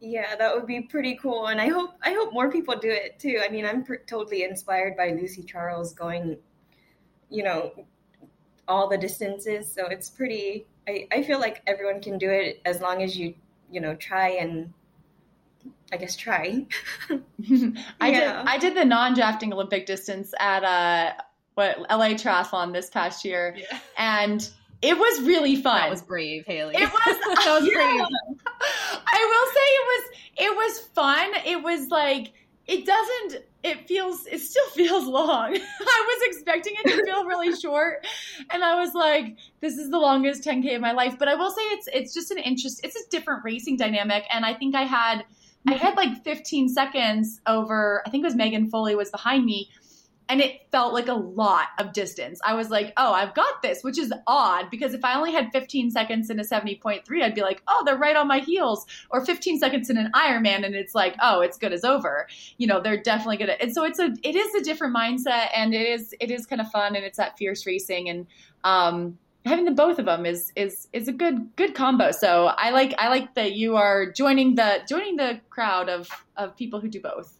Yeah, 0.00 0.34
that 0.34 0.52
would 0.52 0.66
be 0.66 0.80
pretty 0.80 1.16
cool, 1.22 1.46
and 1.46 1.60
I 1.60 1.68
hope 1.68 1.92
I 2.02 2.12
hope 2.12 2.32
more 2.32 2.50
people 2.50 2.74
do 2.76 2.90
it 2.90 3.20
too. 3.20 3.40
I 3.40 3.48
mean, 3.48 3.64
I'm 3.64 3.84
pr- 3.84 4.04
totally 4.06 4.42
inspired 4.42 4.96
by 4.96 5.10
Lucy 5.10 5.44
Charles 5.44 5.94
going, 5.94 6.38
you 7.30 7.44
know, 7.44 7.72
all 8.68 8.88
the 8.88 8.98
distances. 8.98 9.72
So 9.72 9.86
it's 9.86 10.10
pretty. 10.10 10.66
I 10.88 11.06
I 11.12 11.22
feel 11.22 11.40
like 11.40 11.62
everyone 11.66 12.00
can 12.00 12.18
do 12.18 12.30
it 12.30 12.60
as 12.64 12.80
long 12.80 13.02
as 13.02 13.16
you 13.16 13.34
you 13.70 13.80
know 13.80 13.94
try 13.94 14.30
and 14.30 14.72
I 15.92 15.96
guess 15.96 16.16
try. 16.16 16.66
I 18.00 18.10
did 18.10 18.22
I 18.22 18.58
did 18.58 18.76
the 18.76 18.84
non-drafting 18.84 19.52
Olympic 19.52 19.86
distance 19.86 20.32
at 20.38 20.64
uh 20.64 21.12
what 21.54 21.78
LA 21.90 22.14
Triathlon 22.14 22.72
this 22.72 22.88
past 22.88 23.24
year, 23.24 23.56
and 23.98 24.48
it 24.80 24.98
was 24.98 25.22
really 25.22 25.56
fun. 25.56 25.80
That 25.80 25.90
was 25.90 26.02
brave, 26.02 26.44
Haley. 26.46 26.74
It 26.76 26.90
was 26.90 27.16
that 27.44 27.60
was 27.60 27.66
yeah. 27.66 27.74
brave. 27.74 28.06
I 29.06 29.26
will 29.30 29.52
say 29.54 29.66
it 29.68 29.86
was 29.86 30.18
it 30.36 30.56
was 30.56 30.80
fun. 30.94 31.30
It 31.46 31.62
was 31.62 31.88
like 31.88 32.32
it 32.66 32.86
doesn't 32.86 33.44
it 33.62 33.86
feels 33.86 34.26
it 34.26 34.40
still 34.40 34.66
feels 34.74 35.06
long. 35.06 35.56
I 35.56 36.18
was 36.20 36.36
expecting 36.36 36.74
it 36.84 36.90
to 36.90 37.04
feel 37.04 37.24
really 37.24 37.54
short 37.60 38.06
and 38.50 38.64
I 38.64 38.80
was 38.80 38.94
like 38.94 39.36
this 39.60 39.76
is 39.76 39.90
the 39.90 39.98
longest 39.98 40.42
10k 40.44 40.74
of 40.74 40.80
my 40.80 40.92
life, 40.92 41.16
but 41.18 41.28
I 41.28 41.34
will 41.34 41.50
say 41.50 41.62
it's 41.62 41.88
it's 41.92 42.14
just 42.14 42.30
an 42.30 42.38
interest 42.38 42.80
it's 42.84 42.96
a 42.96 43.10
different 43.10 43.44
racing 43.44 43.76
dynamic 43.76 44.24
and 44.32 44.44
I 44.44 44.54
think 44.54 44.74
I 44.74 44.82
had 44.82 45.24
I 45.66 45.74
had 45.74 45.96
like 45.96 46.24
15 46.24 46.68
seconds 46.68 47.40
over 47.46 48.02
I 48.06 48.10
think 48.10 48.22
it 48.22 48.26
was 48.26 48.34
Megan 48.34 48.68
Foley 48.68 48.96
was 48.96 49.10
behind 49.10 49.44
me 49.44 49.70
and 50.32 50.40
it 50.40 50.62
felt 50.72 50.94
like 50.94 51.08
a 51.08 51.12
lot 51.12 51.66
of 51.78 51.92
distance. 51.92 52.40
I 52.42 52.54
was 52.54 52.70
like, 52.70 52.94
oh, 52.96 53.12
I've 53.12 53.34
got 53.34 53.60
this, 53.60 53.82
which 53.82 53.98
is 53.98 54.10
odd 54.26 54.70
because 54.70 54.94
if 54.94 55.04
I 55.04 55.14
only 55.14 55.30
had 55.30 55.52
15 55.52 55.90
seconds 55.90 56.30
in 56.30 56.40
a 56.40 56.42
70.3, 56.42 57.22
I'd 57.22 57.34
be 57.34 57.42
like, 57.42 57.62
oh, 57.68 57.82
they're 57.84 57.98
right 57.98 58.16
on 58.16 58.28
my 58.28 58.38
heels. 58.38 58.86
Or 59.10 59.22
15 59.22 59.58
seconds 59.58 59.90
in 59.90 59.98
an 59.98 60.10
Ironman, 60.14 60.64
and 60.64 60.74
it's 60.74 60.94
like, 60.94 61.16
oh, 61.20 61.42
it's 61.42 61.58
good 61.58 61.74
as 61.74 61.84
over. 61.84 62.26
You 62.56 62.66
know, 62.66 62.80
they're 62.80 63.02
definitely 63.02 63.36
gonna. 63.36 63.56
And 63.60 63.74
so 63.74 63.84
it's 63.84 63.98
a, 63.98 64.14
it 64.22 64.34
is 64.34 64.54
a 64.54 64.64
different 64.64 64.96
mindset, 64.96 65.48
and 65.54 65.74
it 65.74 65.86
is, 65.86 66.14
it 66.18 66.30
is 66.30 66.46
kind 66.46 66.62
of 66.62 66.70
fun, 66.70 66.96
and 66.96 67.04
it's 67.04 67.18
that 67.18 67.36
fierce 67.36 67.66
racing, 67.66 68.08
and 68.08 68.26
um, 68.64 69.18
having 69.44 69.66
the 69.66 69.70
both 69.70 69.98
of 69.98 70.06
them 70.06 70.24
is 70.24 70.50
is 70.56 70.88
is 70.94 71.08
a 71.08 71.12
good 71.12 71.54
good 71.56 71.74
combo. 71.74 72.10
So 72.10 72.46
I 72.46 72.70
like 72.70 72.94
I 72.96 73.10
like 73.10 73.34
that 73.34 73.52
you 73.52 73.76
are 73.76 74.10
joining 74.10 74.54
the 74.54 74.80
joining 74.88 75.16
the 75.16 75.42
crowd 75.50 75.90
of 75.90 76.08
of 76.38 76.56
people 76.56 76.80
who 76.80 76.88
do 76.88 77.02
both. 77.02 77.36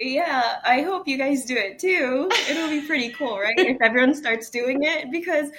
Yeah, 0.00 0.60
I 0.64 0.82
hope 0.82 1.08
you 1.08 1.18
guys 1.18 1.44
do 1.44 1.56
it 1.56 1.78
too. 1.78 2.30
It'll 2.48 2.68
be 2.68 2.86
pretty 2.86 3.10
cool, 3.10 3.38
right? 3.38 3.58
if 3.58 3.78
everyone 3.82 4.14
starts 4.14 4.48
doing 4.48 4.84
it 4.84 5.10
because 5.10 5.50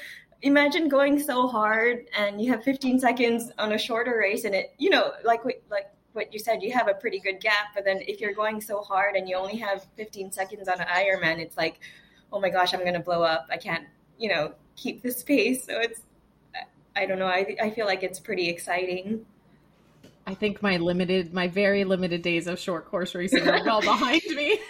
imagine 0.41 0.87
going 0.87 1.19
so 1.19 1.47
hard 1.47 2.05
and 2.17 2.41
you 2.41 2.51
have 2.51 2.63
15 2.63 2.99
seconds 2.99 3.51
on 3.57 3.73
a 3.73 3.77
shorter 3.77 4.17
race 4.17 4.45
and 4.45 4.55
it 4.55 4.73
you 4.77 4.89
know 4.89 5.11
like 5.25 5.43
like 5.69 5.91
what 6.13 6.33
you 6.33 6.39
said 6.39 6.63
you 6.63 6.71
have 6.71 6.87
a 6.87 6.93
pretty 6.93 7.19
good 7.19 7.41
gap 7.41 7.67
but 7.75 7.83
then 7.83 7.99
if 8.07 8.21
you're 8.21 8.33
going 8.33 8.61
so 8.61 8.81
hard 8.81 9.15
and 9.15 9.27
you 9.27 9.35
only 9.35 9.57
have 9.57 9.85
15 9.97 10.31
seconds 10.31 10.67
on 10.69 10.79
an 10.79 10.87
ironman 10.87 11.39
it's 11.39 11.57
like 11.57 11.81
oh 12.31 12.39
my 12.39 12.49
gosh 12.49 12.73
i'm 12.73 12.83
gonna 12.85 13.01
blow 13.01 13.21
up 13.21 13.47
i 13.51 13.57
can't 13.57 13.85
you 14.17 14.29
know 14.29 14.53
keep 14.77 15.01
this 15.03 15.23
pace 15.23 15.65
so 15.65 15.79
it's 15.79 16.01
i 16.95 17.05
don't 17.05 17.19
know 17.19 17.27
i, 17.27 17.55
I 17.61 17.69
feel 17.69 17.85
like 17.85 18.01
it's 18.01 18.19
pretty 18.19 18.47
exciting 18.47 19.25
I 20.29 20.35
think 20.35 20.61
my 20.61 20.77
limited, 20.77 21.33
my 21.33 21.47
very 21.47 21.85
limited 21.85 22.21
days 22.21 22.45
of 22.45 22.59
short 22.59 22.85
course 22.85 23.15
racing 23.15 23.47
are 23.47 23.65
well 23.65 23.81
behind 23.81 24.21
me. 24.35 24.59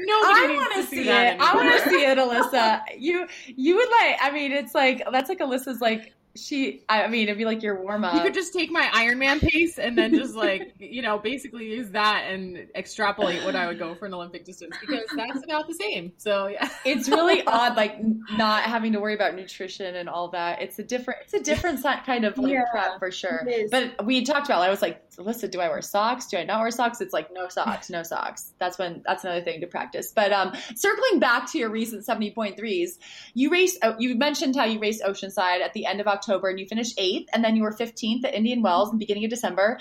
No, 0.00 0.14
I 0.14 0.54
want 0.56 0.74
to 0.74 0.82
see, 0.84 1.02
see 1.04 1.10
it. 1.10 1.40
I 1.40 1.54
want 1.54 1.82
to 1.82 1.90
see 1.90 2.04
it, 2.06 2.16
Alyssa. 2.16 2.80
You 2.98 3.26
you 3.46 3.76
would 3.76 3.88
like. 3.90 4.16
I 4.22 4.30
mean, 4.32 4.52
it's 4.52 4.74
like 4.74 5.02
that's 5.12 5.28
like 5.28 5.40
Alyssa's 5.40 5.82
like 5.82 6.14
she 6.38 6.82
i 6.88 7.06
mean 7.08 7.24
it'd 7.24 7.38
be 7.38 7.44
like 7.44 7.62
your 7.62 7.82
warm-up. 7.82 8.14
You 8.14 8.20
could 8.20 8.34
just 8.34 8.52
take 8.52 8.70
my 8.70 8.88
iron 8.92 9.18
man 9.18 9.40
pace 9.40 9.78
and 9.78 9.96
then 9.96 10.14
just 10.14 10.34
like 10.34 10.74
you 10.78 11.02
know 11.02 11.18
basically 11.18 11.66
use 11.66 11.90
that 11.90 12.24
and 12.30 12.68
extrapolate 12.74 13.44
what 13.44 13.56
i 13.56 13.66
would 13.66 13.78
go 13.78 13.94
for 13.94 14.06
an 14.06 14.14
olympic 14.14 14.44
distance 14.44 14.76
because 14.80 15.04
that's 15.16 15.44
about 15.44 15.66
the 15.66 15.74
same. 15.74 16.12
So 16.16 16.46
yeah. 16.46 16.68
It's 16.84 17.08
really 17.08 17.44
odd 17.46 17.76
like 17.76 17.98
not 18.32 18.64
having 18.64 18.92
to 18.92 19.00
worry 19.00 19.14
about 19.14 19.34
nutrition 19.34 19.96
and 19.96 20.08
all 20.08 20.28
that. 20.28 20.62
It's 20.62 20.78
a 20.78 20.84
different 20.84 21.20
it's 21.24 21.34
a 21.34 21.40
different 21.40 21.82
kind 22.04 22.24
of 22.24 22.38
like 22.38 22.52
yeah, 22.52 22.64
prep 22.70 22.98
for 22.98 23.10
sure. 23.10 23.46
But 23.70 24.04
we 24.04 24.24
talked 24.24 24.46
about 24.46 24.62
i 24.62 24.70
was 24.70 24.82
like 24.82 25.08
alyssa 25.16 25.50
do 25.50 25.60
i 25.60 25.68
wear 25.68 25.82
socks? 25.82 26.26
Do 26.26 26.38
i 26.38 26.44
not 26.44 26.60
wear 26.60 26.70
socks? 26.70 27.00
It's 27.00 27.12
like 27.12 27.32
no 27.32 27.48
socks 27.48 27.90
no 27.90 28.02
socks. 28.02 28.52
That's 28.58 28.78
when 28.78 29.02
that's 29.06 29.24
another 29.24 29.42
thing 29.42 29.60
to 29.60 29.66
practice. 29.66 30.12
But 30.14 30.32
um 30.32 30.52
circling 30.74 31.20
back 31.20 31.50
to 31.52 31.58
your 31.58 31.70
recent 31.70 32.06
70.3s 32.06 32.98
you 33.34 33.50
raced 33.50 33.78
oh, 33.82 33.96
you 33.98 34.14
mentioned 34.16 34.56
how 34.56 34.64
you 34.64 34.78
raced 34.78 35.02
oceanside 35.02 35.60
at 35.60 35.72
the 35.74 35.86
end 35.86 36.00
of 36.00 36.06
october 36.06 36.27
October 36.28 36.48
and 36.48 36.60
you 36.60 36.66
finished 36.66 36.94
eighth, 36.98 37.28
and 37.32 37.42
then 37.42 37.56
you 37.56 37.62
were 37.62 37.72
15th 37.72 38.24
at 38.24 38.34
Indian 38.34 38.62
Wells 38.62 38.90
in 38.90 38.98
the 38.98 39.04
beginning 39.04 39.24
of 39.24 39.30
December. 39.30 39.78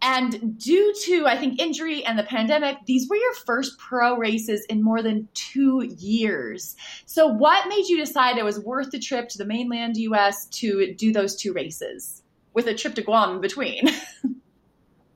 And 0.00 0.56
due 0.58 0.94
to, 1.06 1.26
I 1.26 1.36
think, 1.36 1.60
injury 1.60 2.04
and 2.04 2.16
the 2.16 2.22
pandemic, 2.22 2.76
these 2.86 3.08
were 3.08 3.16
your 3.16 3.34
first 3.34 3.78
pro 3.78 4.16
races 4.16 4.64
in 4.66 4.82
more 4.82 5.02
than 5.02 5.28
two 5.34 5.82
years. 5.98 6.76
So, 7.04 7.26
what 7.26 7.68
made 7.68 7.88
you 7.88 7.96
decide 7.96 8.38
it 8.38 8.44
was 8.44 8.60
worth 8.60 8.92
the 8.92 9.00
trip 9.00 9.28
to 9.30 9.38
the 9.38 9.44
mainland 9.44 9.96
US 9.96 10.46
to 10.60 10.94
do 10.94 11.12
those 11.12 11.34
two 11.34 11.52
races 11.52 12.22
with 12.54 12.68
a 12.68 12.74
trip 12.74 12.94
to 12.94 13.02
Guam 13.02 13.36
in 13.36 13.40
between? 13.40 13.88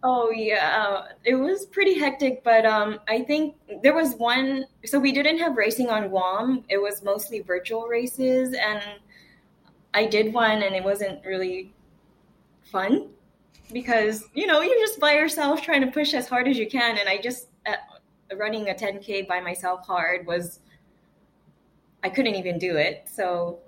Oh 0.04 0.32
yeah, 0.32 1.02
it 1.24 1.36
was 1.36 1.64
pretty 1.66 1.96
hectic, 1.96 2.42
but 2.42 2.66
um, 2.66 2.98
I 3.06 3.22
think 3.22 3.54
there 3.84 3.94
was 3.94 4.14
one. 4.16 4.64
So 4.84 4.98
we 4.98 5.12
didn't 5.12 5.38
have 5.38 5.56
racing 5.56 5.90
on 5.90 6.08
Guam. 6.08 6.64
It 6.68 6.78
was 6.78 7.04
mostly 7.04 7.38
virtual 7.38 7.86
races, 7.86 8.52
and 8.52 8.82
I 9.94 10.06
did 10.06 10.32
one 10.32 10.62
and 10.62 10.74
it 10.74 10.84
wasn't 10.84 11.24
really 11.24 11.72
fun 12.62 13.08
because 13.72 14.24
you 14.34 14.46
know 14.46 14.60
you're 14.60 14.78
just 14.78 15.00
by 15.00 15.14
yourself 15.14 15.62
trying 15.62 15.82
to 15.82 15.90
push 15.90 16.14
as 16.14 16.28
hard 16.28 16.48
as 16.48 16.58
you 16.58 16.68
can 16.68 16.98
and 16.98 17.08
I 17.08 17.18
just 17.18 17.48
uh, 17.66 17.76
running 18.36 18.68
a 18.68 18.74
10k 18.74 19.26
by 19.28 19.40
myself 19.40 19.86
hard 19.86 20.26
was 20.26 20.60
I 22.04 22.08
couldn't 22.08 22.34
even 22.34 22.58
do 22.58 22.76
it. 22.76 23.08
So 23.12 23.60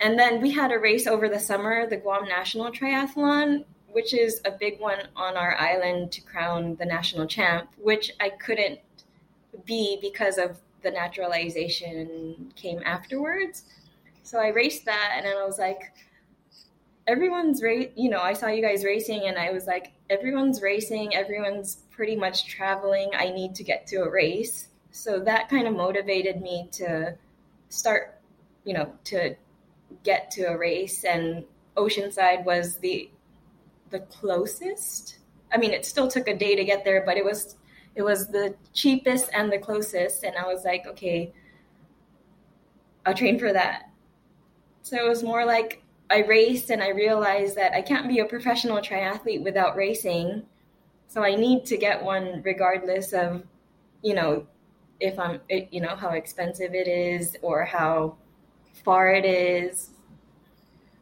and 0.00 0.18
then 0.18 0.42
we 0.42 0.50
had 0.50 0.72
a 0.72 0.78
race 0.78 1.06
over 1.06 1.28
the 1.28 1.40
summer, 1.40 1.88
the 1.88 1.96
Guam 1.96 2.28
National 2.28 2.70
Triathlon, 2.70 3.64
which 3.92 4.12
is 4.12 4.42
a 4.44 4.50
big 4.50 4.78
one 4.78 4.98
on 5.16 5.36
our 5.36 5.56
island 5.56 6.12
to 6.12 6.20
crown 6.20 6.76
the 6.76 6.84
national 6.84 7.26
champ, 7.26 7.70
which 7.78 8.12
I 8.20 8.28
couldn't 8.28 8.80
be 9.64 9.98
because 10.02 10.36
of 10.36 10.58
the 10.82 10.90
naturalization 10.90 12.52
came 12.56 12.82
afterwards. 12.84 13.64
So 14.26 14.40
I 14.40 14.48
raced 14.48 14.86
that, 14.86 15.12
and 15.16 15.24
then 15.24 15.36
I 15.36 15.44
was 15.46 15.56
like, 15.56 15.92
everyone's 17.06 17.62
race. 17.62 17.92
You 17.94 18.10
know, 18.10 18.18
I 18.18 18.32
saw 18.32 18.48
you 18.48 18.60
guys 18.60 18.84
racing, 18.84 19.28
and 19.28 19.38
I 19.38 19.52
was 19.52 19.68
like, 19.68 19.92
everyone's 20.10 20.60
racing. 20.60 21.14
Everyone's 21.14 21.76
pretty 21.92 22.16
much 22.16 22.48
traveling. 22.48 23.12
I 23.16 23.30
need 23.30 23.54
to 23.54 23.62
get 23.62 23.86
to 23.86 24.02
a 24.02 24.10
race. 24.10 24.66
So 24.90 25.20
that 25.20 25.48
kind 25.48 25.68
of 25.68 25.76
motivated 25.76 26.40
me 26.42 26.68
to 26.72 27.16
start, 27.68 28.20
you 28.64 28.74
know, 28.74 28.92
to 29.04 29.36
get 30.02 30.32
to 30.32 30.46
a 30.46 30.58
race. 30.58 31.04
And 31.04 31.44
Oceanside 31.76 32.44
was 32.44 32.78
the 32.78 33.08
the 33.90 34.00
closest. 34.00 35.18
I 35.52 35.58
mean, 35.58 35.70
it 35.70 35.86
still 35.86 36.08
took 36.08 36.26
a 36.26 36.36
day 36.36 36.56
to 36.56 36.64
get 36.64 36.84
there, 36.84 37.04
but 37.06 37.16
it 37.16 37.24
was 37.24 37.54
it 37.94 38.02
was 38.02 38.26
the 38.26 38.56
cheapest 38.74 39.30
and 39.32 39.52
the 39.52 39.58
closest. 39.58 40.24
And 40.24 40.34
I 40.36 40.46
was 40.46 40.64
like, 40.64 40.84
okay, 40.84 41.32
I'll 43.06 43.14
train 43.14 43.38
for 43.38 43.52
that. 43.52 43.90
So 44.86 44.96
it 44.96 45.08
was 45.08 45.24
more 45.24 45.44
like 45.44 45.82
I 46.10 46.22
raced 46.22 46.70
and 46.70 46.80
I 46.80 46.90
realized 46.90 47.56
that 47.56 47.72
I 47.72 47.82
can't 47.82 48.06
be 48.06 48.20
a 48.20 48.24
professional 48.24 48.78
triathlete 48.78 49.42
without 49.42 49.74
racing. 49.74 50.44
So 51.08 51.24
I 51.24 51.34
need 51.34 51.66
to 51.66 51.76
get 51.76 52.00
one 52.00 52.40
regardless 52.44 53.12
of, 53.12 53.42
you 54.02 54.14
know, 54.14 54.46
if 55.00 55.18
I'm, 55.18 55.40
you 55.48 55.80
know, 55.80 55.96
how 55.96 56.10
expensive 56.10 56.72
it 56.72 56.86
is 56.86 57.36
or 57.42 57.64
how 57.64 58.14
far 58.84 59.12
it 59.12 59.24
is. 59.24 59.90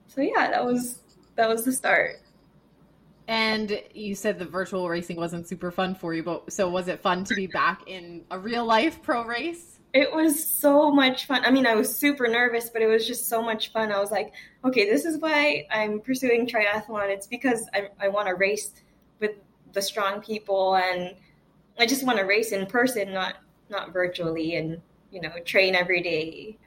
So 0.07 0.23
yeah, 0.23 0.49
that 0.51 0.65
was 0.65 1.01
that 1.37 1.47
was 1.47 1.67
the 1.67 1.73
start. 1.73 2.23
And 3.29 3.83
you 3.93 4.15
said 4.15 4.39
the 4.39 4.47
virtual 4.47 4.89
racing 4.89 5.17
wasn't 5.17 5.47
super 5.47 5.71
fun 5.71 5.95
for 5.95 6.15
you, 6.15 6.23
but 6.23 6.51
so 6.51 6.71
was 6.71 6.89
it 6.89 7.03
fun 7.03 7.23
to 7.25 7.35
be 7.35 7.49
back 7.49 7.83
in 7.87 8.25
a 8.31 8.39
real 8.39 8.65
life 8.65 9.03
pro 9.03 9.27
race? 9.27 9.74
It 9.95 10.13
was 10.13 10.45
so 10.45 10.91
much 10.91 11.27
fun. 11.27 11.45
I 11.45 11.53
mean, 11.53 11.67
I 11.67 11.77
was 11.77 11.97
super 11.97 12.27
nervous, 12.27 12.69
but 12.69 12.83
it 12.83 12.89
was 12.89 13.07
just 13.07 13.29
so 13.29 13.41
much 13.41 13.71
fun. 13.73 13.93
I 13.93 14.01
was 14.01 14.11
like, 14.11 14.33
okay, 14.65 14.91
this 14.91 15.05
is 15.05 15.19
why 15.19 15.67
I'm 15.71 16.01
pursuing 16.01 16.49
triathlon. 16.49 17.09
It's 17.11 17.29
because 17.29 17.69
I, 17.73 17.89
I 18.01 18.09
want 18.09 18.27
to 18.27 18.35
race 18.35 18.73
with 19.21 19.37
the 19.73 19.81
strong 19.81 20.21
people, 20.21 20.75
and 20.75 21.15
I 21.79 21.87
just 21.87 22.05
want 22.05 22.19
to 22.19 22.25
race 22.25 22.51
in 22.51 22.67
person, 22.67 23.15
not 23.15 23.37
not 23.71 23.93
virtually, 23.93 24.57
and 24.57 24.83
you 25.13 25.21
know, 25.21 25.31
train 25.45 25.77
every 25.77 26.03
day. 26.03 26.59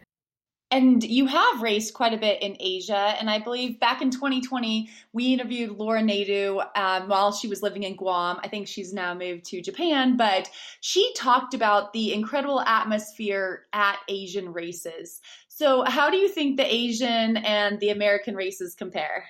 And 0.70 1.02
you 1.02 1.28
have 1.28 1.62
raced 1.62 1.94
quite 1.94 2.14
a 2.14 2.18
bit 2.18 2.42
in 2.42 2.58
Asia. 2.60 3.16
And 3.20 3.30
I 3.30 3.40
believe 3.40 3.80
back 3.80 4.02
in 4.02 4.12
2020, 4.12 4.90
we 5.14 5.34
interviewed 5.34 5.78
Laura 5.78 6.02
Nadu 6.02 6.66
um, 6.76 7.08
while 7.08 7.32
she 7.32 7.48
was 7.48 7.64
living 7.64 7.84
in 7.84 7.96
Guam. 7.96 8.40
I 8.44 8.50
think 8.50 8.68
she's 8.68 8.94
now 8.94 9.14
moved 9.14 9.46
to 9.46 9.62
Japan, 9.62 10.18
but 10.18 10.50
she 10.82 11.14
talked 11.16 11.54
about 11.54 11.94
the 11.94 12.14
incredible 12.14 12.60
atmosphere 12.62 13.68
at 13.72 13.98
Asian 14.10 14.52
races. 14.52 15.22
So, 15.48 15.84
how 15.86 16.10
do 16.10 16.18
you 16.18 16.28
think 16.28 16.58
the 16.58 16.72
Asian 16.72 17.38
and 17.38 17.80
the 17.80 17.90
American 17.90 18.36
races 18.36 18.76
compare? 18.76 19.24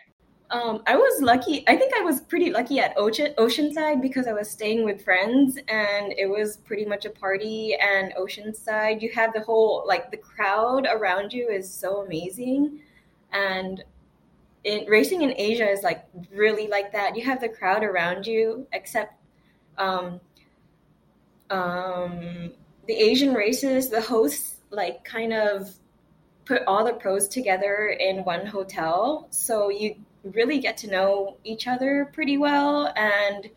Um, 0.50 0.82
I 0.88 0.96
was 0.96 1.22
lucky. 1.22 1.66
I 1.68 1.76
think 1.76 1.94
I 1.98 2.02
was 2.02 2.22
pretty 2.22 2.52
lucky 2.52 2.80
at 2.80 2.94
Ocean 2.98 3.34
Oceanside 3.38 4.02
because 4.02 4.28
I 4.28 4.34
was 4.34 4.50
staying 4.50 4.86
with 4.86 5.04
friends, 5.04 5.58
and 5.68 6.14
it 6.18 6.30
was 6.30 6.58
pretty 6.58 6.86
much 6.86 7.04
a 7.06 7.10
party. 7.10 7.76
And 7.76 8.14
Oceanside, 8.14 9.02
you 9.02 9.12
have 9.12 9.34
the 9.34 9.42
whole 9.42 9.84
like 9.86 10.10
the 10.10 10.18
crowd 10.18 10.88
around 10.90 11.34
you 11.34 11.50
is 11.50 11.70
so 11.70 12.02
amazing, 12.02 12.80
and 13.34 13.84
in 14.64 14.86
racing 14.88 15.22
in 15.22 15.34
Asia 15.36 15.70
is 15.70 15.84
like 15.84 16.06
really 16.34 16.68
like 16.70 16.94
that. 16.94 17.18
You 17.18 17.26
have 17.26 17.42
the 17.42 17.50
crowd 17.50 17.84
around 17.84 18.26
you, 18.26 18.68
except 18.72 19.16
um, 19.78 20.22
um, 21.50 22.52
the 22.88 22.94
Asian 22.94 23.34
races, 23.34 23.90
the 23.90 24.02
hosts 24.02 24.62
like 24.70 25.04
kind 25.04 25.34
of 25.34 25.74
put 26.46 26.62
all 26.68 26.86
the 26.86 26.94
pros 26.94 27.28
together 27.28 27.90
in 28.00 28.24
one 28.24 28.46
hotel, 28.46 29.28
so 29.30 29.70
you 29.70 29.96
really 30.36 30.60
get 30.60 30.78
to 30.78 30.88
know 30.88 31.38
each 31.44 31.68
other 31.68 32.10
pretty 32.14 32.38
well. 32.38 32.94
And 32.96 33.50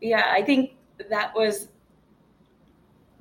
yeah, 0.00 0.30
I 0.30 0.42
think 0.42 0.72
that 1.10 1.34
was 1.34 1.68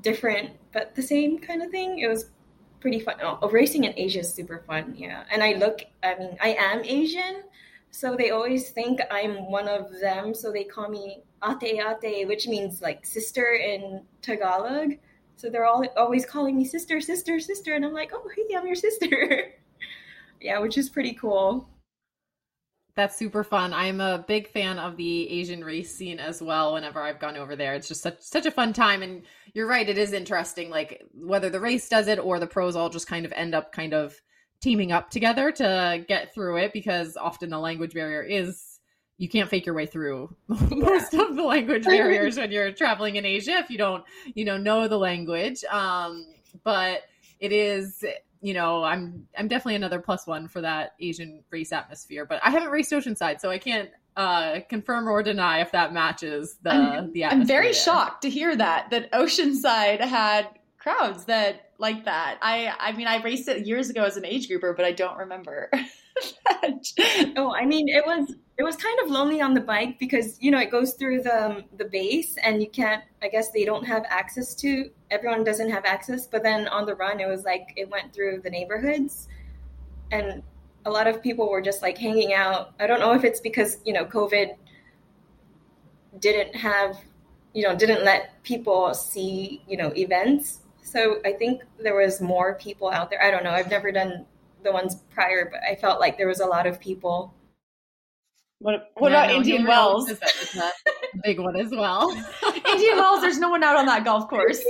different, 0.01 0.51
but 0.71 0.95
the 0.95 1.01
same 1.01 1.39
kind 1.39 1.61
of 1.61 1.71
thing. 1.71 1.99
It 1.99 2.07
was 2.07 2.29
pretty 2.79 2.99
fun. 2.99 3.15
Oh, 3.21 3.39
oh, 3.41 3.49
racing 3.49 3.85
in 3.85 3.93
Asia 3.95 4.19
is 4.19 4.33
super 4.33 4.63
fun. 4.67 4.95
Yeah. 4.97 5.23
And 5.31 5.43
I 5.43 5.53
look, 5.53 5.83
I 6.03 6.15
mean, 6.15 6.37
I 6.41 6.55
am 6.59 6.83
Asian. 6.83 7.43
So 7.91 8.15
they 8.15 8.31
always 8.31 8.69
think 8.69 8.99
I'm 9.11 9.51
one 9.51 9.67
of 9.67 9.99
them. 9.99 10.33
So 10.33 10.51
they 10.51 10.63
call 10.63 10.89
me 10.89 11.23
ate 11.43 11.79
ate, 12.03 12.27
which 12.27 12.47
means 12.47 12.81
like 12.81 13.05
sister 13.05 13.53
in 13.53 14.01
Tagalog. 14.21 14.93
So 15.35 15.49
they're 15.49 15.65
all 15.65 15.85
always 15.97 16.25
calling 16.25 16.55
me 16.55 16.65
sister, 16.65 17.01
sister, 17.01 17.39
sister, 17.39 17.73
and 17.73 17.85
I'm 17.85 17.93
like, 17.93 18.11
oh, 18.13 18.29
hey, 18.35 18.55
I'm 18.55 18.65
your 18.65 18.75
sister. 18.75 19.53
yeah, 20.41 20.59
which 20.59 20.77
is 20.77 20.89
pretty 20.89 21.13
cool. 21.13 21.67
That's 22.95 23.17
super 23.17 23.43
fun. 23.43 23.73
I'm 23.73 24.01
a 24.01 24.23
big 24.27 24.49
fan 24.49 24.77
of 24.77 24.97
the 24.97 25.29
Asian 25.29 25.63
race 25.63 25.95
scene 25.95 26.19
as 26.19 26.41
well. 26.41 26.73
Whenever 26.73 27.01
I've 27.01 27.19
gone 27.19 27.37
over 27.37 27.55
there, 27.55 27.73
it's 27.73 27.87
just 27.87 28.01
such 28.01 28.19
such 28.19 28.45
a 28.45 28.51
fun 28.51 28.73
time. 28.73 29.01
And 29.01 29.23
you're 29.53 29.67
right, 29.67 29.87
it 29.87 29.97
is 29.97 30.13
interesting. 30.13 30.69
Like 30.69 31.03
whether 31.13 31.49
the 31.49 31.59
race 31.59 31.87
does 31.87 32.07
it 32.07 32.19
or 32.19 32.39
the 32.39 32.47
pros 32.47 32.75
all 32.75 32.89
just 32.89 33.07
kind 33.07 33.25
of 33.25 33.31
end 33.31 33.55
up 33.55 33.71
kind 33.71 33.93
of 33.93 34.19
teaming 34.61 34.91
up 34.91 35.09
together 35.09 35.51
to 35.51 36.03
get 36.07 36.33
through 36.33 36.57
it 36.57 36.73
because 36.73 37.17
often 37.17 37.49
the 37.49 37.57
language 37.57 37.93
barrier 37.93 38.21
is 38.21 38.79
you 39.17 39.27
can't 39.27 39.49
fake 39.49 39.65
your 39.65 39.73
way 39.73 39.87
through 39.87 40.35
most 40.47 41.13
of 41.15 41.35
the 41.35 41.43
language 41.43 41.85
barriers 41.85 42.37
when 42.37 42.51
you're 42.51 42.71
traveling 42.71 43.15
in 43.15 43.25
Asia 43.25 43.53
if 43.57 43.69
you 43.69 43.77
don't 43.77 44.03
you 44.35 44.45
know 44.45 44.57
know 44.57 44.87
the 44.87 44.97
language. 44.97 45.63
Um, 45.65 46.25
but 46.63 47.03
it 47.39 47.51
is 47.51 48.03
you 48.41 48.53
know, 48.53 48.83
I'm 48.83 49.27
I'm 49.37 49.47
definitely 49.47 49.75
another 49.75 49.99
plus 49.99 50.25
one 50.25 50.47
for 50.47 50.61
that 50.61 50.95
Asian 50.99 51.43
race 51.51 51.71
atmosphere. 51.71 52.25
But 52.25 52.41
I 52.43 52.49
haven't 52.49 52.69
raced 52.69 52.91
Oceanside, 52.91 53.39
so 53.39 53.49
I 53.49 53.59
can't 53.59 53.89
uh, 54.17 54.59
confirm 54.67 55.07
or 55.07 55.23
deny 55.23 55.61
if 55.61 55.71
that 55.71 55.93
matches 55.93 56.57
the 56.63 56.71
I'm, 56.71 57.13
the 57.13 57.23
atmosphere. 57.23 57.41
I'm 57.41 57.47
very 57.47 57.73
shocked 57.73 58.23
to 58.23 58.29
hear 58.29 58.55
that 58.55 58.89
that 58.89 59.11
Oceanside 59.11 60.01
had 60.01 60.47
crowds 60.81 61.25
that 61.25 61.71
like 61.77 62.05
that. 62.05 62.37
I 62.41 62.73
I 62.79 62.91
mean 62.93 63.07
I 63.07 63.21
raced 63.21 63.47
it 63.47 63.65
years 63.65 63.89
ago 63.89 64.03
as 64.03 64.17
an 64.17 64.25
age 64.25 64.47
grouper, 64.47 64.73
but 64.73 64.85
I 64.85 64.91
don't 64.91 65.17
remember. 65.17 65.69
oh, 67.37 67.53
I 67.53 67.65
mean 67.65 67.87
it 67.87 68.05
was 68.05 68.35
it 68.61 68.63
was 68.63 68.75
kind 68.75 68.99
of 69.03 69.09
lonely 69.09 69.41
on 69.41 69.55
the 69.55 69.59
bike 69.59 69.97
because 69.97 70.37
you 70.39 70.51
know 70.51 70.59
it 70.59 70.69
goes 70.69 70.93
through 70.93 71.23
the 71.23 71.63
the 71.77 71.85
base 71.85 72.35
and 72.43 72.61
you 72.61 72.69
can't 72.69 73.03
i 73.23 73.27
guess 73.27 73.49
they 73.49 73.65
don't 73.65 73.83
have 73.83 74.03
access 74.07 74.53
to 74.53 74.91
everyone 75.09 75.43
doesn't 75.43 75.71
have 75.71 75.83
access 75.83 76.27
but 76.27 76.43
then 76.43 76.67
on 76.67 76.85
the 76.85 76.93
run 76.93 77.19
it 77.19 77.27
was 77.27 77.43
like 77.43 77.73
it 77.75 77.89
went 77.89 78.13
through 78.13 78.39
the 78.43 78.51
neighborhoods 78.51 79.27
and 80.11 80.43
a 80.85 80.91
lot 80.91 81.07
of 81.07 81.23
people 81.23 81.49
were 81.49 81.61
just 81.61 81.81
like 81.81 81.97
hanging 81.97 82.33
out 82.33 82.73
i 82.79 82.85
don't 82.85 82.99
know 82.99 83.13
if 83.13 83.23
it's 83.23 83.39
because 83.39 83.79
you 83.83 83.93
know 83.93 84.05
covid 84.05 84.55
didn't 86.19 86.55
have 86.55 86.99
you 87.55 87.63
know 87.63 87.75
didn't 87.75 88.03
let 88.03 88.43
people 88.43 88.93
see 88.93 89.63
you 89.67 89.75
know 89.75 89.91
events 89.95 90.59
so 90.81 91.19
i 91.25 91.31
think 91.31 91.61
there 91.79 91.95
was 91.95 92.21
more 92.21 92.55
people 92.55 92.89
out 92.89 93.09
there 93.09 93.21
i 93.23 93.31
don't 93.31 93.43
know 93.43 93.51
i've 93.51 93.69
never 93.69 93.91
done 93.91 94.25
the 94.63 94.71
ones 94.71 94.95
prior 95.09 95.49
but 95.51 95.59
i 95.69 95.75
felt 95.75 95.99
like 95.99 96.17
there 96.17 96.27
was 96.27 96.39
a 96.39 96.45
lot 96.45 96.67
of 96.67 96.79
people 96.79 97.33
what, 98.61 98.91
what 98.93 99.11
yeah, 99.11 99.23
about 99.23 99.31
no, 99.31 99.37
Indian 99.37 99.65
Wells? 99.65 100.07
Is 100.07 100.19
a 100.55 100.71
big 101.23 101.39
one 101.39 101.55
as 101.55 101.71
well. 101.71 102.11
Indian 102.67 102.95
Wells, 102.95 103.21
there's 103.21 103.39
no 103.39 103.49
one 103.49 103.63
out 103.63 103.75
on 103.75 103.87
that 103.87 104.05
golf 104.05 104.29
course. 104.29 104.63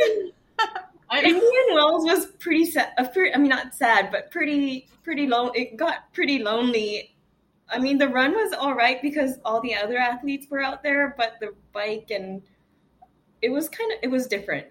Indian 1.14 1.66
Wells 1.74 2.06
was 2.06 2.28
pretty 2.40 2.66
sad. 2.66 2.94
I 2.98 3.38
mean, 3.38 3.50
not 3.50 3.76
sad, 3.76 4.10
but 4.10 4.32
pretty, 4.32 4.88
pretty 5.04 5.28
low. 5.28 5.50
It 5.50 5.76
got 5.76 6.14
pretty 6.14 6.40
lonely. 6.40 7.14
I 7.70 7.80
mean, 7.80 7.98
the 7.98 8.08
run 8.08 8.32
was 8.32 8.54
all 8.54 8.74
right 8.74 9.02
because 9.02 9.40
all 9.44 9.60
the 9.60 9.76
other 9.76 9.98
athletes 9.98 10.48
were 10.50 10.62
out 10.62 10.84
there, 10.84 11.14
but 11.18 11.34
the 11.42 11.54
bike 11.74 12.12
and 12.12 12.42
it 13.42 13.50
was 13.50 13.68
kind 13.68 13.92
of 13.92 13.98
it 14.04 14.10
was 14.10 14.26
different. 14.28 14.68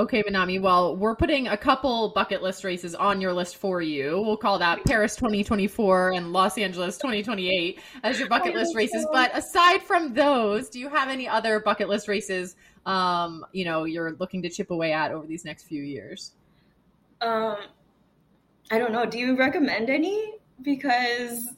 Okay, 0.00 0.22
Manami. 0.22 0.58
Well, 0.58 0.96
we're 0.96 1.14
putting 1.14 1.48
a 1.48 1.58
couple 1.58 2.08
bucket 2.14 2.42
list 2.42 2.64
races 2.64 2.94
on 2.94 3.20
your 3.20 3.34
list 3.34 3.58
for 3.58 3.82
you. 3.82 4.22
We'll 4.22 4.38
call 4.38 4.58
that 4.58 4.82
Paris 4.86 5.14
2024 5.14 6.12
and 6.12 6.32
Los 6.32 6.56
Angeles 6.56 6.96
2028 6.96 7.78
as 8.02 8.18
your 8.18 8.26
bucket 8.26 8.54
list 8.54 8.74
races. 8.74 9.06
But 9.12 9.36
aside 9.36 9.82
from 9.82 10.14
those, 10.14 10.70
do 10.70 10.80
you 10.80 10.88
have 10.88 11.10
any 11.10 11.28
other 11.28 11.60
bucket 11.60 11.90
list 11.90 12.08
races 12.08 12.56
um, 12.86 13.44
you 13.52 13.66
know, 13.66 13.84
you're 13.84 14.12
looking 14.12 14.40
to 14.40 14.48
chip 14.48 14.70
away 14.70 14.94
at 14.94 15.12
over 15.12 15.26
these 15.26 15.44
next 15.44 15.64
few 15.64 15.82
years? 15.82 16.32
Um 17.20 17.58
I 18.70 18.78
don't 18.78 18.92
know. 18.92 19.04
Do 19.04 19.18
you 19.18 19.36
recommend 19.36 19.90
any? 19.90 20.32
Because 20.62 21.50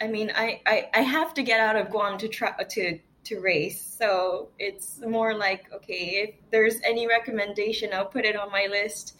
I 0.00 0.06
mean, 0.06 0.30
I, 0.36 0.60
I, 0.64 0.90
I 0.94 1.00
have 1.00 1.34
to 1.34 1.42
get 1.42 1.58
out 1.58 1.74
of 1.74 1.90
Guam 1.90 2.18
to 2.18 2.28
try 2.28 2.52
to 2.52 2.98
to 3.24 3.40
race. 3.40 3.80
So 3.98 4.48
it's 4.58 5.00
more 5.00 5.34
like, 5.34 5.72
okay, 5.72 6.28
if 6.28 6.34
there's 6.50 6.80
any 6.84 7.06
recommendation, 7.06 7.90
I'll 7.92 8.06
put 8.06 8.24
it 8.24 8.36
on 8.36 8.50
my 8.50 8.66
list. 8.70 9.16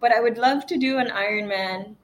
But 0.00 0.12
I 0.12 0.20
would 0.20 0.38
love 0.38 0.66
to 0.66 0.78
do 0.78 0.98
an 0.98 1.08
Ironman 1.08 1.94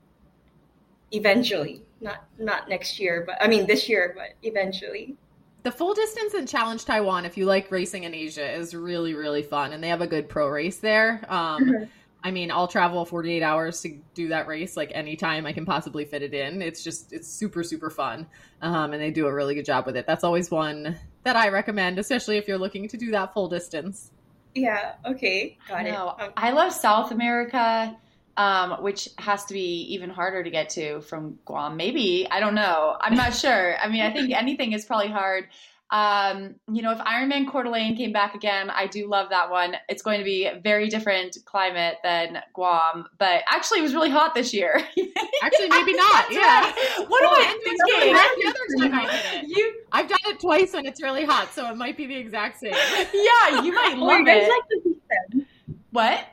eventually. 1.12 1.83
Not 2.01 2.24
not 2.39 2.68
next 2.68 3.01
year, 3.01 3.24
but 3.27 3.37
I 3.41 3.49
mean 3.49 3.66
this 3.66 3.89
year, 3.89 4.14
but 4.16 4.35
eventually. 4.47 5.16
The 5.62 5.72
full 5.72 5.95
distance 5.95 6.35
in 6.35 6.47
Challenge 6.47 6.85
Taiwan, 6.85 7.24
if 7.24 7.37
you 7.37 7.47
like 7.47 7.70
racing 7.70 8.05
in 8.05 8.14
Asia, 8.14 8.53
is 8.53 8.74
really 8.74 9.14
really 9.14 9.43
fun, 9.43 9.72
and 9.72 9.83
they 9.83 9.89
have 9.89 10.03
a 10.03 10.07
good 10.07 10.29
pro 10.29 10.49
race 10.49 10.79
there. 10.79 11.24
Um, 11.29 11.64
mm-hmm. 11.64 11.85
I 12.27 12.33
mean, 12.33 12.51
I'll 12.51 12.66
travel 12.66 13.05
48 13.05 13.41
hours 13.41 13.83
to 13.83 14.01
do 14.14 14.29
that 14.31 14.49
race, 14.49 14.77
like 14.77 14.91
anytime 14.93 15.47
I 15.47 15.53
can 15.53 15.64
possibly 15.64 16.05
fit 16.05 16.22
it 16.22 16.35
in. 16.35 16.61
It's 16.61 16.83
just, 16.83 17.12
it's 17.12 17.29
super, 17.29 17.62
super 17.62 17.89
fun. 17.89 18.27
Um, 18.61 18.93
and 18.93 19.01
they 19.01 19.12
do 19.12 19.29
a 19.29 19.33
really 19.33 19.55
good 19.55 19.64
job 19.64 19.87
with 19.87 19.97
it. 19.97 20.09
That's 20.09 20.24
always 20.24 20.51
one 20.51 20.99
that 21.22 21.37
I 21.37 21.51
recommend, 21.51 22.01
especially 22.01 22.37
if 22.37 22.49
you're 22.49 22.59
looking 22.59 22.89
to 22.89 22.97
do 22.97 23.12
that 23.12 23.33
full 23.33 23.49
distance. 23.49 24.11
Yeah. 24.57 24.95
Okay. 25.05 25.57
Got 25.68 25.85
no, 25.85 26.16
it. 26.18 26.22
Um, 26.24 26.33
I 26.37 26.51
love 26.51 26.72
South 26.72 27.12
America. 27.12 27.97
Um, 28.39 28.83
which 28.83 29.09
has 29.16 29.47
to 29.47 29.55
be 29.55 29.95
even 29.95 30.11
harder 30.11 30.45
to 30.45 30.51
get 30.51 30.68
to 30.70 31.01
from 31.01 31.39
Guam. 31.47 31.79
Maybe 31.79 32.29
I 32.31 32.39
don't 32.39 32.55
know. 32.55 32.95
I'm 33.01 33.14
not 33.14 33.35
sure. 33.35 33.79
I 33.79 33.89
mean, 33.89 34.03
I 34.03 34.12
think 34.12 34.31
anything 34.31 34.72
is 34.72 34.85
probably 34.85 35.09
hard. 35.09 35.47
Um, 35.91 36.57
you 36.72 36.82
know, 36.82 36.91
if 36.91 36.99
Ironman 36.99 37.49
Coeur 37.49 37.62
d'Alene 37.62 37.97
came 37.97 38.12
back 38.12 38.34
again, 38.34 38.70
I 38.70 38.89
do 38.89 39.07
love 39.07 39.30
that 39.30 39.51
one. 39.51 39.76
It's 39.89 40.03
going 40.03 40.18
to 40.18 40.24
be 40.24 40.47
a 40.47 40.59
very 40.59 40.89
different 40.89 41.39
climate 41.45 41.99
than 42.03 42.43
Guam, 42.55 43.07
but 43.18 43.43
actually, 43.49 43.78
it 43.78 43.82
was 43.82 43.95
really 43.95 44.11
hot 44.11 44.34
this 44.34 44.53
year. 44.53 44.74
actually, 45.43 45.68
maybe 45.68 45.93
not. 45.95 46.32
yeah. 46.32 46.72
What 47.07 47.22
well, 47.22 47.37
am 47.37 47.43
I 47.43 47.61
thinking? 47.62 48.12
The 48.12 48.49
other 48.49 48.91
time 48.91 49.07
I 49.07 49.12
did 49.12 49.45
it. 49.45 49.57
You, 49.57 49.80
I've 49.93 50.09
done 50.09 50.18
it 50.26 50.41
twice 50.41 50.72
when 50.72 50.87
it's 50.87 51.01
really 51.01 51.24
hot, 51.24 51.55
so 51.55 51.70
it 51.70 51.76
might 51.76 51.97
be 51.97 52.07
the 52.07 52.16
exact 52.16 52.59
same. 52.59 52.72
yeah, 53.14 53.62
you 53.62 53.72
might 53.72 53.97
love 53.97 54.26
it. 54.26 54.49
Like 54.49 54.68
the 54.68 54.80
heat? 54.82 55.47
What? 55.93 56.26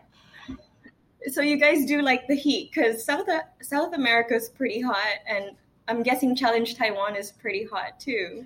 So 1.27 1.41
you 1.41 1.57
guys 1.57 1.85
do 1.85 2.01
like 2.01 2.27
the 2.27 2.35
heat 2.35 2.71
because 2.73 3.05
South 3.05 3.27
South 3.61 3.93
America 3.93 4.33
is 4.33 4.49
pretty 4.49 4.81
hot, 4.81 5.19
and 5.27 5.51
I'm 5.87 6.01
guessing 6.01 6.35
Challenge 6.35 6.75
Taiwan 6.75 7.15
is 7.15 7.31
pretty 7.31 7.65
hot 7.65 7.99
too. 7.99 8.45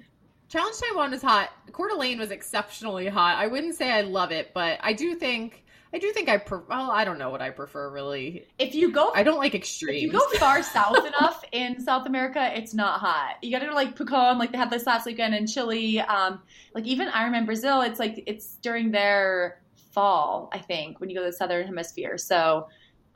Challenge 0.49 0.75
Taiwan 0.77 1.13
is 1.13 1.21
hot. 1.21 1.51
Coeur 1.71 1.89
d'Alene 1.89 2.19
was 2.19 2.31
exceptionally 2.31 3.07
hot. 3.07 3.37
I 3.37 3.47
wouldn't 3.47 3.75
say 3.75 3.91
I 3.91 4.01
love 4.01 4.31
it, 4.31 4.51
but 4.53 4.79
I 4.81 4.93
do 4.93 5.15
think 5.15 5.63
I 5.93 5.99
do 5.99 6.11
think 6.11 6.27
I 6.29 6.37
prefer. 6.37 6.65
Well, 6.69 6.91
I 6.91 7.05
don't 7.05 7.17
know 7.17 7.29
what 7.29 7.41
I 7.41 7.49
prefer 7.49 7.89
really. 7.89 8.45
If 8.59 8.75
you 8.75 8.91
go, 8.91 9.11
I 9.13 9.23
don't 9.23 9.37
like 9.37 9.55
extremes. 9.55 10.03
If 10.03 10.13
you 10.13 10.19
go 10.19 10.37
far 10.37 10.61
south 10.63 11.05
enough 11.05 11.43
in 11.51 11.81
South 11.81 12.05
America, 12.05 12.51
it's 12.57 12.73
not 12.73 12.99
hot. 12.99 13.37
You 13.41 13.51
got 13.57 13.65
to 13.65 13.73
like 13.73 13.97
Pucón, 13.97 14.37
like 14.37 14.51
they 14.51 14.57
had 14.57 14.69
this 14.69 14.85
last 14.85 15.05
weekend 15.05 15.33
in 15.35 15.47
Chile. 15.47 15.99
Um, 16.01 16.41
like 16.73 16.85
even 16.85 17.09
Ironman 17.09 17.45
Brazil, 17.45 17.81
it's 17.81 17.99
like 17.99 18.23
it's 18.25 18.55
during 18.55 18.91
their 18.91 19.61
fall, 19.91 20.49
I 20.53 20.59
think, 20.59 20.99
when 20.99 21.09
you 21.09 21.15
go 21.15 21.23
to 21.23 21.31
the 21.31 21.37
southern 21.37 21.65
hemisphere. 21.65 22.17
So 22.17 22.67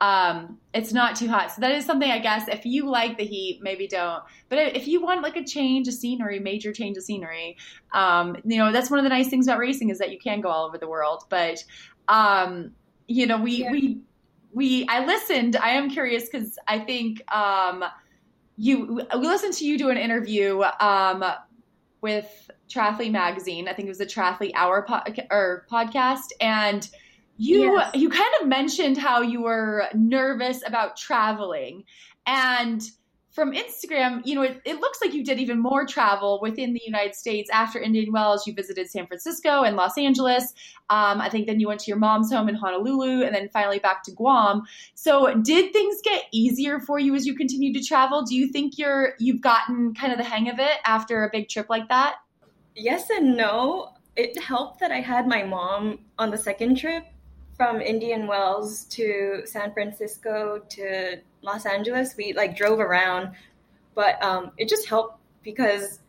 um, 0.02 0.58
it's 0.74 0.92
not 0.92 1.14
too 1.14 1.28
hot. 1.28 1.52
So 1.52 1.60
that 1.60 1.70
is 1.70 1.86
something 1.86 2.10
I 2.10 2.18
guess 2.18 2.48
if 2.48 2.66
you 2.66 2.90
like 2.90 3.16
the 3.16 3.24
heat, 3.24 3.60
maybe 3.62 3.86
don't. 3.86 4.20
But 4.48 4.58
if 4.76 4.88
you 4.88 5.00
want 5.00 5.22
like 5.22 5.36
a 5.36 5.44
change 5.44 5.86
of 5.86 5.94
scenery, 5.94 6.40
major 6.40 6.72
change 6.72 6.96
of 6.96 7.04
scenery, 7.04 7.56
um, 7.94 8.36
you 8.44 8.58
know, 8.58 8.72
that's 8.72 8.90
one 8.90 8.98
of 8.98 9.04
the 9.04 9.10
nice 9.10 9.28
things 9.28 9.46
about 9.46 9.60
racing 9.60 9.90
is 9.90 9.98
that 9.98 10.10
you 10.10 10.18
can 10.18 10.40
go 10.40 10.48
all 10.48 10.66
over 10.66 10.76
the 10.76 10.88
world. 10.88 11.22
But 11.28 11.62
um, 12.08 12.72
you 13.06 13.28
know, 13.28 13.40
we 13.40 13.62
yeah. 13.62 13.70
we 13.70 14.00
we 14.52 14.88
I 14.88 15.06
listened. 15.06 15.54
I 15.54 15.70
am 15.70 15.88
curious 15.88 16.28
because 16.28 16.58
I 16.66 16.80
think 16.80 17.22
um, 17.32 17.84
you 18.56 19.06
we 19.14 19.26
listened 19.28 19.54
to 19.54 19.64
you 19.64 19.78
do 19.78 19.90
an 19.90 19.98
interview 19.98 20.62
um, 20.80 21.24
with 22.00 22.50
Triathlete 22.68 23.12
Magazine. 23.12 23.68
I 23.68 23.72
think 23.72 23.86
it 23.86 23.90
was 23.90 23.98
the 23.98 24.06
Triathlete 24.06 24.52
Hour 24.56 24.84
po- 24.84 25.04
or 25.30 25.64
podcast 25.70 26.32
and 26.40 26.90
you 27.36 27.74
yes. 27.74 27.90
you 27.94 28.08
kind 28.08 28.34
of 28.40 28.48
mentioned 28.48 28.98
how 28.98 29.22
you 29.22 29.42
were 29.42 29.88
nervous 29.94 30.62
about 30.66 30.96
traveling 30.96 31.84
and 32.26 32.82
from 33.32 33.52
Instagram, 33.52 34.20
you 34.24 34.34
know, 34.34 34.42
it, 34.42 34.60
it, 34.66 34.78
looks 34.78 35.00
like 35.02 35.14
you 35.14 35.24
did 35.24 35.40
even 35.40 35.58
more 35.58 35.86
travel 35.86 36.38
within 36.42 36.74
the 36.74 36.82
United 36.84 37.14
States 37.14 37.48
after 37.50 37.80
Indian 37.80 38.12
Wells. 38.12 38.46
You 38.46 38.52
visited 38.52 38.90
San 38.90 39.06
Francisco 39.06 39.62
and 39.62 39.74
Los 39.74 39.96
Angeles. 39.96 40.52
Um, 40.90 41.18
I 41.20 41.30
think 41.30 41.46
then 41.46 41.58
you 41.58 41.66
went 41.66 41.80
to 41.80 41.90
your 41.90 41.98
mom's 41.98 42.30
home 42.30 42.50
in 42.50 42.54
Honolulu 42.54 43.24
and 43.24 43.34
then 43.34 43.48
finally 43.48 43.78
back 43.78 44.02
to 44.04 44.12
Guam. 44.12 44.64
So, 44.94 45.34
did 45.34 45.72
things 45.72 45.96
get 46.04 46.24
easier 46.30 46.78
for 46.78 46.98
you 46.98 47.14
as 47.14 47.26
you 47.26 47.34
continued 47.34 47.74
to 47.74 47.82
travel? 47.82 48.22
Do 48.22 48.36
you 48.36 48.48
think 48.48 48.76
you're 48.76 49.14
you've 49.18 49.40
gotten 49.40 49.94
kind 49.94 50.12
of 50.12 50.18
the 50.18 50.24
hang 50.24 50.50
of 50.50 50.58
it 50.58 50.78
after 50.84 51.24
a 51.24 51.30
big 51.32 51.48
trip 51.48 51.70
like 51.70 51.88
that? 51.88 52.16
Yes 52.76 53.08
and 53.08 53.34
no. 53.36 53.94
It 54.14 54.38
helped 54.38 54.80
that 54.80 54.92
I 54.92 55.00
had 55.00 55.26
my 55.26 55.42
mom 55.42 56.00
on 56.18 56.30
the 56.30 56.36
second 56.36 56.76
trip 56.76 57.04
from 57.56 57.80
Indian 57.80 58.26
Wells 58.26 58.84
to 58.84 59.42
San 59.44 59.72
Francisco 59.72 60.62
to 60.70 61.18
Los 61.42 61.66
Angeles. 61.66 62.16
We 62.16 62.32
like 62.32 62.56
drove 62.56 62.80
around, 62.80 63.34
but 63.94 64.22
um, 64.22 64.52
it 64.56 64.68
just 64.68 64.88
helped 64.88 65.18
because 65.42 66.00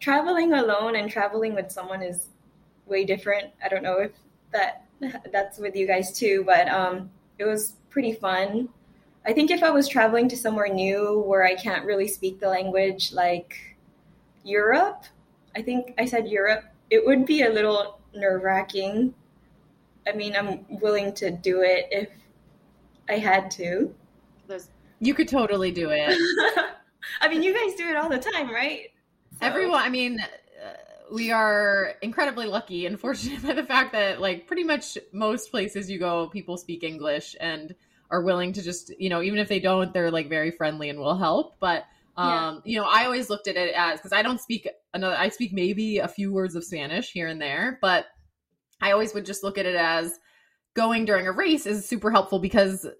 traveling 0.00 0.52
alone 0.52 0.96
and 0.96 1.10
traveling 1.10 1.54
with 1.54 1.70
someone 1.70 2.02
is 2.02 2.28
way 2.86 3.04
different. 3.04 3.52
I 3.64 3.68
don't 3.68 3.82
know 3.82 3.98
if 3.98 4.12
that 4.52 4.84
that's 5.32 5.58
with 5.58 5.76
you 5.76 5.86
guys 5.86 6.12
too, 6.18 6.42
but 6.44 6.68
um, 6.68 7.10
it 7.38 7.44
was 7.44 7.74
pretty 7.88 8.12
fun. 8.12 8.68
I 9.26 9.32
think 9.32 9.50
if 9.50 9.62
I 9.62 9.70
was 9.70 9.86
traveling 9.86 10.28
to 10.30 10.36
somewhere 10.36 10.68
new 10.68 11.20
where 11.26 11.44
I 11.44 11.54
can't 11.54 11.84
really 11.84 12.08
speak 12.08 12.40
the 12.40 12.48
language, 12.48 13.12
like 13.12 13.76
Europe, 14.44 15.04
I 15.54 15.62
think 15.62 15.94
I 15.98 16.06
said 16.06 16.28
Europe, 16.28 16.64
it 16.88 17.04
would 17.04 17.26
be 17.26 17.42
a 17.42 17.50
little 17.50 18.00
nerve 18.14 18.42
wracking. 18.42 19.14
I 20.10 20.16
mean, 20.16 20.34
I'm 20.34 20.66
willing 20.68 21.12
to 21.14 21.30
do 21.30 21.62
it 21.62 21.86
if 21.90 22.08
I 23.08 23.18
had 23.18 23.50
to. 23.52 23.94
You 25.00 25.14
could 25.14 25.28
totally 25.28 25.70
do 25.70 25.90
it. 25.90 26.18
I 27.20 27.28
mean, 27.28 27.42
you 27.42 27.54
guys 27.54 27.76
do 27.76 27.88
it 27.88 27.96
all 27.96 28.08
the 28.08 28.18
time, 28.18 28.50
right? 28.50 28.88
So. 29.38 29.46
Everyone, 29.46 29.80
I 29.80 29.88
mean, 29.88 30.20
uh, 30.20 30.72
we 31.12 31.30
are 31.30 31.94
incredibly 32.02 32.46
lucky 32.46 32.86
and 32.86 32.98
fortunate 33.00 33.42
by 33.46 33.54
the 33.54 33.64
fact 33.64 33.92
that, 33.92 34.20
like, 34.20 34.46
pretty 34.46 34.64
much 34.64 34.98
most 35.12 35.50
places 35.50 35.90
you 35.90 35.98
go, 35.98 36.28
people 36.28 36.56
speak 36.56 36.82
English 36.82 37.36
and 37.40 37.74
are 38.10 38.22
willing 38.22 38.52
to 38.52 38.62
just, 38.62 38.92
you 38.98 39.08
know, 39.08 39.22
even 39.22 39.38
if 39.38 39.48
they 39.48 39.60
don't, 39.60 39.94
they're 39.94 40.10
like 40.10 40.28
very 40.28 40.50
friendly 40.50 40.90
and 40.90 40.98
will 40.98 41.16
help. 41.16 41.54
But, 41.60 41.84
um, 42.16 42.60
yeah. 42.64 42.72
you 42.72 42.80
know, 42.80 42.88
I 42.90 43.04
always 43.04 43.30
looked 43.30 43.46
at 43.46 43.56
it 43.56 43.72
as 43.74 44.00
because 44.00 44.12
I 44.12 44.22
don't 44.22 44.40
speak 44.40 44.68
another, 44.92 45.16
I 45.16 45.28
speak 45.28 45.52
maybe 45.52 45.98
a 45.98 46.08
few 46.08 46.32
words 46.32 46.56
of 46.56 46.64
Spanish 46.64 47.12
here 47.12 47.28
and 47.28 47.40
there, 47.40 47.78
but 47.80 48.06
I 48.80 48.92
always 48.92 49.14
would 49.14 49.26
just 49.26 49.42
look 49.42 49.58
at 49.58 49.66
it 49.66 49.76
as 49.76 50.18
going 50.74 51.04
during 51.04 51.26
a 51.26 51.32
race 51.32 51.66
is 51.66 51.88
super 51.88 52.10
helpful 52.10 52.38
because 52.38 52.84
uh, 52.84 52.92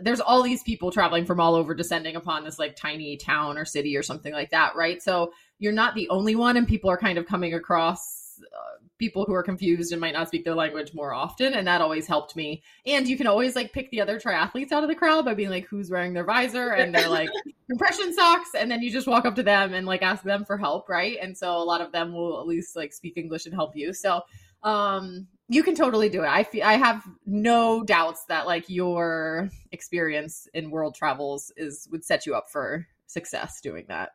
there's 0.00 0.20
all 0.20 0.42
these 0.42 0.62
people 0.62 0.90
traveling 0.90 1.26
from 1.26 1.40
all 1.40 1.54
over 1.54 1.74
descending 1.74 2.16
upon 2.16 2.44
this 2.44 2.58
like 2.58 2.76
tiny 2.76 3.16
town 3.16 3.58
or 3.58 3.64
city 3.64 3.96
or 3.96 4.02
something 4.02 4.32
like 4.32 4.50
that, 4.50 4.74
right? 4.76 5.02
So 5.02 5.32
you're 5.58 5.72
not 5.72 5.94
the 5.94 6.08
only 6.08 6.34
one, 6.34 6.56
and 6.56 6.66
people 6.66 6.90
are 6.90 6.96
kind 6.96 7.18
of 7.18 7.26
coming 7.26 7.54
across 7.54 8.40
uh, 8.40 8.78
people 8.98 9.24
who 9.26 9.34
are 9.34 9.42
confused 9.42 9.92
and 9.92 10.00
might 10.00 10.14
not 10.14 10.28
speak 10.28 10.44
their 10.44 10.54
language 10.54 10.94
more 10.94 11.12
often, 11.12 11.52
and 11.54 11.66
that 11.66 11.80
always 11.80 12.06
helped 12.06 12.36
me. 12.36 12.62
And 12.86 13.06
you 13.06 13.16
can 13.16 13.26
always 13.26 13.56
like 13.56 13.72
pick 13.72 13.90
the 13.90 14.00
other 14.00 14.18
triathletes 14.18 14.72
out 14.72 14.82
of 14.82 14.88
the 14.88 14.94
crowd 14.94 15.24
by 15.24 15.34
being 15.34 15.50
like, 15.50 15.66
who's 15.66 15.90
wearing 15.90 16.14
their 16.14 16.24
visor 16.24 16.70
and 16.70 16.94
they're 16.94 17.08
like 17.08 17.28
compression 17.68 18.14
socks, 18.14 18.50
and 18.56 18.70
then 18.70 18.82
you 18.82 18.90
just 18.90 19.06
walk 19.06 19.26
up 19.26 19.34
to 19.34 19.42
them 19.42 19.74
and 19.74 19.86
like 19.86 20.02
ask 20.02 20.22
them 20.22 20.44
for 20.44 20.56
help, 20.56 20.88
right? 20.88 21.18
And 21.20 21.36
so 21.36 21.56
a 21.56 21.64
lot 21.64 21.80
of 21.80 21.92
them 21.92 22.12
will 22.12 22.40
at 22.40 22.46
least 22.46 22.76
like 22.76 22.92
speak 22.92 23.16
English 23.16 23.44
and 23.44 23.54
help 23.54 23.76
you. 23.76 23.92
So 23.92 24.22
um 24.62 25.26
you 25.48 25.64
can 25.64 25.74
totally 25.74 26.08
do 26.08 26.22
it. 26.22 26.28
I 26.28 26.44
feel 26.44 26.64
I 26.64 26.74
have 26.74 27.04
no 27.26 27.82
doubts 27.82 28.24
that 28.28 28.46
like 28.46 28.68
your 28.68 29.50
experience 29.72 30.46
in 30.54 30.70
world 30.70 30.94
travels 30.94 31.52
is 31.56 31.88
would 31.90 32.04
set 32.04 32.24
you 32.24 32.36
up 32.36 32.48
for 32.48 32.86
success 33.06 33.60
doing 33.60 33.84
that. 33.88 34.10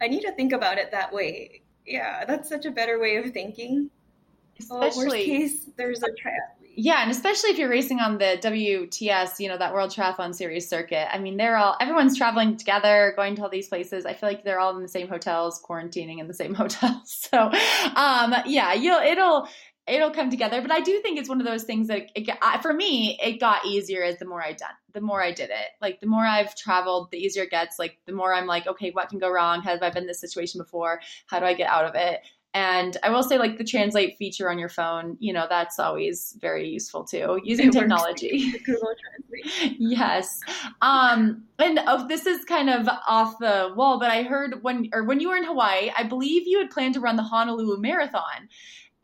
I 0.00 0.08
need 0.08 0.22
to 0.22 0.32
think 0.32 0.52
about 0.52 0.78
it 0.78 0.90
that 0.90 1.12
way. 1.12 1.62
Yeah, 1.86 2.24
that's 2.24 2.48
such 2.48 2.66
a 2.66 2.72
better 2.72 2.98
way 2.98 3.16
of 3.16 3.32
thinking. 3.32 3.90
Especially, 4.58 4.78
well, 4.80 5.06
worst 5.06 5.16
case, 5.16 5.70
there's 5.76 6.02
a 6.02 6.08
triathlete. 6.08 6.57
Yeah, 6.74 7.02
and 7.02 7.10
especially 7.10 7.50
if 7.50 7.58
you're 7.58 7.68
racing 7.68 7.98
on 7.98 8.18
the 8.18 8.38
WTS, 8.40 9.40
you 9.40 9.48
know, 9.48 9.58
that 9.58 9.72
World 9.72 9.90
Triathlon 9.90 10.34
Series 10.34 10.68
circuit. 10.68 11.12
I 11.12 11.18
mean, 11.18 11.36
they're 11.36 11.56
all 11.56 11.76
everyone's 11.80 12.16
traveling 12.16 12.56
together, 12.56 13.12
going 13.16 13.34
to 13.36 13.42
all 13.42 13.48
these 13.48 13.68
places. 13.68 14.06
I 14.06 14.14
feel 14.14 14.28
like 14.28 14.44
they're 14.44 14.60
all 14.60 14.76
in 14.76 14.82
the 14.82 14.88
same 14.88 15.08
hotels, 15.08 15.60
quarantining 15.60 16.20
in 16.20 16.28
the 16.28 16.34
same 16.34 16.54
hotels. 16.62 17.28
So, 17.30 17.50
um, 17.96 18.34
yeah, 18.46 18.74
you'll 18.74 19.00
it'll 19.00 19.48
it'll 19.88 20.10
come 20.10 20.30
together. 20.30 20.60
But 20.62 20.70
I 20.70 20.80
do 20.80 21.00
think 21.00 21.18
it's 21.18 21.28
one 21.28 21.40
of 21.40 21.46
those 21.46 21.64
things 21.64 21.88
that 21.88 22.10
it, 22.14 22.30
for 22.62 22.72
me, 22.72 23.18
it 23.22 23.40
got 23.40 23.64
easier 23.66 24.02
as 24.02 24.18
the 24.18 24.26
more 24.26 24.42
I 24.42 24.52
done, 24.52 24.70
the 24.92 25.00
more 25.00 25.22
I 25.22 25.32
did 25.32 25.50
it. 25.50 25.70
Like 25.80 26.00
the 26.00 26.06
more 26.06 26.24
I've 26.24 26.54
traveled, 26.54 27.10
the 27.10 27.18
easier 27.18 27.44
it 27.44 27.50
gets. 27.50 27.78
Like 27.78 27.98
the 28.06 28.12
more 28.12 28.32
I'm 28.32 28.46
like, 28.46 28.66
okay, 28.66 28.90
what 28.90 29.08
can 29.08 29.18
go 29.18 29.30
wrong? 29.30 29.62
Have 29.62 29.82
I 29.82 29.90
been 29.90 30.04
in 30.04 30.06
this 30.06 30.20
situation 30.20 30.60
before? 30.60 31.00
How 31.26 31.40
do 31.40 31.46
I 31.46 31.54
get 31.54 31.68
out 31.68 31.86
of 31.86 31.94
it? 31.94 32.20
And 32.54 32.96
I 33.02 33.10
will 33.10 33.22
say, 33.22 33.38
like 33.38 33.58
the 33.58 33.64
translate 33.64 34.16
feature 34.16 34.50
on 34.50 34.58
your 34.58 34.70
phone, 34.70 35.16
you 35.20 35.32
know, 35.32 35.46
that's 35.48 35.78
always 35.78 36.36
very 36.40 36.68
useful 36.68 37.04
too, 37.04 37.40
using 37.44 37.70
technology. 37.70 38.52
Google 38.64 38.94
Translate. 39.40 39.76
yes. 39.78 40.40
Um, 40.80 41.44
and 41.58 41.78
oh, 41.86 42.08
this 42.08 42.26
is 42.26 42.44
kind 42.46 42.70
of 42.70 42.88
off 43.06 43.38
the 43.38 43.72
wall, 43.76 43.98
but 43.98 44.10
I 44.10 44.22
heard 44.22 44.62
when 44.62 44.88
or 44.94 45.04
when 45.04 45.20
you 45.20 45.28
were 45.28 45.36
in 45.36 45.44
Hawaii, 45.44 45.90
I 45.96 46.04
believe 46.04 46.46
you 46.46 46.58
had 46.58 46.70
planned 46.70 46.94
to 46.94 47.00
run 47.00 47.16
the 47.16 47.22
Honolulu 47.22 47.80
Marathon. 47.80 48.48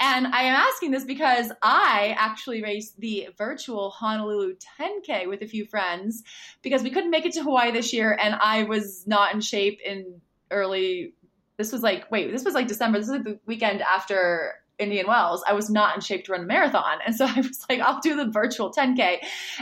And 0.00 0.26
I 0.26 0.42
am 0.42 0.54
asking 0.54 0.90
this 0.90 1.04
because 1.04 1.52
I 1.62 2.16
actually 2.18 2.62
raced 2.62 2.98
the 2.98 3.28
virtual 3.38 3.90
Honolulu 3.90 4.56
10K 4.80 5.28
with 5.28 5.42
a 5.42 5.46
few 5.46 5.64
friends 5.66 6.24
because 6.62 6.82
we 6.82 6.90
couldn't 6.90 7.10
make 7.10 7.24
it 7.24 7.32
to 7.34 7.42
Hawaii 7.42 7.70
this 7.70 7.92
year 7.92 8.18
and 8.20 8.34
I 8.34 8.64
was 8.64 9.06
not 9.06 9.32
in 9.32 9.40
shape 9.40 9.80
in 9.84 10.20
early 10.50 11.14
this 11.56 11.72
was 11.72 11.82
like 11.82 12.10
wait, 12.10 12.30
this 12.30 12.44
was 12.44 12.54
like 12.54 12.68
December. 12.68 12.98
This 12.98 13.08
was 13.08 13.16
like 13.18 13.24
the 13.24 13.38
weekend 13.46 13.82
after 13.82 14.54
Indian 14.78 15.06
Wells, 15.06 15.44
I 15.46 15.52
was 15.52 15.70
not 15.70 15.94
in 15.94 16.00
shape 16.00 16.24
to 16.24 16.32
run 16.32 16.42
a 16.42 16.46
marathon. 16.46 16.98
And 17.06 17.14
so 17.14 17.26
I 17.28 17.36
was 17.36 17.64
like, 17.68 17.80
I'll 17.80 18.00
do 18.00 18.16
the 18.16 18.30
virtual 18.30 18.72
10K. 18.72 19.18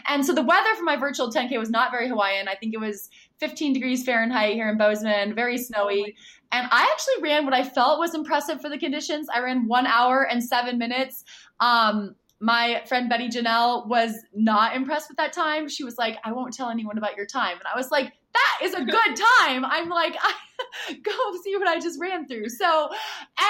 And 0.08 0.24
so 0.24 0.32
the 0.32 0.42
weather 0.42 0.74
for 0.76 0.84
my 0.84 0.96
virtual 0.96 1.30
10K 1.30 1.58
was 1.58 1.70
not 1.70 1.90
very 1.90 2.08
Hawaiian. 2.08 2.48
I 2.48 2.54
think 2.54 2.74
it 2.74 2.80
was 2.80 3.10
15 3.38 3.72
degrees 3.72 4.04
Fahrenheit 4.04 4.54
here 4.54 4.68
in 4.68 4.78
Bozeman, 4.78 5.34
very 5.34 5.58
snowy. 5.58 6.16
And 6.50 6.66
I 6.70 6.88
actually 6.90 7.22
ran 7.22 7.44
what 7.44 7.54
I 7.54 7.64
felt 7.64 7.98
was 7.98 8.14
impressive 8.14 8.60
for 8.60 8.68
the 8.68 8.78
conditions. 8.78 9.28
I 9.32 9.40
ran 9.40 9.66
one 9.66 9.86
hour 9.86 10.26
and 10.28 10.42
seven 10.42 10.78
minutes. 10.78 11.24
Um, 11.60 12.14
my 12.40 12.82
friend 12.88 13.08
Betty 13.08 13.28
Janelle 13.28 13.86
was 13.86 14.14
not 14.34 14.74
impressed 14.74 15.08
with 15.08 15.16
that 15.16 15.32
time. 15.32 15.68
She 15.68 15.84
was 15.84 15.96
like, 15.96 16.18
I 16.24 16.32
won't 16.32 16.52
tell 16.52 16.70
anyone 16.70 16.98
about 16.98 17.16
your 17.16 17.26
time. 17.26 17.52
And 17.52 17.66
I 17.72 17.76
was 17.76 17.90
like, 17.90 18.12
that 18.32 18.58
is 18.62 18.74
a 18.74 18.84
good 18.84 19.16
time. 19.38 19.64
I'm 19.64 19.88
like, 19.88 20.14
go 21.02 21.12
see 21.42 21.56
what 21.56 21.68
I 21.68 21.78
just 21.78 22.00
ran 22.00 22.26
through. 22.26 22.48
So, 22.48 22.90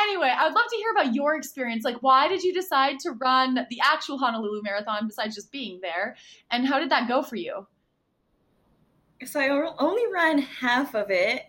anyway, 0.04 0.34
I 0.36 0.46
would 0.46 0.54
love 0.54 0.66
to 0.70 0.76
hear 0.76 0.90
about 0.92 1.14
your 1.14 1.36
experience. 1.36 1.84
Like, 1.84 2.02
why 2.02 2.28
did 2.28 2.42
you 2.42 2.52
decide 2.52 2.98
to 3.00 3.12
run 3.12 3.54
the 3.54 3.80
actual 3.82 4.18
Honolulu 4.18 4.62
Marathon 4.62 5.06
besides 5.06 5.34
just 5.34 5.52
being 5.52 5.80
there? 5.80 6.16
And 6.50 6.66
how 6.66 6.78
did 6.78 6.90
that 6.90 7.08
go 7.08 7.22
for 7.22 7.36
you? 7.36 7.66
So, 9.24 9.40
I 9.40 9.48
only 9.78 10.02
ran 10.12 10.38
half 10.38 10.94
of 10.94 11.10
it 11.10 11.42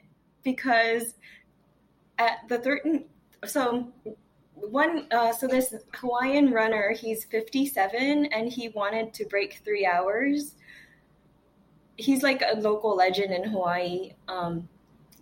because 0.44 1.16
at 2.20 2.48
the 2.48 2.60
13 2.60 3.06
so 3.46 3.92
one 4.54 5.08
uh, 5.12 5.34
so 5.34 5.48
this 5.48 5.74
hawaiian 5.96 6.52
runner 6.52 6.92
he's 6.92 7.26
57 7.26 8.26
and 8.26 8.52
he 8.52 8.70
wanted 8.70 9.14
to 9.14 9.26
break 9.26 9.62
three 9.66 9.86
hours 9.86 10.56
he's 11.98 12.24
like 12.24 12.42
a 12.42 12.60
local 12.60 12.96
legend 12.96 13.34
in 13.34 13.44
hawaii 13.44 14.14
um, 14.28 14.68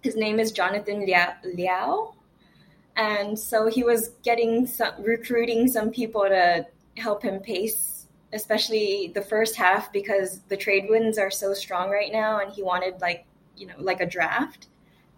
his 0.02 0.16
name 0.16 0.40
is 0.40 0.52
jonathan 0.52 1.06
liao 1.06 2.14
and 2.96 3.38
so 3.38 3.68
he 3.68 3.84
was 3.84 4.10
getting 4.24 4.66
some 4.66 4.94
recruiting 5.00 5.68
some 5.68 5.90
people 5.90 6.24
to 6.24 6.66
help 6.98 7.24
him 7.24 7.40
pace 7.40 8.08
especially 8.34 9.12
the 9.14 9.22
first 9.22 9.56
half 9.56 9.92
because 9.92 10.42
the 10.48 10.58
trade 10.58 10.86
winds 10.90 11.18
are 11.18 11.32
so 11.32 11.54
strong 11.54 11.90
right 11.90 12.12
now 12.12 12.40
and 12.40 12.52
he 12.54 12.64
wanted 12.64 13.00
like 13.02 13.26
you 13.58 13.68
know 13.68 13.76
like 13.78 14.02
a 14.02 14.06
draft 14.06 14.68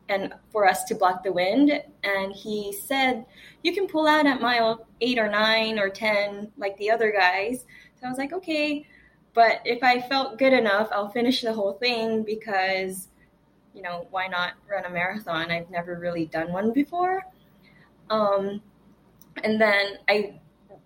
and 0.10 0.34
for 0.52 0.68
us 0.68 0.84
to 0.86 0.96
block 0.96 1.24
the 1.24 1.32
wind. 1.32 1.72
And 2.04 2.34
he 2.34 2.74
said, 2.74 3.26
You 3.64 3.74
can 3.74 3.88
pull 3.88 4.08
out 4.08 4.26
at 4.26 4.42
mile 4.42 4.86
eight 5.02 5.18
or 5.18 5.30
nine 5.30 5.80
or 5.80 5.90
10, 5.90 6.52
like 6.58 6.78
the 6.78 6.92
other 6.92 7.12
guys. 7.12 7.66
So 8.00 8.08
I 8.08 8.10
was 8.10 8.18
like, 8.18 8.34
Okay. 8.34 8.86
But 9.34 9.62
if 9.66 9.82
I 9.84 10.00
felt 10.02 10.38
good 10.38 10.54
enough, 10.54 10.90
I'll 10.92 11.10
finish 11.10 11.42
the 11.42 11.54
whole 11.54 11.74
thing 11.74 12.24
because, 12.24 13.08
you 13.74 13.82
know, 13.82 14.08
why 14.12 14.28
not 14.28 14.54
run 14.70 14.86
a 14.86 14.90
marathon? 14.90 15.50
I've 15.50 15.70
never 15.70 16.00
really 16.00 16.26
done 16.28 16.52
one 16.52 16.72
before. 16.72 17.24
Um, 18.10 18.62
and 19.44 19.60
then 19.60 19.98
I, 20.08 20.40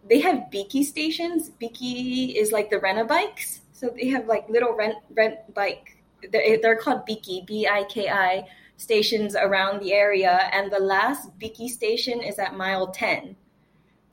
they 0.10 0.20
have 0.22 0.48
Biki 0.54 0.84
stations. 0.84 1.52
Biki 1.62 2.36
is 2.36 2.52
like 2.52 2.70
the 2.70 2.80
rent 2.80 3.00
a 3.00 3.04
bikes. 3.04 3.62
So 3.74 3.90
they 3.90 4.08
have 4.08 4.28
like 4.28 4.48
little 4.50 4.74
rent 4.74 4.96
rent 5.14 5.54
bike. 5.54 5.98
They're, 6.32 6.60
they're 6.62 6.78
called 6.78 7.06
Biki, 7.06 7.46
B 7.46 7.68
I 7.68 7.84
K 7.84 8.10
I 8.10 8.48
stations 8.78 9.36
around 9.36 9.82
the 9.82 9.94
area, 9.94 10.50
and 10.54 10.72
the 10.72 10.80
last 10.80 11.38
Biki 11.40 11.68
station 11.68 12.22
is 12.22 12.40
at 12.40 12.56
mile 12.56 12.88
10. 12.88 13.36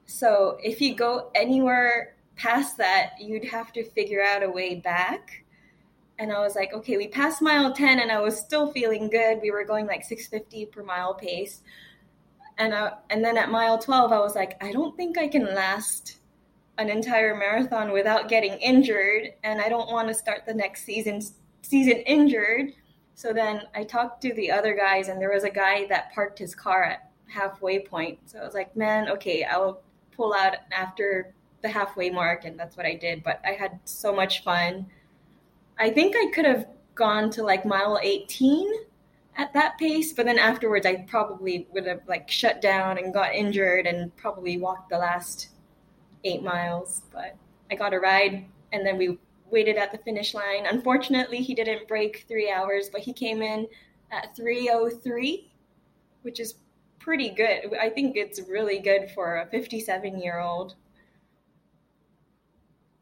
So 0.07 0.59
if 0.63 0.81
you 0.81 0.95
go 0.95 1.31
anywhere 1.35 2.14
past 2.37 2.77
that, 2.79 3.13
you'd 3.21 3.45
have 3.45 3.73
to 3.73 3.85
figure 3.85 4.23
out 4.23 4.43
a 4.43 4.51
way 4.51 4.77
back. 4.77 5.45
And 6.19 6.33
I 6.33 6.41
was 6.41 6.55
like, 6.55 6.73
okay, 6.73 6.97
we 6.97 7.09
passed 7.09 7.43
mile 7.43 7.73
10 7.73 8.01
and 8.01 8.13
I 8.13 8.21
was 8.21 8.39
still 8.39 8.73
feeling 8.73 9.09
good. 9.11 9.41
We 9.43 9.51
were 9.51 9.65
going 9.65 9.87
like 9.87 10.05
650 10.05 10.67
per 10.67 10.83
mile 10.83 11.15
pace. 11.15 11.63
And 12.57 12.73
I, 12.73 12.93
and 13.11 13.25
then 13.25 13.37
at 13.37 13.51
mile 13.51 13.79
12 13.79 14.13
I 14.13 14.21
was 14.21 14.37
like, 14.37 14.63
I 14.63 14.71
don't 14.71 14.97
think 14.97 15.19
I 15.19 15.27
can 15.27 15.55
last 15.55 16.19
an 16.79 16.89
entire 16.89 17.35
marathon 17.35 17.93
without 17.93 18.29
getting 18.29 18.53
injured 18.55 19.33
and 19.43 19.61
I 19.61 19.69
don't 19.69 19.91
want 19.91 20.09
to 20.09 20.15
start 20.15 20.47
the 20.47 20.55
next 20.55 20.85
season 20.85 21.21
season 21.65 21.99
injured. 22.07 22.73
So 23.15 23.33
then 23.33 23.63
I 23.75 23.85
talked 23.85 24.23
to 24.23 24.35
the 24.35 24.51
other 24.51 24.75
guys, 24.75 25.09
and 25.09 25.21
there 25.21 25.33
was 25.33 25.45
a 25.45 25.51
guy 25.51 25.87
that 25.89 26.13
parked 26.13 26.39
his 26.39 26.55
car 26.55 26.85
at 26.85 27.11
halfway 27.27 27.79
point. 27.79 28.19
So 28.27 28.39
I 28.39 28.45
was 28.45 28.55
like, 28.55 28.77
man, 28.77 29.09
okay, 29.09 29.45
I'll 29.45 29.83
pull 30.17 30.35
out 30.35 30.57
after 30.73 31.35
the 31.65 31.71
halfway 31.71 32.11
mark, 32.11 32.45
and 32.45 32.59
that's 32.61 32.77
what 32.77 32.87
I 32.87 32.95
did. 32.95 33.25
But 33.25 33.41
I 33.45 33.53
had 33.53 33.81
so 33.85 34.15
much 34.15 34.45
fun. 34.45 34.87
I 35.79 35.91
think 35.91 36.15
I 36.15 36.31
could 36.33 36.45
have 36.45 36.67
gone 36.95 37.31
to 37.31 37.43
like 37.43 37.65
mile 37.65 37.99
18 38.01 38.71
at 39.37 39.53
that 39.55 39.79
pace, 39.79 40.13
but 40.13 40.27
then 40.27 40.39
afterwards 40.39 40.87
I 40.87 40.97
probably 41.09 41.67
would 41.73 41.87
have 41.87 42.03
like 42.07 42.31
shut 42.31 42.61
down 42.61 42.99
and 42.99 43.13
got 43.13 43.35
injured 43.35 43.87
and 43.87 44.15
probably 44.15 44.59
walked 44.59 44.91
the 44.91 44.99
last 44.99 45.49
eight 46.23 46.43
miles. 46.43 47.03
But 47.13 47.37
I 47.71 47.75
got 47.75 47.95
a 47.95 47.99
ride 47.99 48.45
and 48.73 48.87
then 48.87 48.99
we 48.99 49.19
waited 49.51 49.77
at 49.77 49.91
the 49.91 49.99
finish 49.99 50.35
line. 50.35 50.67
Unfortunately, 50.71 51.39
he 51.39 51.55
didn't 51.55 51.89
break 51.89 52.27
three 52.29 52.51
hours, 52.51 52.91
but 52.91 53.01
he 53.01 53.13
came 53.13 53.43
in 53.43 53.67
at 54.13 54.37
303, 54.37 55.51
which 56.23 56.39
is 56.39 56.55
pretty 57.01 57.31
good. 57.31 57.75
I 57.81 57.91
think 57.91 58.17
it's 58.17 58.41
really 58.49 58.79
good 58.79 59.11
for 59.15 59.39
a 59.39 59.47
57 59.47 60.21
year 60.21 60.39
old. 60.39 60.75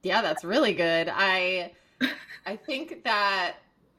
Yeah, 0.03 0.22
that's 0.22 0.44
really 0.44 0.74
good. 0.74 1.09
I 1.12 1.72
I 2.46 2.57
think 2.57 3.05
that 3.05 3.55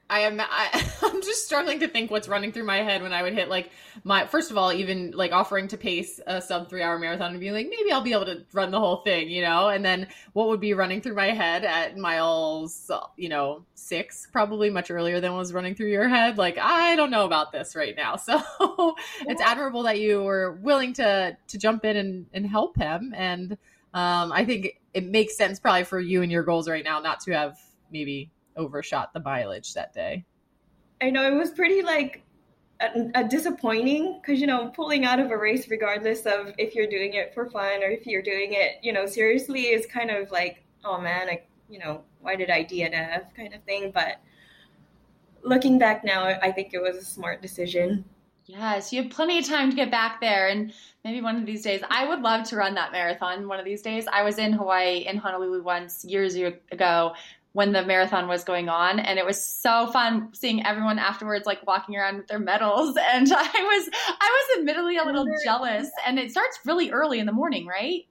I 0.10 0.20
am 0.20 0.40
I, 0.40 0.86
I'm 1.02 1.22
just 1.22 1.46
struggling 1.46 1.80
to 1.80 1.88
think 1.88 2.12
what's 2.12 2.28
running 2.28 2.52
through 2.52 2.66
my 2.66 2.78
head 2.78 3.02
when 3.02 3.14
I 3.14 3.24
would 3.24 3.34
hit 3.34 3.48
like 3.50 3.72
my 4.04 4.28
first 4.28 4.52
of 4.52 4.58
all 4.58 4.74
even 4.74 5.12
like 5.12 5.32
offering 5.32 5.70
to 5.70 5.78
pace 5.78 6.20
a 6.28 6.42
sub 6.42 6.70
3 6.70 6.84
hour 6.84 7.00
marathon 7.00 7.32
and 7.32 7.40
be 7.40 7.52
like 7.52 7.68
maybe 7.70 7.92
I'll 7.92 8.02
be 8.02 8.12
able 8.12 8.26
to 8.26 8.44
run 8.52 8.72
the 8.72 8.80
whole 8.80 8.98
thing, 8.98 9.30
you 9.30 9.42
know? 9.42 9.70
And 9.70 9.84
then 9.84 10.08
what 10.34 10.50
would 10.50 10.60
be 10.60 10.74
running 10.74 11.00
through 11.02 11.16
my 11.16 11.32
head 11.32 11.64
at 11.64 11.98
miles, 11.98 12.92
you 13.16 13.30
know, 13.30 13.64
6 13.76 14.28
probably 14.32 14.70
much 14.70 14.92
earlier 14.92 15.22
than 15.22 15.36
was 15.36 15.54
running 15.54 15.74
through 15.74 15.90
your 15.90 16.10
head 16.10 16.38
like 16.38 16.58
I 16.58 16.98
don't 16.98 17.12
know 17.12 17.26
about 17.26 17.52
this 17.52 17.76
right 17.76 17.96
now. 17.96 18.18
So 18.24 18.96
it's 19.22 19.42
admirable 19.42 19.84
that 19.84 20.00
you 20.00 20.22
were 20.22 20.52
willing 20.62 20.94
to 20.94 21.38
to 21.48 21.58
jump 21.58 21.86
in 21.86 21.96
and 21.96 22.26
and 22.34 22.46
help 22.46 22.78
him 22.78 23.14
and 23.16 23.58
um 23.94 24.32
I 24.32 24.46
think 24.46 24.80
it 24.94 25.06
makes 25.06 25.38
sense 25.38 25.60
probably 25.60 25.84
for 25.84 26.00
you 26.00 26.22
and 26.22 26.32
your 26.32 26.44
goals 26.44 26.70
right 26.70 26.84
now 26.84 27.00
not 27.00 27.20
to 27.22 27.32
have 27.32 27.58
maybe 27.92 28.32
overshot 28.56 29.14
the 29.14 29.20
mileage 29.20 29.74
that 29.74 29.94
day. 29.94 30.26
I 31.02 31.10
know 31.10 31.26
it 31.26 31.36
was 31.36 31.52
pretty 31.52 31.82
like 31.82 32.24
a, 32.80 33.10
a 33.16 33.24
disappointing 33.24 34.20
because 34.22 34.40
you 34.40 34.48
know 34.48 34.70
pulling 34.70 35.06
out 35.06 35.20
of 35.20 35.32
a 35.32 35.38
race, 35.38 35.70
regardless 35.70 36.26
of 36.26 36.54
if 36.58 36.76
you're 36.76 36.88
doing 36.88 37.14
it 37.14 37.34
for 37.34 37.50
fun 37.50 37.84
or 37.84 37.88
if 37.88 38.06
you're 38.06 38.22
doing 38.22 38.54
it, 38.54 38.78
you 38.82 38.94
know, 38.94 39.06
seriously, 39.06 39.68
is 39.68 39.86
kind 39.86 40.12
of 40.12 40.32
like, 40.32 40.64
oh 40.84 41.00
man, 41.00 41.28
like 41.28 41.48
you 41.70 41.80
know, 41.80 42.02
why 42.22 42.36
did 42.36 42.50
I 42.50 42.64
DNF 42.64 43.36
kind 43.36 43.54
of 43.54 43.64
thing. 43.64 43.92
But 43.92 44.20
looking 45.44 45.80
back 45.80 46.04
now, 46.04 46.26
I 46.26 46.52
think 46.52 46.74
it 46.74 46.82
was 46.82 46.98
a 46.98 47.06
smart 47.06 47.42
decision. 47.42 48.06
Yes, 48.46 48.92
you 48.92 49.02
have 49.02 49.12
plenty 49.12 49.40
of 49.40 49.46
time 49.46 49.70
to 49.70 49.76
get 49.76 49.90
back 49.90 50.20
there, 50.20 50.50
and 50.50 50.74
maybe 51.06 51.22
one 51.22 51.38
of 51.38 51.46
these 51.46 51.64
days. 51.64 51.82
I 51.90 52.08
would 52.08 52.22
love 52.22 52.48
to 52.50 52.58
run 52.58 52.76
that 52.76 52.92
marathon 52.92 53.48
one 53.48 53.60
of 53.60 53.66
these 53.66 53.82
days. 53.82 54.06
I 54.12 54.24
was 54.24 54.38
in 54.38 54.52
Hawaii 54.52 55.06
in 55.08 55.18
Honolulu 55.18 55.64
once 55.64 56.04
years 56.04 56.36
ago 56.36 57.14
when 57.54 57.72
the 57.72 57.86
marathon 57.86 58.28
was 58.28 58.44
going 58.44 58.68
on 58.68 59.00
and 59.00 59.18
it 59.18 59.26
was 59.26 59.42
so 59.42 59.88
fun 59.92 60.30
seeing 60.34 60.66
everyone 60.66 61.00
afterwards 61.00 61.46
like 61.46 61.66
walking 61.66 61.96
around 61.96 62.18
with 62.18 62.28
their 62.28 62.40
medals 62.40 62.98
and 63.12 63.32
i 63.32 63.44
was 63.44 63.90
i 64.20 64.48
was 64.50 64.60
admittedly 64.60 64.98
a 64.98 65.04
little 65.04 65.26
jealous 65.44 65.90
and 66.06 66.20
it 66.20 66.32
starts 66.32 66.60
really 66.66 66.92
early 66.92 67.20
in 67.20 67.26
the 67.26 67.32
morning 67.32 67.66
right 67.66 68.08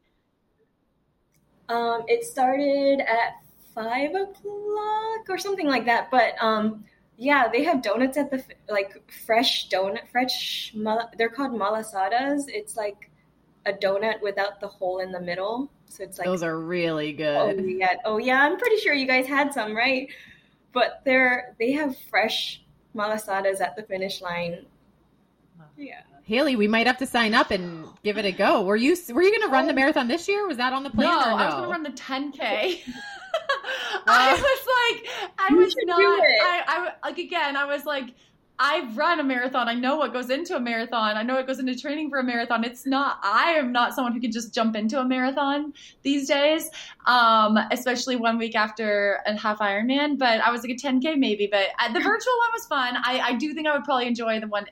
um 1.69 2.03
it 2.07 2.25
started 2.25 3.01
at 3.01 3.35
five 3.75 4.11
o'clock 4.11 5.29
or 5.29 5.39
something 5.39 5.67
like 5.67 5.87
that 5.87 6.09
but 6.11 6.35
um 6.41 6.85
yeah 7.23 7.49
they 7.49 7.63
have 7.63 7.83
donuts 7.83 8.17
at 8.17 8.31
the 8.31 8.43
like 8.69 8.93
fresh 9.27 9.69
donut 9.69 10.07
fresh 10.11 10.75
they're 11.19 11.29
called 11.29 11.53
malasadas 11.53 12.45
it's 12.49 12.77
like 12.77 13.11
a 13.67 13.73
donut 13.73 14.21
without 14.23 14.61
the 14.61 14.69
hole 14.69 14.99
in 14.99 15.13
the 15.13 15.21
middle 15.21 15.71
so 15.93 16.05
it's 16.05 16.19
like 16.19 16.25
those 16.25 16.43
are 16.43 16.59
really 16.59 17.13
good. 17.13 17.61
Oh 17.61 17.63
yeah, 17.63 17.95
oh 18.07 18.17
yeah. 18.17 18.43
I'm 18.43 18.57
pretty 18.57 18.79
sure 18.79 18.95
you 18.95 19.07
guys 19.07 19.27
had 19.27 19.53
some, 19.53 19.77
right? 19.77 20.09
But 20.73 21.03
they're 21.05 21.55
they 21.59 21.73
have 21.73 21.99
fresh 22.09 22.63
malasadas 22.97 23.61
at 23.61 23.77
the 23.77 23.83
finish 23.83 24.23
line. 24.23 24.65
Yeah. 25.77 26.01
Haley, 26.25 26.57
we 26.57 26.67
might 26.67 26.87
have 26.87 26.97
to 26.99 27.07
sign 27.07 27.35
up 27.35 27.51
and 27.51 27.87
give 28.03 28.17
it 28.17 28.25
a 28.25 28.33
go. 28.33 28.63
Were 28.63 28.77
you 28.77 28.97
were 29.13 29.23
you 29.23 29.31
going 29.31 29.51
to 29.51 29.53
run 29.53 29.67
the 29.67 29.73
oh. 29.73 29.77
marathon 29.77 30.09
this 30.09 30.29
year? 30.29 30.47
Was 30.47 30.57
that 30.57 30.73
on 30.73 30.83
the 30.83 30.89
plan? 30.89 31.11
No, 31.11 31.21
no? 31.21 31.37
I 31.37 31.45
was 31.45 31.55
going 31.55 31.65
to 31.65 31.71
run 31.71 31.83
the 31.83 31.91
10k. 31.91 32.81
I 34.07 34.33
was 34.35 35.03
like, 35.03 35.33
I 35.39 35.55
was 35.55 35.75
not. 35.85 36.01
I, 36.01 36.63
I 36.67 37.09
like 37.09 37.19
again. 37.19 37.57
I 37.57 37.65
was 37.65 37.85
like, 37.85 38.15
I've 38.59 38.97
run 38.97 39.19
a 39.19 39.25
marathon. 39.25 39.69
I 39.69 39.75
know 39.75 39.97
what 39.97 40.13
goes 40.13 40.31
into 40.31 40.55
a 40.55 40.61
marathon. 40.61 41.17
I 41.17 41.25
know 41.25 41.35
what 41.35 41.49
goes 41.49 41.59
into 41.59 41.75
training 41.75 42.11
for 42.11 42.19
a 42.19 42.23
marathon. 42.23 42.63
It's 42.63 42.87
not, 42.87 43.19
I 43.23 43.53
am 43.53 43.73
not 43.73 43.93
someone 43.93 44.13
who 44.13 44.21
can 44.21 44.31
just 44.31 44.55
jump 44.55 44.77
into 44.77 45.01
a 45.01 45.05
marathon 45.05 45.73
these 46.03 46.29
days, 46.29 46.71
um, 47.07 47.59
especially 47.73 48.15
one 48.15 48.39
week 48.39 48.55
after 48.55 49.19
a 49.27 49.37
half 49.37 49.59
Ironman. 49.59 50.17
But 50.17 50.41
I 50.43 50.53
was 50.53 50.63
like 50.63 50.71
a 50.71 50.77
10K 50.77 51.19
maybe. 51.19 51.49
But 51.51 51.69
uh, 51.81 51.93
the 51.93 52.01
virtual 52.01 52.35
one 52.39 52.51
was 52.53 52.67
fun. 52.67 52.97
I, 53.03 53.21
I 53.21 53.35
do 53.35 53.53
think 53.53 53.67
I 53.67 53.75
would 53.75 53.85
probably 53.85 54.07
enjoy 54.07 54.39
the 54.39 54.47
one, 54.47 54.67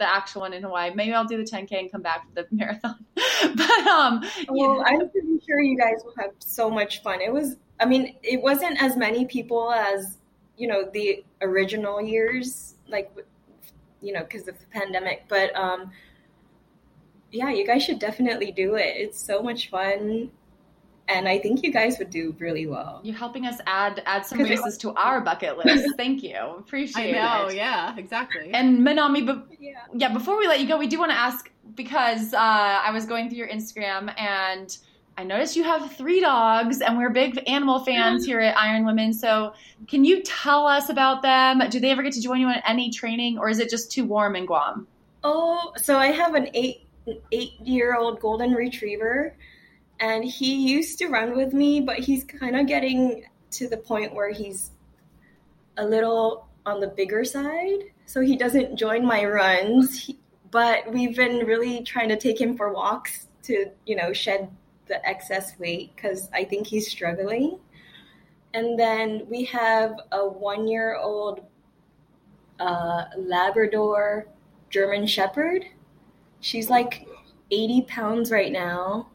the 0.00 0.08
actual 0.08 0.40
one 0.40 0.52
in 0.52 0.64
Hawaii. 0.64 0.92
Maybe 0.92 1.14
I'll 1.14 1.24
do 1.24 1.36
the 1.36 1.48
10K 1.48 1.78
and 1.78 1.92
come 1.92 2.02
back 2.02 2.26
for 2.26 2.42
the 2.42 2.48
marathon. 2.56 3.04
but, 3.14 3.86
um, 3.86 4.24
well, 4.48 4.82
I'm 4.84 5.08
pretty 5.10 5.40
sure 5.46 5.60
you 5.60 5.78
guys 5.78 6.02
will 6.04 6.14
have 6.18 6.32
so 6.40 6.68
much 6.68 7.02
fun. 7.02 7.20
It 7.20 7.32
was, 7.32 7.56
I 7.78 7.84
mean, 7.84 8.16
it 8.24 8.42
wasn't 8.42 8.82
as 8.82 8.96
many 8.96 9.26
people 9.26 9.70
as, 9.70 10.18
you 10.56 10.66
know, 10.66 10.90
the 10.92 11.24
original 11.40 12.02
years 12.02 12.74
like 12.90 13.10
you 14.00 14.12
know 14.12 14.20
because 14.20 14.48
of 14.48 14.58
the 14.58 14.66
pandemic 14.66 15.24
but 15.28 15.54
um 15.56 15.90
yeah 17.30 17.50
you 17.50 17.66
guys 17.66 17.82
should 17.82 17.98
definitely 17.98 18.50
do 18.50 18.74
it 18.74 18.94
it's 18.96 19.20
so 19.20 19.42
much 19.42 19.70
fun 19.70 20.30
and 21.10 21.28
I 21.28 21.38
think 21.38 21.62
you 21.62 21.72
guys 21.72 21.98
would 21.98 22.10
do 22.10 22.34
really 22.38 22.66
well. 22.66 23.00
You're 23.02 23.16
helping 23.16 23.46
us 23.46 23.58
add 23.66 24.02
add 24.06 24.26
some 24.26 24.40
races 24.40 24.78
to 24.78 24.92
our 24.94 25.20
bucket 25.20 25.58
list. 25.58 25.88
Thank 25.96 26.22
you, 26.22 26.36
appreciate 26.36 27.10
it. 27.10 27.18
I 27.18 27.42
know, 27.42 27.46
it. 27.48 27.56
yeah, 27.56 27.96
exactly. 27.96 28.50
And 28.52 28.80
Manami, 28.80 29.26
but 29.26 29.46
yeah. 29.58 29.72
yeah, 29.94 30.12
before 30.12 30.38
we 30.38 30.46
let 30.46 30.60
you 30.60 30.68
go, 30.68 30.78
we 30.78 30.86
do 30.86 30.98
want 30.98 31.10
to 31.10 31.18
ask 31.18 31.50
because 31.74 32.34
uh, 32.34 32.38
I 32.38 32.90
was 32.92 33.06
going 33.06 33.28
through 33.28 33.38
your 33.38 33.48
Instagram 33.48 34.12
and 34.18 34.76
I 35.20 35.24
noticed 35.24 35.54
you 35.54 35.64
have 35.64 35.92
three 35.96 36.20
dogs, 36.20 36.80
and 36.80 36.96
we're 36.96 37.10
big 37.10 37.42
animal 37.46 37.80
fans 37.84 38.24
here 38.24 38.40
at 38.40 38.56
Iron 38.56 38.86
Women. 38.86 39.12
So, 39.12 39.52
can 39.86 40.02
you 40.02 40.22
tell 40.22 40.66
us 40.66 40.88
about 40.88 41.20
them? 41.20 41.60
Do 41.68 41.78
they 41.78 41.90
ever 41.90 42.02
get 42.02 42.14
to 42.14 42.22
join 42.22 42.40
you 42.40 42.46
on 42.46 42.62
any 42.66 42.90
training, 42.90 43.36
or 43.38 43.50
is 43.50 43.58
it 43.58 43.68
just 43.68 43.92
too 43.92 44.04
warm 44.06 44.34
in 44.34 44.46
Guam? 44.46 44.86
Oh, 45.22 45.72
so 45.76 45.98
I 45.98 46.06
have 46.06 46.34
an 46.34 46.48
eight 46.54 46.86
eight 47.32 47.60
year 47.60 47.96
old 47.96 48.20
golden 48.20 48.52
retriever, 48.52 49.34
and 50.00 50.24
he 50.24 50.54
used 50.54 50.98
to 50.98 51.08
run 51.08 51.36
with 51.36 51.52
me, 51.52 51.80
but 51.80 51.98
he's 51.98 52.24
kind 52.24 52.56
of 52.56 52.66
getting 52.66 53.24
to 53.52 53.68
the 53.68 53.76
point 53.76 54.14
where 54.14 54.32
he's 54.32 54.70
a 55.76 55.84
little 55.84 56.48
on 56.66 56.80
the 56.80 56.88
bigger 56.88 57.24
side, 57.24 57.80
so 58.06 58.20
he 58.20 58.36
doesn't 58.36 58.76
join 58.76 59.04
my 59.04 59.24
runs. 59.24 59.98
He, 59.98 60.18
but 60.50 60.90
we've 60.90 61.14
been 61.14 61.46
really 61.46 61.82
trying 61.82 62.08
to 62.08 62.16
take 62.16 62.40
him 62.40 62.56
for 62.56 62.72
walks 62.72 63.28
to, 63.44 63.70
you 63.86 63.96
know, 63.96 64.12
shed 64.12 64.50
the 64.86 65.06
excess 65.06 65.58
weight 65.58 65.94
because 65.94 66.28
I 66.32 66.44
think 66.44 66.66
he's 66.66 66.90
struggling. 66.90 67.58
And 68.54 68.78
then 68.78 69.26
we 69.28 69.44
have 69.44 69.94
a 70.10 70.26
one 70.28 70.66
year 70.66 70.96
old 70.96 71.40
uh, 72.58 73.04
Labrador 73.16 74.26
German 74.70 75.06
Shepherd. 75.06 75.64
She's 76.40 76.68
like 76.68 77.06
80 77.50 77.82
pounds 77.82 78.30
right 78.30 78.50
now. 78.50 79.08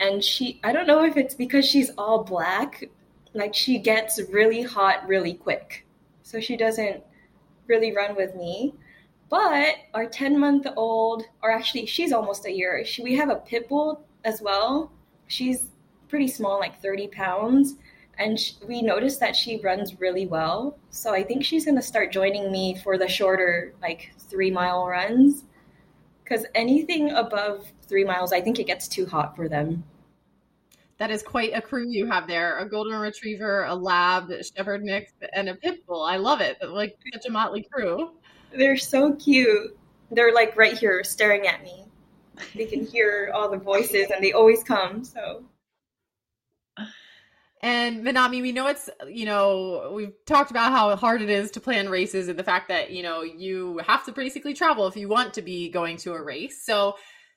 And 0.00 0.22
she, 0.22 0.60
I 0.62 0.72
don't 0.72 0.86
know 0.86 1.04
if 1.04 1.16
it's 1.16 1.34
because 1.34 1.66
she's 1.66 1.90
all 1.96 2.24
black, 2.24 2.84
like 3.32 3.54
she 3.54 3.78
gets 3.78 4.20
really 4.30 4.62
hot 4.62 5.06
really 5.08 5.34
quick. 5.34 5.86
So 6.22 6.40
she 6.40 6.56
doesn't 6.56 7.02
really 7.66 7.94
run 7.94 8.16
with 8.16 8.34
me. 8.34 8.74
But 9.28 9.76
our 9.94 10.06
10 10.06 10.38
month 10.38 10.66
old, 10.76 11.24
or 11.42 11.50
actually, 11.50 11.86
she's 11.86 12.12
almost 12.12 12.46
a 12.46 12.52
year, 12.52 12.84
she, 12.84 13.02
we 13.02 13.14
have 13.16 13.28
a 13.28 13.36
pit 13.36 13.68
bull 13.68 14.04
as 14.24 14.40
well. 14.40 14.92
She's 15.26 15.70
pretty 16.08 16.28
small, 16.28 16.60
like 16.60 16.80
30 16.80 17.08
pounds. 17.08 17.74
And 18.18 18.38
she, 18.38 18.54
we 18.66 18.82
noticed 18.82 19.20
that 19.20 19.34
she 19.36 19.60
runs 19.60 20.00
really 20.00 20.26
well. 20.26 20.78
So 20.90 21.12
I 21.12 21.22
think 21.22 21.44
she's 21.44 21.64
going 21.64 21.76
to 21.76 21.82
start 21.82 22.12
joining 22.12 22.50
me 22.52 22.76
for 22.82 22.96
the 22.96 23.08
shorter, 23.08 23.74
like 23.82 24.12
three 24.18 24.50
mile 24.50 24.86
runs. 24.86 25.44
Because 26.26 26.46
anything 26.54 27.10
above 27.10 27.66
three 27.88 28.04
miles, 28.04 28.32
I 28.32 28.40
think 28.40 28.58
it 28.58 28.66
gets 28.66 28.88
too 28.88 29.06
hot 29.06 29.36
for 29.36 29.48
them. 29.48 29.84
That 30.98 31.10
is 31.10 31.22
quite 31.22 31.52
a 31.54 31.60
crew 31.60 31.86
you 31.88 32.06
have 32.06 32.26
there 32.26 32.58
a 32.58 32.68
golden 32.68 32.98
retriever, 32.98 33.64
a 33.64 33.74
lab, 33.74 34.30
a 34.30 34.42
shepherd 34.42 34.82
mix, 34.82 35.12
and 35.32 35.48
a 35.48 35.54
pit 35.54 35.86
bull. 35.86 36.02
I 36.02 36.16
love 36.16 36.40
it. 36.40 36.56
Like 36.66 36.96
such 37.12 37.26
a 37.26 37.30
motley 37.30 37.66
crew. 37.70 38.12
They're 38.56 38.78
so 38.78 39.14
cute. 39.14 39.78
They're 40.10 40.32
like 40.34 40.56
right 40.56 40.76
here 40.76 41.04
staring 41.04 41.46
at 41.46 41.62
me 41.62 41.86
they 42.54 42.66
can 42.66 42.84
hear 42.84 43.30
all 43.34 43.50
the 43.50 43.58
voices 43.58 44.10
and 44.10 44.22
they 44.22 44.32
always 44.32 44.62
come. 44.62 45.04
So. 45.04 45.44
And 47.66 48.06
Manami, 48.06 48.42
we 48.42 48.52
know 48.52 48.68
it's, 48.68 48.88
you 49.08 49.26
know, 49.26 49.90
we've 49.92 50.12
talked 50.24 50.52
about 50.52 50.70
how 50.70 50.94
hard 50.94 51.20
it 51.20 51.28
is 51.28 51.50
to 51.50 51.60
plan 51.60 51.88
races 51.88 52.28
and 52.28 52.38
the 52.38 52.44
fact 52.44 52.68
that, 52.68 52.92
you 52.92 53.02
know, 53.02 53.22
you 53.22 53.78
have 53.78 54.04
to 54.04 54.12
basically 54.12 54.54
travel 54.54 54.86
if 54.86 54.96
you 54.96 55.08
want 55.08 55.34
to 55.34 55.42
be 55.42 55.68
going 55.68 55.96
to 55.96 56.12
a 56.12 56.22
race. 56.22 56.64
So, 56.64 56.94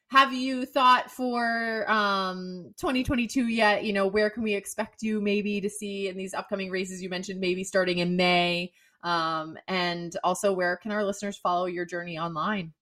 have 0.09 0.31
you 0.31 0.67
thought 0.67 1.09
for 1.09 1.83
um 1.89 2.75
2022 2.77 3.47
yet, 3.47 3.83
you 3.83 3.91
know, 3.91 4.05
where 4.05 4.29
can 4.29 4.43
we 4.43 4.53
expect 4.53 5.01
you 5.01 5.19
maybe 5.19 5.61
to 5.61 5.69
see 5.69 6.09
in 6.09 6.15
these 6.15 6.35
upcoming 6.35 6.69
races 6.69 7.01
you 7.01 7.09
mentioned 7.09 7.39
maybe 7.39 7.63
starting 7.63 7.97
in 7.97 8.15
May? 8.15 8.71
Um, 9.01 9.57
and 9.67 10.15
also, 10.23 10.53
where 10.53 10.77
can 10.77 10.91
our 10.91 11.03
listeners 11.03 11.37
follow 11.37 11.65
your 11.65 11.85
journey 11.85 12.19
online? 12.19 12.73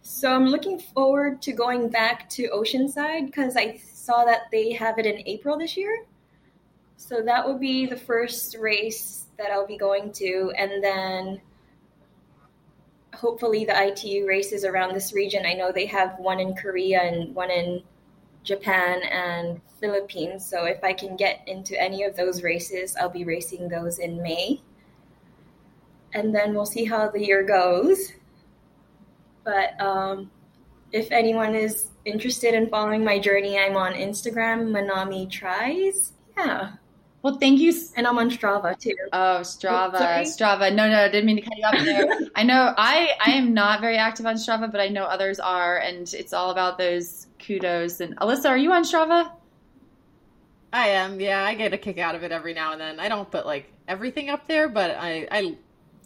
So 0.00 0.32
I'm 0.32 0.46
looking 0.46 0.78
forward 0.78 1.42
to 1.42 1.52
going 1.52 1.90
back 1.90 2.30
to 2.30 2.48
Oceanside 2.48 3.26
because 3.26 3.58
I 3.58 3.76
saw 3.76 4.24
that 4.24 4.44
they 4.50 4.72
have 4.72 4.98
it 4.98 5.04
in 5.04 5.22
April 5.28 5.58
this 5.58 5.76
year. 5.76 6.06
So 7.08 7.20
that 7.20 7.44
will 7.44 7.58
be 7.58 7.84
the 7.84 7.96
first 7.96 8.56
race 8.56 9.26
that 9.36 9.50
I'll 9.50 9.66
be 9.66 9.76
going 9.76 10.12
to, 10.12 10.52
and 10.56 10.82
then 10.82 11.40
hopefully 13.12 13.64
the 13.64 13.88
ITU 13.88 14.24
races 14.24 14.64
around 14.64 14.94
this 14.94 15.12
region. 15.12 15.44
I 15.44 15.52
know 15.54 15.72
they 15.72 15.86
have 15.86 16.16
one 16.18 16.38
in 16.38 16.54
Korea 16.54 17.02
and 17.02 17.34
one 17.34 17.50
in 17.50 17.82
Japan 18.44 19.02
and 19.02 19.60
Philippines. 19.80 20.46
So 20.46 20.64
if 20.64 20.82
I 20.84 20.92
can 20.92 21.16
get 21.16 21.42
into 21.48 21.78
any 21.80 22.04
of 22.04 22.16
those 22.16 22.44
races, 22.44 22.94
I'll 22.96 23.08
be 23.08 23.24
racing 23.24 23.68
those 23.68 23.98
in 23.98 24.22
May. 24.22 24.62
And 26.14 26.32
then 26.32 26.54
we'll 26.54 26.66
see 26.66 26.84
how 26.84 27.10
the 27.10 27.24
year 27.24 27.42
goes. 27.42 28.12
But 29.44 29.78
um, 29.80 30.30
if 30.92 31.10
anyone 31.10 31.56
is 31.56 31.88
interested 32.04 32.54
in 32.54 32.70
following 32.70 33.04
my 33.04 33.18
journey, 33.18 33.58
I'm 33.58 33.76
on 33.76 33.92
Instagram, 33.92 34.70
Manami 34.70 35.28
Tries. 35.28 36.12
Yeah. 36.38 36.74
Well, 37.22 37.38
thank 37.38 37.60
you. 37.60 37.72
And 37.96 38.06
I'm 38.06 38.18
on 38.18 38.30
Strava 38.30 38.76
too. 38.78 38.96
Oh, 39.12 39.40
Strava, 39.42 39.98
sorry? 39.98 40.24
Strava. 40.24 40.74
No, 40.74 40.88
no, 40.88 41.04
I 41.04 41.08
didn't 41.08 41.26
mean 41.26 41.36
to 41.36 41.42
cut 41.42 41.56
you 41.56 41.64
off 41.64 41.84
there. 41.84 42.06
I 42.34 42.42
know 42.42 42.74
I, 42.76 43.10
I 43.24 43.30
am 43.32 43.54
not 43.54 43.80
very 43.80 43.96
active 43.96 44.26
on 44.26 44.34
Strava, 44.34 44.70
but 44.70 44.80
I 44.80 44.88
know 44.88 45.04
others 45.04 45.38
are, 45.38 45.78
and 45.78 46.12
it's 46.14 46.32
all 46.32 46.50
about 46.50 46.78
those 46.78 47.28
kudos. 47.38 48.00
And 48.00 48.16
Alyssa, 48.18 48.46
are 48.46 48.58
you 48.58 48.72
on 48.72 48.82
Strava? 48.82 49.30
I 50.72 50.88
am. 50.88 51.20
Yeah, 51.20 51.44
I 51.44 51.54
get 51.54 51.72
a 51.72 51.78
kick 51.78 51.98
out 51.98 52.14
of 52.14 52.24
it 52.24 52.32
every 52.32 52.54
now 52.54 52.72
and 52.72 52.80
then. 52.80 52.98
I 52.98 53.08
don't 53.08 53.30
put 53.30 53.46
like 53.46 53.72
everything 53.86 54.28
up 54.28 54.48
there, 54.48 54.68
but 54.68 54.96
I 54.98 55.28
I 55.30 55.56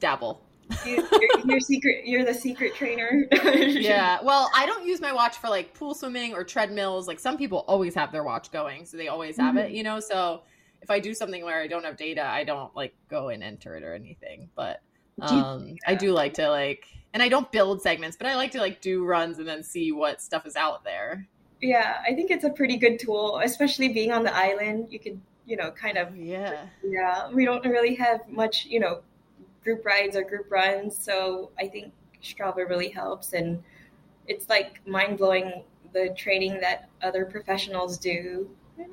dabble. 0.00 0.42
You, 0.84 1.06
you're, 1.12 1.40
you're 1.46 1.60
secret. 1.60 2.06
You're 2.06 2.24
the 2.24 2.34
secret 2.34 2.74
trainer. 2.74 3.26
yeah. 3.32 4.18
Well, 4.22 4.50
I 4.54 4.66
don't 4.66 4.84
use 4.84 5.00
my 5.00 5.12
watch 5.12 5.36
for 5.36 5.48
like 5.48 5.72
pool 5.72 5.94
swimming 5.94 6.34
or 6.34 6.42
treadmills. 6.42 7.06
Like 7.06 7.20
some 7.20 7.38
people 7.38 7.64
always 7.68 7.94
have 7.94 8.10
their 8.10 8.24
watch 8.24 8.50
going, 8.50 8.84
so 8.84 8.96
they 8.96 9.08
always 9.08 9.36
have 9.36 9.54
mm-hmm. 9.54 9.66
it, 9.66 9.70
you 9.70 9.84
know. 9.84 10.00
So 10.00 10.42
if 10.87 10.91
I 10.93 11.01
do 11.01 11.14
something 11.14 11.45
where 11.45 11.61
I 11.61 11.66
don't 11.66 11.84
have 11.84 11.97
data, 11.97 12.24
I 12.24 12.45
don't 12.45 12.74
like 12.76 12.95
go 13.11 13.30
and 13.30 13.43
enter 13.43 13.74
it 13.74 13.82
or 13.82 13.93
anything. 13.93 14.49
But 14.55 14.80
um 15.20 15.74
I 15.84 15.97
do 15.97 16.12
like 16.12 16.34
to 16.34 16.49
like 16.49 16.87
and 17.12 17.20
I 17.20 17.28
don't 17.28 17.51
build 17.51 17.82
segments, 17.82 18.16
but 18.16 18.28
I 18.28 18.37
like 18.37 18.53
to 18.53 18.61
like 18.61 18.80
do 18.80 19.05
runs 19.05 19.41
and 19.41 19.49
then 19.49 19.64
see 19.64 19.91
what 19.91 20.22
stuff 20.22 20.47
is 20.47 20.55
out 20.55 20.84
there. 20.84 21.26
Yeah, 21.61 21.97
I 22.07 22.14
think 22.14 22.30
it's 22.30 22.45
a 22.45 22.51
pretty 22.51 22.76
good 22.76 23.01
tool, 23.01 23.41
especially 23.43 23.89
being 23.89 24.12
on 24.12 24.22
the 24.22 24.32
island. 24.32 24.87
You 24.91 25.01
can, 25.01 25.20
you 25.45 25.57
know, 25.57 25.72
kind 25.72 25.99
of. 25.99 26.16
Yeah. 26.16 26.66
Yeah, 26.84 27.28
we 27.32 27.45
don't 27.45 27.66
really 27.66 27.97
have 27.97 28.28
much, 28.28 28.66
you 28.66 28.78
know, 28.78 29.01
group 29.64 29.84
rides 29.84 30.14
or 30.14 30.22
group 30.22 30.53
runs, 30.53 30.97
so 30.97 31.51
I 31.59 31.66
think 31.66 31.93
Strava 32.22 32.68
really 32.68 32.91
helps, 32.91 33.32
and 33.32 33.61
it's 34.28 34.49
like 34.49 34.87
mind 34.87 35.18
blowing 35.18 35.64
the 35.93 36.14
training 36.16 36.61
that 36.61 36.89
other 37.03 37.24
professionals 37.24 37.99
do. 37.99 38.49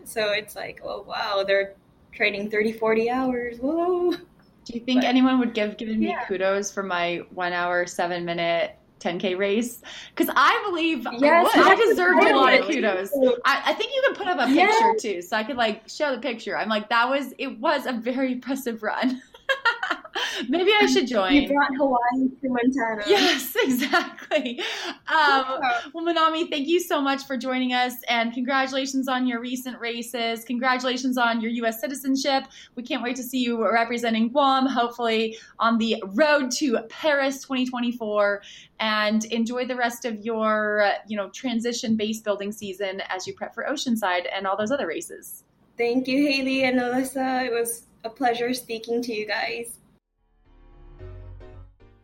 So 0.06 0.32
it's 0.32 0.56
like, 0.56 0.82
oh 0.84 1.02
wow, 1.02 1.44
they're 1.46 1.76
training 2.16 2.49
30, 2.49 2.74
40 2.74 3.09
hours. 3.09 3.57
Whoa. 3.59 4.11
Do 4.11 4.74
you 4.74 4.80
think 4.80 5.01
But- 5.01 5.07
anyone 5.07 5.39
would 5.39 5.53
give 5.53 5.78
given 5.78 5.99
me 5.99 6.07
Yeah. 6.07 6.24
kudos 6.26 6.72
for 6.72 6.84
my 6.84 7.22
one 7.34 7.53
hour, 7.53 7.86
seven 7.86 8.24
minute 8.24 8.76
10K 8.99 9.36
race? 9.38 9.82
Because 10.16 10.34
I 10.36 10.61
believe 10.70 11.05
Yes, 11.18 11.51
I, 11.55 11.72
I 11.72 11.76
deserved 11.76 12.24
a 12.24 12.36
lot 12.36 12.53
of 12.53 12.66
kudos. 12.68 13.11
I, 13.45 13.61
I 13.66 13.74
think 13.74 13.93
you 13.93 14.01
can 14.05 14.16
put 14.16 14.28
up 14.28 14.47
a 14.47 14.51
Yes. 14.51 14.74
picture 14.82 15.16
too, 15.16 15.22
so 15.22 15.36
I 15.36 15.43
could 15.43 15.57
like 15.57 15.89
show 15.89 16.16
the 16.16 16.22
picture. 16.22 16.57
I'm 16.57 16.70
like, 16.70 16.88
that 16.89 17.09
was 17.09 17.34
it 17.38 17.59
was 17.59 17.86
a 17.86 17.91
very 17.93 18.32
impressive 18.34 18.84
run. 18.84 19.22
Maybe 20.50 20.72
I 20.80 20.86
should 20.88 21.08
join. 21.08 21.34
You 21.34 21.48
brought 21.48 21.76
Hawaii 21.76 22.30
to 22.41 22.50
Montana. 22.50 23.04
Yes, 23.08 23.56
exactly. 23.64 24.60
Um, 25.08 25.60
well, 25.94 26.06
Manami, 26.06 26.50
thank 26.50 26.68
you 26.68 26.80
so 26.80 27.02
much 27.02 27.26
for 27.26 27.38
joining 27.38 27.74
us, 27.74 27.94
and 28.08 28.34
congratulations 28.34 29.08
on 29.08 29.28
your 29.28 29.39
recent 29.39 29.80
races. 29.80 30.44
Congratulations 30.46 31.18
on 31.18 31.41
your 31.41 31.52
U.S. 31.52 31.80
citizenship. 31.80 32.46
We 32.76 32.84
can't 32.84 33.04
wait 33.04 33.16
to 33.18 33.24
see 33.24 33.39
you 33.39 33.64
representing 33.64 34.30
Guam, 34.30 34.68
hopefully 34.68 35.38
on 35.60 35.78
the 35.78 36.04
road 36.08 36.52
to 36.58 36.80
Paris 36.89 37.41
2024. 37.41 38.41
And 38.80 39.24
enjoy 39.26 39.66
the 39.66 39.76
rest 39.76 40.04
of 40.04 40.26
your, 40.26 40.91
you 41.08 41.16
know, 41.16 41.30
transition 41.30 41.96
base 41.96 42.20
building 42.20 42.52
season 42.52 43.02
as 43.10 43.26
you 43.26 43.34
prep 43.34 43.54
for 43.54 43.66
Oceanside 43.70 44.26
and 44.36 44.46
all 44.46 44.58
those 44.58 44.72
other 44.72 44.88
races. 44.88 45.44
Thank 45.78 46.08
you, 46.08 46.28
Haley 46.28 46.64
and 46.66 46.80
Alyssa. 46.80 47.46
It 47.46 47.52
was 47.52 47.86
a 48.04 48.10
pleasure 48.10 48.54
speaking 48.54 49.01
to 49.04 49.14
you 49.14 49.28
guys. 49.28 49.80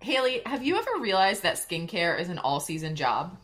Haley, 0.01 0.41
have 0.45 0.63
you 0.63 0.77
ever 0.77 0.91
realized 0.99 1.43
that 1.43 1.57
skincare 1.57 2.19
is 2.19 2.29
an 2.29 2.39
all-season 2.39 2.95
job? 2.95 3.37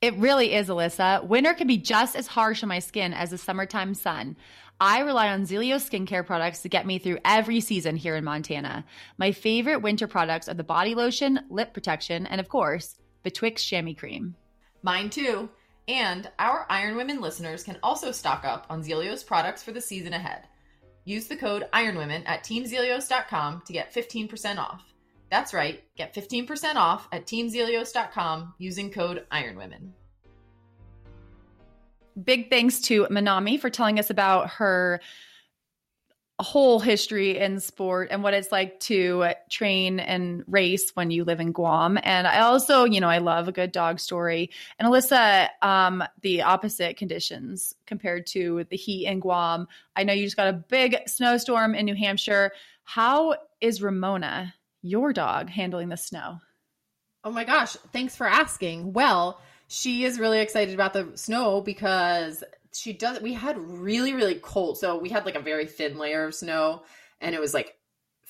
It 0.00 0.16
really 0.16 0.52
is, 0.52 0.68
Alyssa. 0.68 1.24
Winter 1.26 1.54
can 1.54 1.66
be 1.66 1.78
just 1.78 2.16
as 2.16 2.26
harsh 2.26 2.62
on 2.62 2.68
my 2.68 2.80
skin 2.80 3.14
as 3.14 3.30
the 3.30 3.38
summertime 3.38 3.94
sun. 3.94 4.36
I 4.80 5.00
rely 5.00 5.28
on 5.28 5.46
Zealios 5.46 5.88
skincare 5.88 6.26
products 6.26 6.62
to 6.62 6.68
get 6.68 6.84
me 6.84 6.98
through 6.98 7.18
every 7.24 7.60
season 7.60 7.96
here 7.96 8.16
in 8.16 8.24
Montana. 8.24 8.84
My 9.18 9.30
favorite 9.30 9.82
winter 9.82 10.08
products 10.08 10.48
are 10.48 10.54
the 10.54 10.64
body 10.64 10.94
lotion, 10.94 11.40
lip 11.48 11.72
protection, 11.72 12.26
and 12.26 12.40
of 12.40 12.48
course, 12.48 12.98
Betwixt 13.22 13.64
chamois 13.64 13.94
cream. 13.94 14.34
Mine 14.82 15.10
too. 15.10 15.48
And 15.86 16.30
our 16.38 16.66
Iron 16.68 16.96
Women 16.96 17.20
listeners 17.20 17.62
can 17.62 17.78
also 17.82 18.10
stock 18.10 18.44
up 18.44 18.66
on 18.68 18.82
Zealios 18.82 19.24
products 19.24 19.62
for 19.62 19.70
the 19.70 19.80
season 19.80 20.12
ahead. 20.12 20.48
Use 21.04 21.26
the 21.26 21.36
code 21.36 21.66
IRONWOMEN 21.72 22.22
at 22.26 22.44
teamzealios.com 22.44 23.62
to 23.66 23.72
get 23.72 23.92
15% 23.92 24.58
off. 24.58 24.82
That's 25.30 25.52
right, 25.52 25.82
get 25.96 26.14
15% 26.14 26.76
off 26.76 27.08
at 27.12 27.26
teamzealios.com 27.26 28.54
using 28.58 28.90
code 28.90 29.26
IRONWOMEN. 29.32 29.90
Big 32.22 32.48
thanks 32.48 32.80
to 32.82 33.06
Manami 33.06 33.58
for 33.58 33.68
telling 33.68 33.98
us 33.98 34.08
about 34.08 34.48
her 34.50 35.00
whole 36.42 36.80
history 36.80 37.38
in 37.38 37.60
sport 37.60 38.08
and 38.10 38.22
what 38.22 38.34
it's 38.34 38.50
like 38.50 38.80
to 38.80 39.26
train 39.50 40.00
and 40.00 40.42
race 40.48 40.90
when 40.94 41.10
you 41.10 41.24
live 41.24 41.38
in 41.38 41.52
Guam. 41.52 41.98
And 42.02 42.26
I 42.26 42.40
also, 42.40 42.84
you 42.84 43.00
know, 43.00 43.08
I 43.08 43.18
love 43.18 43.46
a 43.46 43.52
good 43.52 43.70
dog 43.70 44.00
story. 44.00 44.50
And 44.78 44.88
Alyssa, 44.88 45.48
um, 45.62 46.02
the 46.22 46.42
opposite 46.42 46.96
conditions 46.96 47.74
compared 47.86 48.26
to 48.28 48.64
the 48.68 48.76
heat 48.76 49.06
in 49.06 49.20
Guam. 49.20 49.68
I 49.94 50.02
know 50.02 50.12
you 50.12 50.24
just 50.24 50.36
got 50.36 50.48
a 50.48 50.52
big 50.52 50.96
snowstorm 51.06 51.74
in 51.74 51.84
New 51.84 51.94
Hampshire. 51.94 52.50
How 52.82 53.36
is 53.60 53.80
Ramona, 53.80 54.54
your 54.82 55.12
dog, 55.12 55.48
handling 55.48 55.88
the 55.88 55.96
snow? 55.96 56.40
Oh 57.22 57.30
my 57.30 57.44
gosh, 57.44 57.76
thanks 57.92 58.16
for 58.16 58.26
asking. 58.26 58.92
Well, 58.92 59.40
she 59.68 60.04
is 60.04 60.18
really 60.18 60.40
excited 60.40 60.74
about 60.74 60.92
the 60.92 61.12
snow 61.14 61.60
because 61.60 62.44
she 62.74 62.92
does 62.92 63.20
we 63.20 63.32
had 63.32 63.58
really 63.58 64.12
really 64.12 64.36
cold. 64.36 64.78
So 64.78 64.98
we 64.98 65.08
had 65.08 65.24
like 65.24 65.36
a 65.36 65.40
very 65.40 65.66
thin 65.66 65.98
layer 65.98 66.24
of 66.24 66.34
snow 66.34 66.82
and 67.20 67.34
it 67.34 67.40
was 67.40 67.54
like 67.54 67.74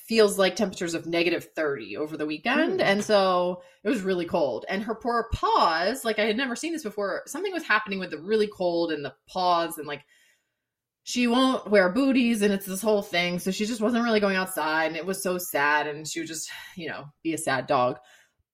feels 0.07 0.37
like 0.37 0.55
temperatures 0.55 0.93
of 0.93 1.07
negative 1.07 1.49
30 1.55 1.97
over 1.97 2.15
the 2.15 2.27
weekend 2.27 2.75
hmm. 2.75 2.81
and 2.81 3.03
so 3.03 3.63
it 3.83 3.89
was 3.89 4.01
really 4.01 4.25
cold 4.25 4.63
and 4.69 4.83
her 4.83 4.93
poor 4.93 5.27
paws 5.33 6.05
like 6.05 6.19
i 6.19 6.25
had 6.25 6.37
never 6.37 6.55
seen 6.55 6.71
this 6.71 6.83
before 6.83 7.23
something 7.25 7.51
was 7.51 7.63
happening 7.63 7.97
with 7.97 8.11
the 8.11 8.19
really 8.19 8.47
cold 8.47 8.91
and 8.91 9.03
the 9.03 9.13
paws 9.27 9.79
and 9.79 9.87
like 9.87 10.03
she 11.03 11.25
won't 11.25 11.69
wear 11.69 11.89
booties 11.89 12.43
and 12.43 12.53
it's 12.53 12.67
this 12.67 12.83
whole 12.83 13.01
thing 13.01 13.39
so 13.39 13.49
she 13.49 13.65
just 13.65 13.81
wasn't 13.81 14.03
really 14.03 14.19
going 14.19 14.35
outside 14.35 14.85
and 14.85 14.95
it 14.95 15.05
was 15.05 15.23
so 15.23 15.39
sad 15.39 15.87
and 15.87 16.07
she 16.07 16.19
would 16.19 16.27
just 16.27 16.51
you 16.75 16.87
know 16.87 17.05
be 17.23 17.33
a 17.33 17.37
sad 17.37 17.65
dog 17.65 17.97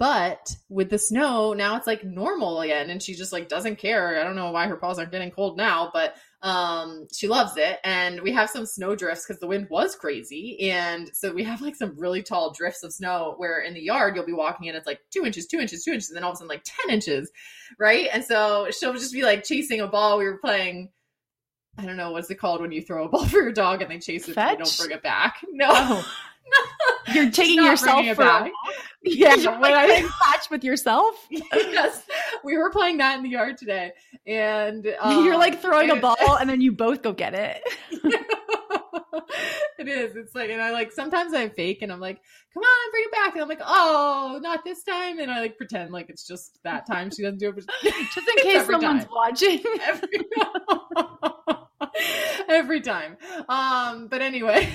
but 0.02 0.58
with 0.68 0.90
the 0.90 0.98
snow 0.98 1.54
now 1.54 1.76
it's 1.78 1.86
like 1.86 2.04
normal 2.04 2.62
again 2.62 2.90
and 2.90 3.04
she 3.04 3.14
just 3.14 3.32
like 3.32 3.48
doesn't 3.48 3.76
care. 3.76 4.20
I 4.20 4.24
don't 4.24 4.36
know 4.36 4.50
why 4.50 4.66
her 4.66 4.76
paws 4.76 4.98
aren't 4.98 5.12
getting 5.12 5.30
cold 5.30 5.58
now 5.58 5.92
but 5.94 6.16
um 6.42 7.06
she 7.14 7.28
loves 7.28 7.56
it. 7.56 7.78
And 7.84 8.20
we 8.22 8.32
have 8.32 8.50
some 8.50 8.66
snow 8.66 8.96
drifts 8.96 9.28
because 9.28 9.40
the 9.40 9.46
wind 9.46 9.68
was 9.70 9.96
crazy 9.96 10.72
and 10.72 11.08
so 11.14 11.32
we 11.32 11.44
have 11.44 11.62
like 11.62 11.76
some 11.76 11.94
really 12.00 12.24
tall 12.24 12.52
drifts 12.52 12.82
of 12.82 12.92
snow 12.92 13.36
where 13.38 13.60
in 13.60 13.76
the 13.76 13.80
yard 13.80 14.16
you'll 14.16 14.26
be 14.26 14.34
walking 14.34 14.70
and 14.70 14.76
it's 14.76 14.88
like 14.88 15.02
two 15.14 15.24
inches 15.24 15.46
two 15.46 15.60
inches 15.60 15.84
two 15.84 15.92
inches 15.92 16.10
and 16.10 16.18
then 16.18 16.24
all 16.24 16.32
of 16.32 16.34
a 16.34 16.38
sudden 16.38 16.50
like 16.50 16.64
10 16.88 16.96
inches 16.96 17.32
right? 17.78 18.08
And 18.12 18.26
so 18.26 18.70
she'll 18.72 18.94
just 18.94 19.14
be 19.14 19.22
like 19.22 19.44
chasing 19.44 19.82
a 19.82 19.88
ball. 19.88 20.18
We 20.18 20.26
were 20.26 20.40
playing 20.40 20.90
I 21.78 21.86
don't 21.86 21.96
know 21.96 22.10
what's 22.10 22.32
it 22.32 22.40
called 22.40 22.62
when 22.62 22.72
you 22.72 22.82
throw 22.82 23.06
a 23.06 23.08
ball 23.08 23.26
for 23.28 23.44
your 23.44 23.52
dog 23.52 23.84
and 23.84 23.92
they 23.92 24.00
chase 24.00 24.28
it 24.28 24.36
and 24.36 24.50
they 24.50 24.64
don't 24.64 24.78
bring 24.80 24.98
it 24.98 25.04
back. 25.04 25.36
No, 25.52 25.68
Oh. 25.70 26.12
You're 27.14 27.32
taking 27.32 27.64
yourself 27.64 28.06
for 28.08 28.12
a 28.14 28.16
back. 28.16 28.44
walk? 28.44 28.74
yeah, 29.04 29.36
You're 29.36 29.52
when 29.54 29.62
like 29.62 29.74
I- 29.76 29.86
playing 29.88 30.10
with 30.52 30.64
yourself? 30.64 31.16
yes, 31.30 32.06
we 32.44 32.58
were 32.58 32.70
playing 32.72 32.98
that 32.98 33.18
in 33.18 33.24
the 33.24 33.30
yard 33.30 33.58
today, 33.58 33.94
and 34.28 34.86
um, 35.00 35.26
You're 35.26 35.38
like 35.38 35.62
throwing 35.62 35.90
a 35.92 35.96
ball 35.96 36.38
and 36.40 36.50
then 36.50 36.62
you 36.62 36.72
both 36.72 37.02
go 37.02 37.14
get 37.14 37.34
it. 37.34 37.62
it 39.80 39.88
is. 39.88 40.16
It's 40.16 40.36
like, 40.36 40.50
and 40.50 40.62
I 40.62 40.72
like 40.72 40.92
sometimes 40.92 41.34
I 41.34 41.50
fake, 41.50 41.82
and 41.82 41.92
I'm 41.92 42.00
like, 42.00 42.20
"Come 42.54 42.64
on, 42.64 42.92
bring 42.92 43.04
it 43.06 43.12
back," 43.12 43.34
and 43.34 43.42
I'm 43.42 43.50
like, 43.50 43.62
"Oh, 43.66 44.40
not 44.42 44.64
this 44.64 44.84
time," 44.84 45.20
and 45.20 45.32
I 45.32 45.40
like 45.42 45.58
pretend 45.58 45.92
like 45.92 46.10
it's 46.10 46.28
just 46.28 46.60
that 46.64 46.86
time 46.86 47.10
she 47.12 47.24
doesn't 47.24 47.40
do 47.40 47.50
it, 47.50 47.56
Just 48.14 48.28
in 48.28 48.44
case 48.44 48.66
someone's 48.68 49.06
time. 49.06 49.14
watching. 49.14 49.62
every 49.84 50.10
every 52.48 52.82
time. 52.82 53.18
Um, 53.50 54.08
but 54.08 54.22
anyway, 54.22 54.70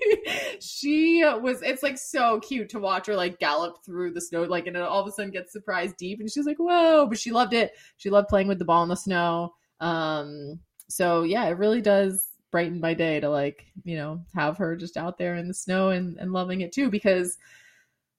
she 0.60 1.22
was. 1.24 1.62
It's 1.62 1.82
like 1.82 1.98
so 1.98 2.40
cute 2.40 2.68
to 2.70 2.78
watch 2.78 3.06
her 3.06 3.16
like 3.16 3.38
gallop 3.38 3.84
through 3.84 4.12
the 4.12 4.20
snow, 4.20 4.42
like, 4.44 4.66
and 4.66 4.76
all 4.76 5.00
of 5.00 5.08
a 5.08 5.12
sudden 5.12 5.30
gets 5.30 5.52
surprised 5.52 5.96
deep, 5.96 6.20
and 6.20 6.30
she's 6.30 6.46
like, 6.46 6.58
"Whoa!" 6.58 7.06
But 7.06 7.18
she 7.18 7.32
loved 7.32 7.54
it. 7.54 7.72
She 7.96 8.10
loved 8.10 8.28
playing 8.28 8.48
with 8.48 8.58
the 8.58 8.64
ball 8.64 8.82
in 8.82 8.88
the 8.88 8.96
snow. 8.96 9.54
Um, 9.80 10.60
so 10.88 11.22
yeah, 11.22 11.46
it 11.46 11.58
really 11.58 11.80
does 11.80 12.28
brighten 12.50 12.80
my 12.80 12.92
day 12.92 13.18
to 13.18 13.30
like 13.30 13.64
you 13.82 13.96
know 13.96 14.22
have 14.34 14.58
her 14.58 14.76
just 14.76 14.96
out 14.96 15.16
there 15.18 15.36
in 15.36 15.48
the 15.48 15.54
snow 15.54 15.88
and 15.88 16.18
and 16.18 16.32
loving 16.32 16.60
it 16.60 16.70
too 16.70 16.90
because 16.90 17.38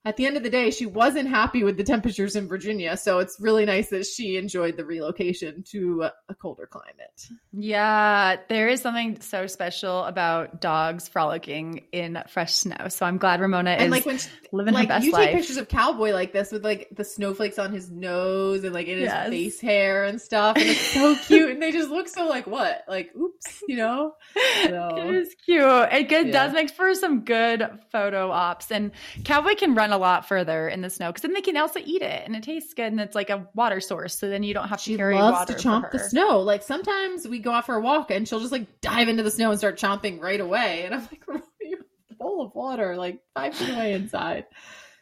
at 0.06 0.18
the 0.18 0.26
end 0.26 0.36
of 0.38 0.43
the 0.43 0.49
day, 0.49 0.70
she 0.72 0.86
wasn't 0.86 1.30
happy 1.30 1.64
with 1.64 1.78
the 1.78 1.84
temperatures 1.84 2.36
in 2.36 2.47
Virginia. 2.47 2.97
So 2.97 3.20
it's 3.20 3.38
really 3.39 3.66
nice 3.66 3.89
that 3.89 4.06
she 4.06 4.36
enjoyed 4.38 4.76
the 4.78 4.84
relocation 4.86 5.64
to 5.72 6.10
a 6.30 6.36
colder 6.36 6.68
climate. 6.68 7.28
Yeah, 7.54 8.38
there 8.49 8.68
is 8.68 8.82
something 8.82 9.22
so 9.22 9.47
special 9.47 10.04
about 10.04 10.60
dogs 10.60 11.08
frolicking 11.08 11.86
in 11.93 12.22
fresh 12.28 12.54
snow. 12.56 12.89
So 12.89 13.06
I'm 13.06 13.18
glad 13.18 13.39
Ramona 13.39 13.70
and 13.72 13.84
is 13.86 13.91
like 13.91 14.06
when 14.06 14.18
she, 14.18 14.28
living 14.51 14.74
like 14.74 14.89
her 14.89 14.95
best 14.95 15.06
you 15.06 15.12
life. 15.14 15.28
take 15.28 15.36
pictures 15.38 15.58
of 15.58 15.70
Cowboy 15.70 16.12
like 16.12 16.34
this 16.34 16.51
with 16.51 16.66
like 16.66 16.89
the 16.95 17.04
snowflakes 17.06 17.58
on 17.58 17.72
his 17.72 17.89
nose 17.89 18.64
and 18.66 18.74
like 18.74 18.88
in 18.88 18.97
his 18.97 19.04
Yes. 19.06 19.30
face 19.30 19.62
hair 19.62 20.04
and 20.04 20.20
stuff, 20.20 20.58
and 20.58 20.66
it's 20.66 20.80
so 20.93 21.16
cute. 21.28 21.51
And 21.51 21.62
they 21.62 21.72
just 21.72 21.89
look 21.89 22.08
so 22.10 22.26
like 22.28 22.47
what, 22.47 22.84
like 22.88 23.16
oops, 23.16 23.62
you 23.68 23.78
know. 23.78 24.16
So- 24.64 24.95
It 24.97 25.16
is 25.16 25.36
cute. 25.45 25.64
It 25.91 26.10
good, 26.10 26.28
Yeah. 26.28 26.32
does 26.45 26.54
make 26.54 26.72
for 26.72 26.93
some 26.95 27.22
good 27.22 27.70
photo 27.91 28.32
ops. 28.32 28.72
And 28.72 28.91
Cowboy 29.24 29.56
can 29.56 29.76
run 29.76 29.93
a 29.94 29.98
lot 29.98 30.28
further 30.28 30.68
in 30.68 30.82
the 30.82 30.89
snow 30.89 31.10
because 31.10 31.22
then 31.22 31.34
they 31.34 31.41
can 31.41 31.56
also 31.56 31.80
eat 31.84 32.02
it 32.02 32.24
and 32.26 32.36
it 32.36 32.44
tastes 32.44 32.74
good 32.74 32.91
and 32.91 33.00
it's 33.00 33.16
like 33.16 33.30
a 33.30 33.48
water 33.54 33.80
source. 33.80 34.18
So 34.18 34.30
then 34.30 34.44
you 34.44 34.54
don't 34.54 34.68
have 34.68 34.80
to 34.80 34.84
She 34.84 34.98
carry 34.98 35.16
loves 35.16 35.38
water 35.38 35.54
to 35.54 35.60
chomp 35.68 35.91
the 35.91 36.00
snow. 36.00 36.39
Like 36.41 36.64
sometimes 36.64 37.28
we 37.28 37.39
go 37.39 37.52
out 37.52 37.66
for 37.66 37.76
a 37.76 37.82
walk 37.82 38.12
and 38.12 38.28
she'll 38.28 38.39
just 38.39 38.52
like 38.52 38.82
dive 38.82 39.08
into 39.08 39.24
the 39.24 39.32
snow 39.32 39.52
and 39.52 39.60
start 39.60 39.78
chomping 39.78 40.20
right 40.22 40.39
away. 40.41 40.84
And 40.86 40.96
I'm 40.96 41.02
like, 41.02 41.24
you 41.62 41.78
have 41.78 41.86
a 42.12 42.16
bowl 42.16 42.46
of 42.46 42.56
water 42.56 42.96
like 42.98 43.20
five 43.36 43.56
feet 43.56 43.70
away 43.70 43.94
inside. 43.94 44.46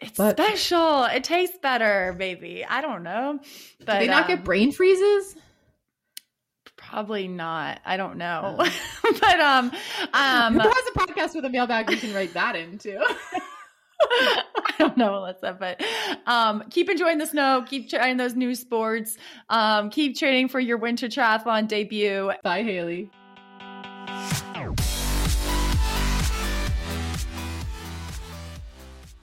It's 0.02 0.18
But- 0.18 0.38
special. 0.38 1.06
It 1.06 1.24
tastes 1.24 1.58
better, 1.62 2.16
maybe. 2.18 2.66
I 2.66 2.82
don't 2.82 3.04
know. 3.04 3.40
But 3.86 3.94
Do 3.94 4.00
they 4.00 4.08
not 4.08 4.24
um, 4.24 4.28
get 4.28 4.44
brain 4.44 4.72
freezes? 4.72 5.36
Probably 6.78 7.28
not. 7.28 7.80
I 7.86 7.96
don't 7.98 8.18
know. 8.18 8.56
Oh. 8.60 8.80
but 9.22 9.40
um 9.40 9.72
um 10.14 10.54
Who 10.54 10.68
has 10.68 10.86
a 10.96 11.00
podcast 11.00 11.36
with 11.36 11.46
a 11.46 11.50
mailbag 11.50 11.90
we 11.90 11.98
can 11.98 12.14
write 12.14 12.34
that 12.34 12.56
into? 12.56 13.00
I 14.12 14.74
don't 14.80 14.98
know, 14.98 15.12
Alyssa, 15.12 15.58
but 15.58 15.82
um, 16.26 16.64
keep 16.70 16.90
enjoying 16.90 17.18
the 17.18 17.26
snow. 17.26 17.64
Keep 17.68 17.90
trying 17.90 18.18
those 18.18 18.36
new 18.36 18.56
sports. 18.56 19.18
Um, 19.50 19.90
keep 19.90 20.18
training 20.18 20.50
for 20.50 20.60
your 20.60 20.78
winter 20.78 21.08
triathlon 21.08 21.68
debut. 21.68 22.32
Bye, 22.44 22.64
Haley. 22.64 23.10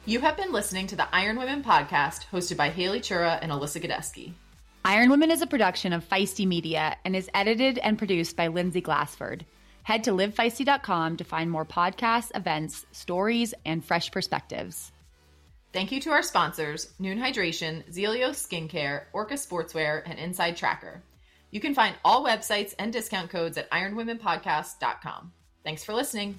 You 0.06 0.20
have 0.20 0.38
been 0.38 0.52
listening 0.52 0.86
to 0.86 0.96
the 0.96 1.06
Iron 1.14 1.38
Women 1.38 1.62
podcast 1.62 2.24
hosted 2.32 2.56
by 2.56 2.70
Haley 2.70 3.00
Chura 3.00 3.38
and 3.42 3.52
Alyssa 3.52 3.82
Godesky. 3.82 4.32
Iron 4.84 5.10
Women 5.10 5.30
is 5.30 5.42
a 5.42 5.46
production 5.46 5.92
of 5.92 6.08
Feisty 6.08 6.46
Media 6.46 6.96
and 7.04 7.14
is 7.14 7.28
edited 7.34 7.76
and 7.76 7.98
produced 7.98 8.34
by 8.34 8.46
Lindsay 8.46 8.80
Glassford. 8.80 9.44
Head 9.88 10.04
to 10.04 10.10
livefeisty.com 10.10 11.16
to 11.16 11.24
find 11.24 11.50
more 11.50 11.64
podcasts, 11.64 12.30
events, 12.36 12.84
stories, 12.92 13.54
and 13.64 13.82
fresh 13.82 14.10
perspectives. 14.10 14.92
Thank 15.72 15.92
you 15.92 16.00
to 16.02 16.10
our 16.10 16.22
sponsors, 16.22 16.92
Nuun 17.00 17.18
Hydration, 17.18 17.90
Zealios 17.90 18.36
Skincare, 18.36 19.04
Orca 19.14 19.32
Sportswear, 19.32 20.02
and 20.04 20.18
Inside 20.18 20.58
Tracker. 20.58 21.02
You 21.50 21.60
can 21.60 21.72
find 21.72 21.94
all 22.04 22.22
websites 22.22 22.74
and 22.78 22.92
discount 22.92 23.30
codes 23.30 23.56
at 23.56 23.70
ironwomenpodcast.com. 23.70 25.32
Thanks 25.64 25.84
for 25.84 25.94
listening. 25.94 26.34